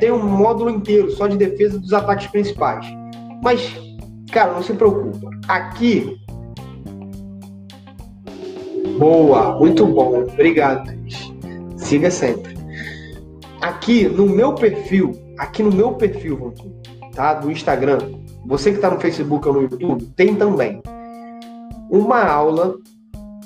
[0.00, 2.84] tem um módulo inteiro só de defesa dos ataques principais.
[3.42, 3.74] Mas,
[4.32, 5.30] cara, não se preocupa.
[5.48, 6.18] Aqui
[8.98, 10.22] Boa, muito bom.
[10.22, 10.90] Obrigado,
[11.76, 12.56] Siga sempre.
[13.60, 16.54] Aqui no meu perfil, aqui no meu perfil,
[17.14, 17.34] tá?
[17.34, 17.98] Do Instagram,
[18.46, 20.82] você que está no Facebook ou no YouTube, tem também
[21.90, 22.76] uma aula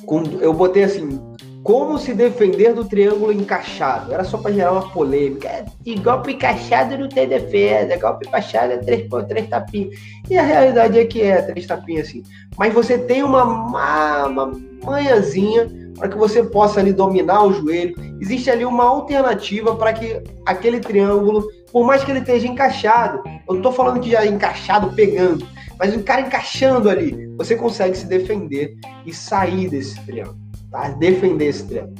[0.06, 1.20] com, eu botei assim,
[1.62, 4.12] como se defender do triângulo encaixado.
[4.12, 5.48] Era só para gerar uma polêmica.
[5.48, 7.96] É, e golpe encaixado não tem defesa.
[7.98, 9.94] Golpe encaixado é três, três tapinhas.
[10.28, 12.22] E a realidade é que é três tapinhas assim.
[12.58, 14.52] Mas você tem uma, uma, uma
[14.82, 15.68] manhãzinha
[15.98, 17.94] para que você possa ali dominar o joelho.
[18.20, 23.54] Existe ali uma alternativa para que aquele triângulo, por mais que ele esteja encaixado, eu
[23.54, 25.46] não estou falando que já é encaixado pegando,
[25.78, 28.76] mas o cara encaixando ali, você consegue se defender
[29.06, 30.38] e sair desse triângulo,
[30.70, 30.88] tá?
[30.90, 31.94] Defender esse triângulo.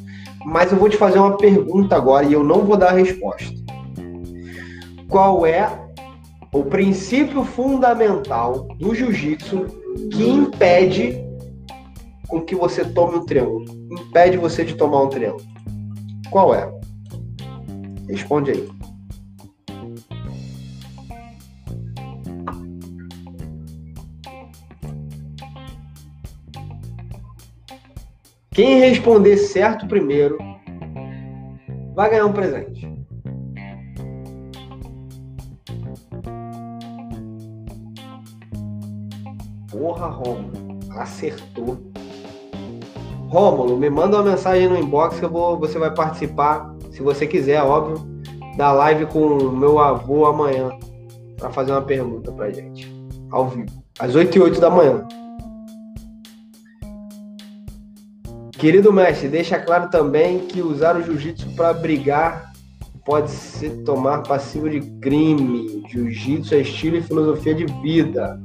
[0.45, 3.55] Mas eu vou te fazer uma pergunta agora e eu não vou dar a resposta.
[5.09, 5.69] Qual é
[6.53, 9.67] o princípio fundamental do jiu-jitsu
[10.13, 11.25] que impede
[12.29, 13.65] com que você tome um triângulo?
[13.91, 15.45] Impede você de tomar um triângulo.
[16.31, 16.71] Qual é?
[18.09, 18.80] Responde aí.
[28.53, 30.37] Quem responder certo primeiro
[31.95, 32.93] vai ganhar um presente.
[39.71, 41.79] Porra, Romulo, acertou.
[43.29, 47.29] Rômulo, me manda uma mensagem no inbox que eu vou, você vai participar, se você
[47.29, 48.05] quiser, óbvio,
[48.57, 50.71] da live com o meu avô amanhã
[51.37, 52.93] para fazer uma pergunta pra gente,
[53.31, 55.07] ao vivo, às 8 e 8 da manhã.
[58.61, 62.53] Querido mestre, deixa claro também que usar o jiu-jitsu para brigar
[63.07, 65.83] pode se tomar passivo de crime.
[65.89, 68.39] Jiu-jitsu é estilo e filosofia de vida.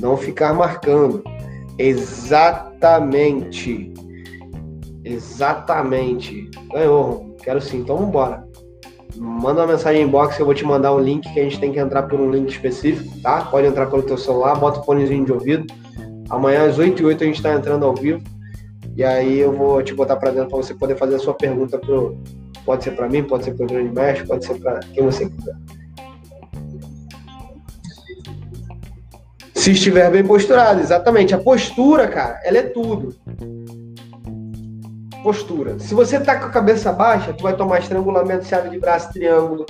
[0.00, 1.22] Não ficar marcando.
[1.78, 3.94] Exatamente.
[5.04, 6.50] Exatamente.
[6.72, 7.78] Ganhou, quero sim.
[7.78, 8.44] Então vambora.
[9.14, 11.70] Manda uma mensagem em que eu vou te mandar um link que a gente tem
[11.70, 13.42] que entrar por um link específico, tá?
[13.42, 15.72] Pode entrar pelo teu celular, bota o fonezinho de ouvido.
[16.30, 18.20] Amanhã às 8 e 8 a gente está entrando ao vivo.
[18.96, 21.78] E aí eu vou te botar para dentro para você poder fazer a sua pergunta
[21.78, 22.18] pro.
[22.64, 25.28] Pode ser para mim, pode ser para o grande mestre, pode ser para quem você
[25.28, 25.54] quiser.
[29.54, 31.34] Se estiver bem posturado, exatamente.
[31.34, 33.14] A postura, cara, ela é tudo
[35.26, 35.76] postura.
[35.80, 39.66] Se você tá com a cabeça baixa, tu vai tomar estrangulamento, chave de braço, triângulo.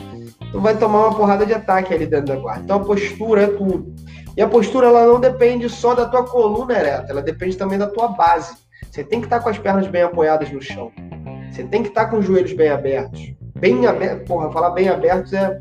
[0.52, 2.62] Tu vai tomar uma porrada de ataque ali dentro da guarda.
[2.62, 3.94] Então a postura é tudo.
[4.36, 7.86] E a postura ela não depende só da tua coluna ereta, ela depende também da
[7.86, 8.54] tua base.
[8.96, 10.90] Você tem que estar tá com as pernas bem apoiadas no chão.
[11.52, 13.34] Você tem que estar tá com os joelhos bem abertos.
[13.54, 15.60] Bem abertos, porra, falar bem abertos é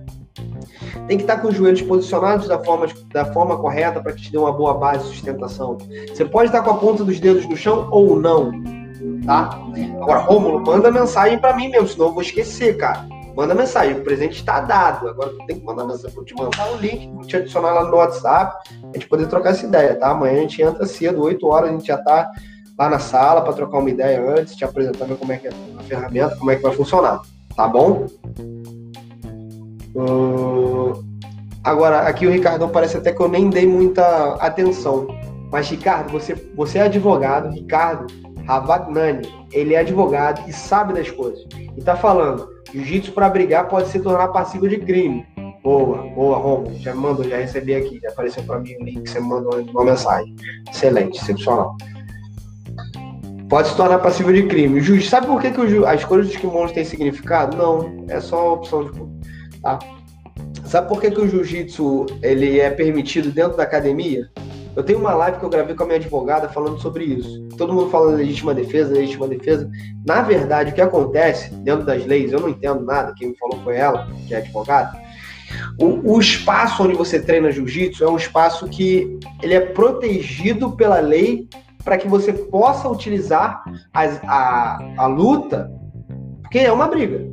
[1.06, 4.32] tem que estar com os joelhos posicionados da forma, da forma correta para que te
[4.32, 5.78] dê uma boa base de sustentação.
[6.08, 8.52] Você pode estar com a ponta dos dedos no chão ou não,
[9.26, 9.50] tá?
[10.02, 13.06] Agora, Rômulo, manda mensagem para mim mesmo, senão eu vou esquecer, cara.
[13.36, 15.10] Manda mensagem, o presente está dado.
[15.10, 17.84] Agora tu tem que mandar mensagem, vou te mandar o link, vou te adicionar lá
[17.84, 20.12] no WhatsApp, a gente poder trocar essa ideia, tá?
[20.12, 22.32] Amanhã a gente entra cedo, 8 horas, a gente já tá
[22.78, 25.84] lá na sala para trocar uma ideia antes, te apresentar como é que é a
[25.84, 27.22] ferramenta, como é que vai funcionar,
[27.56, 28.06] tá bom?
[29.96, 31.04] Uh,
[31.64, 35.08] agora, aqui o Ricardão parece até que eu nem dei muita atenção.
[35.52, 38.08] Mas, Ricardo, você, você é advogado, Ricardo
[38.46, 41.46] Ravagnani, ele é advogado e sabe das coisas.
[41.78, 45.26] E tá falando, jiu-jitsu para brigar pode se tornar passivo de crime.
[45.64, 46.76] Boa, boa, Romulo.
[46.76, 50.36] Já mandou, já recebi aqui, já apareceu para mim o link, você mandou uma mensagem.
[50.70, 51.76] Excelente, excepcional.
[53.50, 54.82] Pode se tornar passivo de crime.
[54.82, 57.56] Juiz, sabe por que, que o, as cores dos kimonos têm significado?
[57.56, 59.16] Não, é só opção de
[59.62, 59.80] Tá?
[60.66, 64.30] Sabe por que, que o jiu-jitsu ele é permitido dentro da academia?
[64.76, 67.48] Eu tenho uma live que eu gravei com a minha advogada falando sobre isso.
[67.58, 69.70] Todo mundo fala legítima defesa, legítima defesa.
[70.06, 73.60] Na verdade, o que acontece dentro das leis, eu não entendo nada, quem me falou
[73.64, 75.00] foi ela, que é advogada.
[75.80, 81.00] O, o espaço onde você treina jiu-jitsu é um espaço que ele é protegido pela
[81.00, 81.48] lei
[81.86, 83.64] para que você possa utilizar
[83.94, 85.72] as, a, a luta,
[86.42, 87.32] porque é uma briga.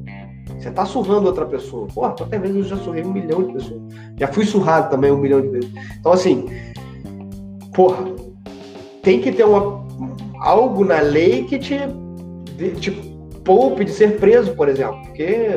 [0.59, 1.89] Você tá surrando outra pessoa.
[1.89, 3.83] Porra, até vezes eu já surrei um milhão de pessoas.
[4.17, 5.73] Já fui surrado também um milhão de vezes.
[5.99, 6.47] Então, assim,
[7.75, 8.05] porra,
[9.03, 9.85] tem que ter uma,
[10.41, 11.79] algo na lei que te,
[12.79, 12.91] te
[13.43, 15.01] poupe de ser preso, por exemplo.
[15.03, 15.49] Porque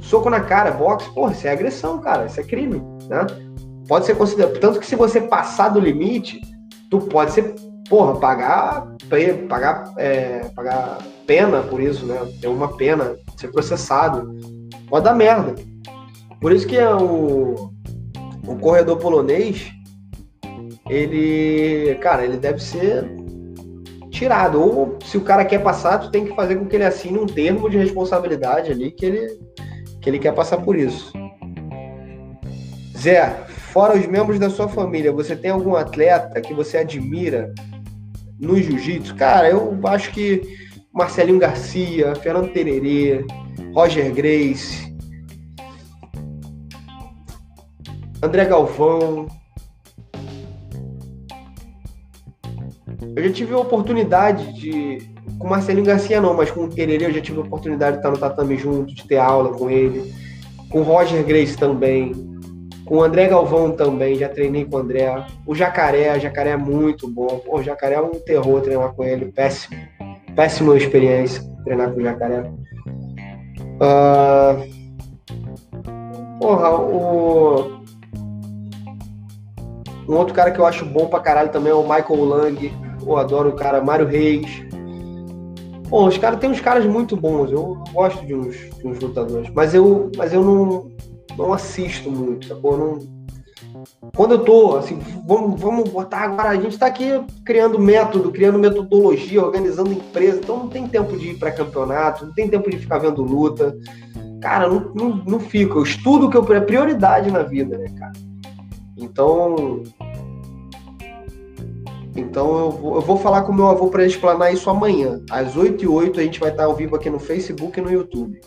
[0.00, 2.26] soco na cara, boxe, porra, isso é agressão, cara.
[2.26, 3.26] Isso é crime, né?
[3.86, 4.58] Pode ser considerado.
[4.58, 6.40] Tanto que se você passar do limite,
[6.90, 7.54] tu pode ser,
[7.88, 8.86] porra, pagar,
[9.48, 12.18] pagar, é, pagar pena por isso, né?
[12.40, 14.36] Ter uma pena, ser processado.
[14.88, 15.54] Pode dar merda.
[16.40, 17.72] Por isso que é o,
[18.46, 19.70] o corredor polonês,
[20.88, 23.10] ele, cara, ele deve ser
[24.10, 24.60] tirado.
[24.60, 27.26] Ou se o cara quer passar, tu tem que fazer com que ele assine um
[27.26, 29.38] termo de responsabilidade ali que ele,
[30.00, 31.12] que ele quer passar por isso.
[32.96, 33.30] Zé,
[33.72, 37.52] fora os membros da sua família, você tem algum atleta que você admira
[38.38, 39.14] no jiu-jitsu?
[39.14, 40.42] Cara, eu acho que
[40.92, 43.24] Marcelinho Garcia, Fernando Tererê,
[43.74, 44.88] Roger Grace,
[48.22, 49.28] André Galvão.
[53.14, 54.98] Eu já tive a oportunidade de.
[55.38, 58.10] Com Marcelinho Garcia não, mas com o Tererê eu já tive a oportunidade de estar
[58.10, 60.12] no tatame junto, de ter aula com ele.
[60.68, 62.27] Com Roger Grace também.
[62.88, 65.26] Com o André Galvão também, já treinei com o André.
[65.46, 67.40] O Jacaré, o Jacaré é muito bom.
[67.44, 69.76] Pô, o Jacaré é um terror treinar com ele, péssimo
[70.38, 72.48] péssima experiência treinar com o jacaré.
[73.80, 74.54] Uh,
[76.38, 77.78] porra, o.
[80.08, 82.72] Um outro cara que eu acho bom pra caralho também é o Michael Lang.
[83.04, 84.46] Eu adoro o cara, Mário Reis.
[85.88, 87.50] Bom, os caras tem uns caras muito bons.
[87.50, 89.50] Eu gosto de uns, de uns lutadores.
[89.50, 90.87] Mas eu, mas eu não,
[91.46, 92.76] não assisto muito, sacou?
[92.76, 93.18] Não,
[94.14, 98.58] quando eu tô, assim, vamos, vamos botar agora, a gente está aqui criando método, criando
[98.58, 102.78] metodologia, organizando empresa, então não tem tempo de ir para campeonato, não tem tempo de
[102.78, 103.76] ficar vendo luta.
[104.40, 105.78] Cara, não, não, não fico.
[105.78, 108.12] Eu estudo que eu é prioridade na vida, né, cara?
[108.96, 109.82] Então.
[112.14, 115.20] Então eu vou, eu vou falar com meu avô para explanar isso amanhã.
[115.30, 117.92] Às 8 e 8 a gente vai estar ao vivo aqui no Facebook e no
[117.92, 118.40] YouTube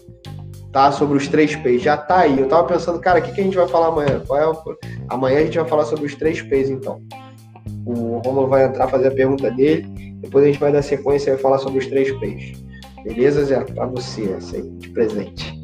[0.71, 0.91] tá?
[0.91, 1.81] Sobre os três P's.
[1.81, 2.39] Já tá aí.
[2.39, 4.21] Eu tava pensando, cara, o que, que a gente vai falar amanhã?
[4.25, 4.55] Qual é o...
[5.09, 7.01] Amanhã a gente vai falar sobre os três P's, então.
[7.85, 9.87] O Romulo vai entrar, fazer a pergunta dele.
[10.21, 12.61] Depois a gente vai dar sequência e vai falar sobre os três P's.
[13.03, 13.63] Beleza, Zé?
[13.63, 15.59] Pra você, essa de presente.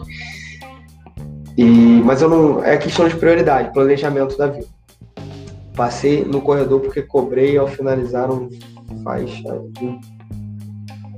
[1.56, 1.66] E,
[2.04, 2.64] mas eu não.
[2.64, 4.68] É questão de prioridade, planejamento da vida.
[5.76, 8.50] Passei no corredor porque cobrei ao finalizar um
[9.04, 9.62] faixa.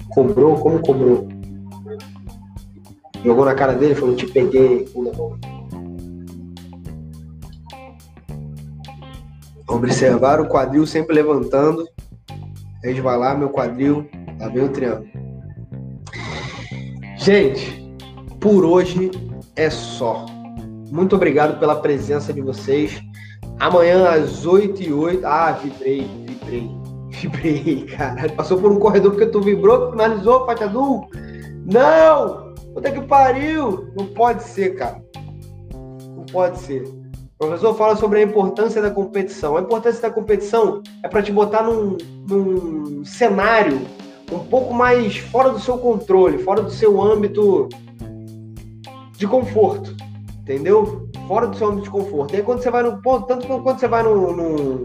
[0.10, 0.57] Cobrou?
[0.57, 1.28] Como cobrou?
[3.23, 5.11] Jogou na cara dele, falou, te peguei, pula
[9.67, 11.87] Observar o quadril sempre levantando.
[12.83, 14.09] Resvalar meu quadril.
[14.39, 15.09] Lá vem o triângulo.
[17.17, 17.95] Gente,
[18.39, 19.11] por hoje
[19.55, 20.25] é só.
[20.89, 22.99] Muito obrigado pela presença de vocês.
[23.59, 26.79] Amanhã às 8 e 8 Ah, vibrei, vibrei.
[27.19, 28.29] Vibrei, cara.
[28.29, 31.09] Passou por um corredor porque tu vibrou, finalizou, faixa azul.
[31.65, 32.48] Não!
[32.73, 33.91] Puta que pariu!
[33.97, 35.01] Não pode ser, cara.
[36.15, 36.83] Não pode ser.
[36.83, 39.57] O professor fala sobre a importância da competição.
[39.57, 41.97] A importância da competição é para te botar num,
[42.27, 43.79] num cenário
[44.31, 47.67] um pouco mais fora do seu controle, fora do seu âmbito
[49.17, 49.95] de conforto,
[50.41, 51.09] entendeu?
[51.29, 52.33] fora do seu âmbito de conforto.
[52.33, 54.83] E aí quando você vai no ponto, tanto quando você vai no, no,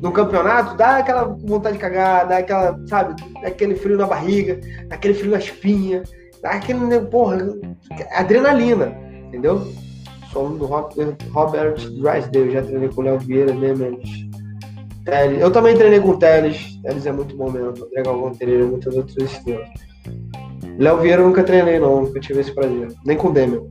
[0.00, 4.60] no, campeonato, dá aquela vontade de cagar, dá aquela, sabe, aquele frio na barriga,
[4.90, 6.04] aquele frio na espinha,
[6.50, 7.38] aquele, porra,
[8.12, 8.96] adrenalina,
[9.26, 9.72] entendeu?
[10.32, 14.10] Sou um do Robert Drysdale, já treinei com o Léo Vieira, né, menos.
[15.04, 15.40] Teles.
[15.40, 16.80] Eu também treinei com o Teles.
[16.82, 17.68] Teles é muito bom mesmo.
[17.68, 19.68] André Galvão Pereira, muitos outros estrelas.
[20.78, 22.02] Léo Vieira eu nunca treinei, não.
[22.02, 22.88] Nunca tive esse prazer.
[23.04, 23.70] Nem com o Demel.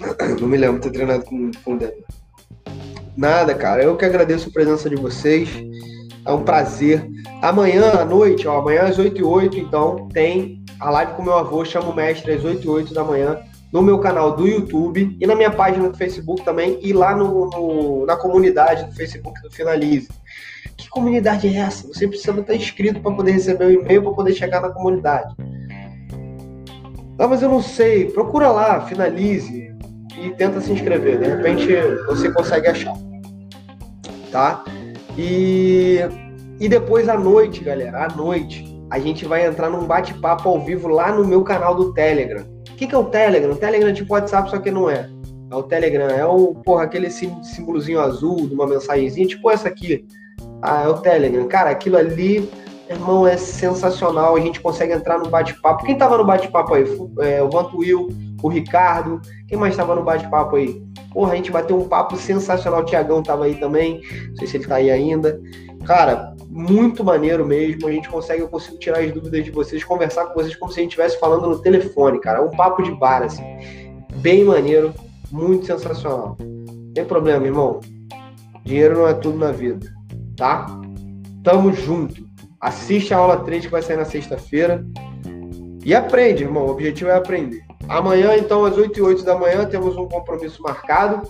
[0.40, 2.04] Não me lembro de ter treinado com, com o Demel.
[3.16, 3.82] Nada, cara.
[3.82, 5.48] Eu que agradeço a presença de vocês.
[6.24, 7.08] É um prazer.
[7.40, 11.34] Amanhã à noite, ó, amanhã às 8 e 8, então, tem a live com meu
[11.34, 13.38] avô, chama o mestre às 8 e 8 da manhã,
[13.72, 17.48] no meu canal do YouTube e na minha página do Facebook também, e lá no,
[17.50, 20.08] no na comunidade do Facebook do Finalize.
[20.76, 21.86] Que comunidade é essa?
[21.86, 25.34] Você precisa estar inscrito para poder receber o e-mail, para poder chegar na comunidade.
[27.18, 28.10] Ah, mas eu não sei.
[28.10, 29.72] Procura lá, finalize
[30.20, 31.20] e tenta se inscrever.
[31.20, 31.68] De repente
[32.06, 32.94] você consegue achar.
[34.32, 34.64] Tá?
[35.16, 36.00] E,
[36.58, 40.86] e depois à noite, galera, à noite, a gente vai entrar num bate-papo ao vivo
[40.86, 42.44] lá no meu canal do Telegram.
[42.70, 43.52] O que, que é o Telegram?
[43.52, 45.08] O Telegram é tipo WhatsApp, só que não é.
[45.50, 50.04] É o Telegram, é o, porra, aquele símbolozinho azul de uma mensagenzinha, tipo essa aqui.
[50.60, 51.48] Ah, é o Telegram.
[51.48, 52.46] Cara, aquilo ali,
[52.86, 54.36] irmão, é sensacional.
[54.36, 55.86] A gente consegue entrar no bate-papo.
[55.86, 56.84] Quem tava no bate-papo aí?
[57.20, 58.08] É, o Vantuil,
[58.42, 59.22] o Ricardo.
[59.48, 60.82] Quem mais tava no bate-papo aí?
[61.14, 62.82] Porra, a gente bateu um papo sensacional.
[62.82, 64.02] O Tiagão tava aí também.
[64.28, 65.40] Não sei se ele tá aí ainda.
[65.84, 67.88] Cara, muito maneiro mesmo.
[67.88, 70.80] A gente consegue, eu consigo tirar as dúvidas de vocês, conversar com vocês como se
[70.80, 72.38] a gente estivesse falando no telefone, cara.
[72.38, 73.42] É um papo de bar, assim.
[74.16, 74.94] Bem maneiro,
[75.30, 76.36] muito sensacional.
[76.40, 77.80] Não tem problema, irmão.
[78.64, 80.02] Dinheiro não é tudo na vida
[80.42, 80.66] tá?
[81.44, 82.26] Tamo junto.
[82.60, 84.84] Assiste a aula 3 que vai sair na sexta-feira.
[85.84, 86.66] E aprende, irmão.
[86.66, 87.62] O objetivo é aprender.
[87.88, 91.28] Amanhã, então, às 8 e 8 da manhã, temos um compromisso marcado.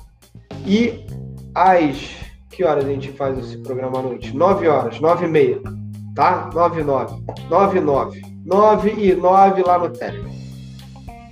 [0.67, 1.07] E
[1.55, 2.22] às.
[2.65, 4.37] Horas a gente faz esse programa à noite?
[4.37, 5.61] 9 horas, 9 e meia.
[6.15, 6.51] Tá?
[6.53, 7.23] 9 e 9.
[7.49, 8.23] 9 e 9.
[8.45, 10.31] 9 e 9 lá no Telegram.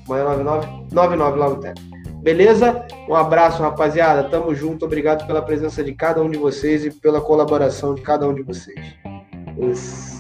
[0.07, 0.69] Amanhã 9 e 9.
[0.93, 1.91] 9 e 9 lá no Telegram.
[2.23, 2.87] Beleza?
[3.09, 4.29] Um abraço, rapaziada.
[4.29, 4.85] Tamo junto.
[4.85, 8.43] Obrigado pela presença de cada um de vocês e pela colaboração de cada um de
[8.43, 8.81] vocês.
[9.59, 10.20] Isso.